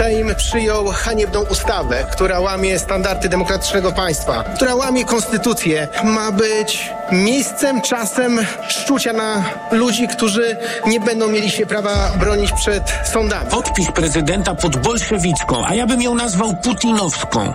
Sejm 0.00 0.34
przyjął 0.34 0.86
haniebną 0.86 1.40
ustawę, 1.40 2.06
która 2.12 2.40
łamie 2.40 2.78
standardy 2.78 3.28
demokratycznego 3.28 3.92
państwa, 3.92 4.44
która 4.54 4.74
łamie 4.74 5.04
konstytucję. 5.04 5.88
Ma 6.04 6.32
być 6.32 6.90
miejscem, 7.12 7.80
czasem 7.80 8.38
szczucia 8.68 9.12
na 9.12 9.44
ludzi, 9.72 10.08
którzy 10.08 10.56
nie 10.86 11.00
będą 11.00 11.28
mieli 11.28 11.50
się 11.50 11.66
prawa 11.66 12.12
bronić 12.20 12.52
przed 12.52 12.82
sądami. 13.12 13.50
Podpis 13.50 13.92
prezydenta 13.92 14.54
pod 14.54 14.76
bolszewicką, 14.76 15.66
a 15.66 15.74
ja 15.74 15.86
bym 15.86 16.02
ją 16.02 16.14
nazwał 16.14 16.56
putinowską 16.56 17.54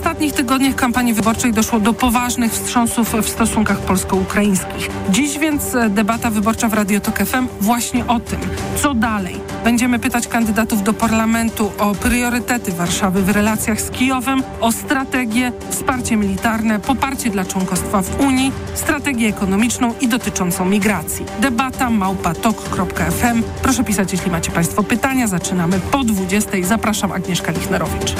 Ostatnich 0.00 0.32
tygodniach 0.32 0.74
kampanii 0.74 1.14
wyborczej 1.14 1.52
doszło 1.52 1.80
do 1.80 1.94
poważnych 1.94 2.52
wstrząsów 2.52 3.14
w 3.22 3.28
stosunkach 3.28 3.78
polsko-ukraińskich. 3.78 4.90
Dziś 5.10 5.38
więc 5.38 5.74
e, 5.74 5.90
debata 5.90 6.30
wyborcza 6.30 6.68
w 6.68 6.74
Radio 6.74 7.00
FM 7.00 7.46
właśnie 7.60 8.06
o 8.06 8.20
tym, 8.20 8.40
co 8.76 8.94
dalej. 8.94 9.40
Będziemy 9.64 9.98
pytać 9.98 10.28
kandydatów 10.28 10.82
do 10.82 10.92
parlamentu 10.92 11.72
o 11.78 11.94
priorytety 11.94 12.72
Warszawy 12.72 13.22
w 13.22 13.28
relacjach 13.28 13.80
z 13.80 13.90
Kijowem, 13.90 14.42
o 14.60 14.72
strategię, 14.72 15.52
wsparcie 15.70 16.16
militarne, 16.16 16.80
poparcie 16.80 17.30
dla 17.30 17.44
członkostwa 17.44 18.02
w 18.02 18.20
Unii, 18.20 18.52
strategię 18.74 19.28
ekonomiczną 19.28 19.94
i 20.00 20.08
dotyczącą 20.08 20.64
migracji. 20.64 21.24
Debata 21.40 21.90
małpatok.fm. 21.90 23.42
Proszę 23.62 23.84
pisać, 23.84 24.12
jeśli 24.12 24.30
macie 24.30 24.50
Państwo 24.50 24.82
pytania. 24.82 25.26
Zaczynamy 25.26 25.80
po 25.80 26.04
20. 26.04 26.50
Zapraszam 26.62 27.12
Agnieszka 27.12 27.52
Lichnerowicz. 27.52 28.14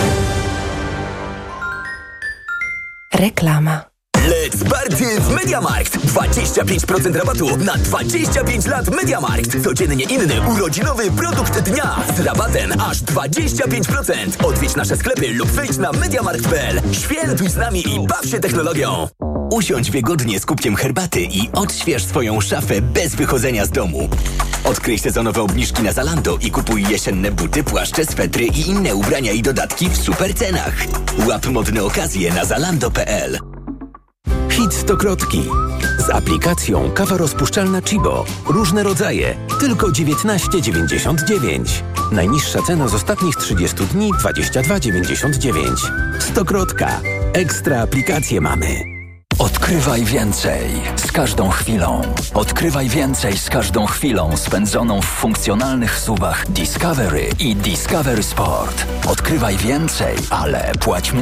Reklama. 3.21 3.85
Let's 4.17 4.65
party 4.71 5.21
w 5.21 5.31
MediaMarkt! 5.31 5.97
25% 5.97 7.17
rabatu 7.17 7.57
na 7.57 7.73
25 7.73 8.67
lat 8.67 8.91
MediaMarkt. 8.91 9.65
Codziennie 9.65 10.05
inny 10.05 10.35
urodzinowy 10.49 11.11
produkt 11.11 11.61
dnia 11.61 11.97
z 12.17 12.21
rabatem 12.21 12.73
aż 12.81 13.03
25%. 13.03 14.47
Odwiedź 14.47 14.77
nasze 14.77 14.97
sklepy 14.97 15.35
lub 15.35 15.49
wejdź 15.49 15.77
na 15.77 15.93
MediaMarkt.pl. 15.93 16.81
Świętuj 16.93 17.49
z 17.49 17.57
nami 17.57 17.95
i 17.95 18.07
baw 18.07 18.27
się 18.27 18.41
technologią. 18.41 19.09
Usiądź 19.51 19.91
wygodnie 19.91 20.41
z 20.41 20.47
kubkiem 20.47 20.77
herbaty 20.77 21.21
i 21.21 21.51
odśwież 21.53 22.05
swoją 22.05 22.41
szafę 22.41 22.83
bez 22.83 23.15
wychodzenia 23.15 23.67
z 23.67 23.71
domu. 23.71 24.09
Odkryj 24.65 24.99
sezonowe 24.99 25.43
obniżki 25.43 25.83
na 25.83 25.93
Zalando 25.93 26.39
i 26.41 26.51
kupuj 26.51 26.85
jesienne 26.91 27.31
buty, 27.31 27.65
płaszcze, 27.65 28.05
swetry 28.05 28.45
i 28.45 28.69
inne 28.69 28.95
ubrania 28.95 29.33
i 29.33 29.43
dodatki 29.43 29.89
w 29.89 29.97
super 29.97 30.35
cenach. 30.35 30.75
Łap 31.29 31.47
modne 31.47 31.85
okazje 31.85 32.35
na 32.35 32.45
zalando.pl. 32.45 33.39
Hit 34.49 34.75
stokrotki. 34.75 35.43
Z 35.99 36.11
aplikacją 36.11 36.91
kawa 36.91 37.17
rozpuszczalna 37.17 37.83
Chibo. 37.83 38.25
Różne 38.47 38.83
rodzaje. 38.83 39.37
Tylko 39.61 39.87
19,99. 39.87 41.83
Najniższa 42.13 42.63
cena 42.63 42.89
z 42.89 42.95
ostatnich 42.95 43.37
30 43.37 43.87
dni 43.87 44.13
22,99. 44.13 45.61
Stokrotka. 46.19 47.01
Ekstra 47.33 47.83
aplikacje 47.83 48.41
mamy. 48.41 49.00
Odkrywaj 49.41 50.05
więcej 50.05 50.71
z 50.97 51.13
każdą 51.13 51.51
chwilą. 51.51 52.03
Odkrywaj 52.35 52.89
więcej 52.89 53.39
z 53.39 53.51
każdą 53.51 53.87
chwilą 53.87 54.37
spędzoną 54.37 55.01
w 55.01 55.05
funkcjonalnych 55.05 55.99
suwach 55.99 56.51
Discovery 56.51 57.29
i 57.39 57.57
Discovery 57.57 58.23
Sport. 58.23 58.87
Odkrywaj 59.09 59.57
więcej, 59.57 60.17
ale 60.31 60.73
płać 60.81 61.13
mniej. 61.13 61.21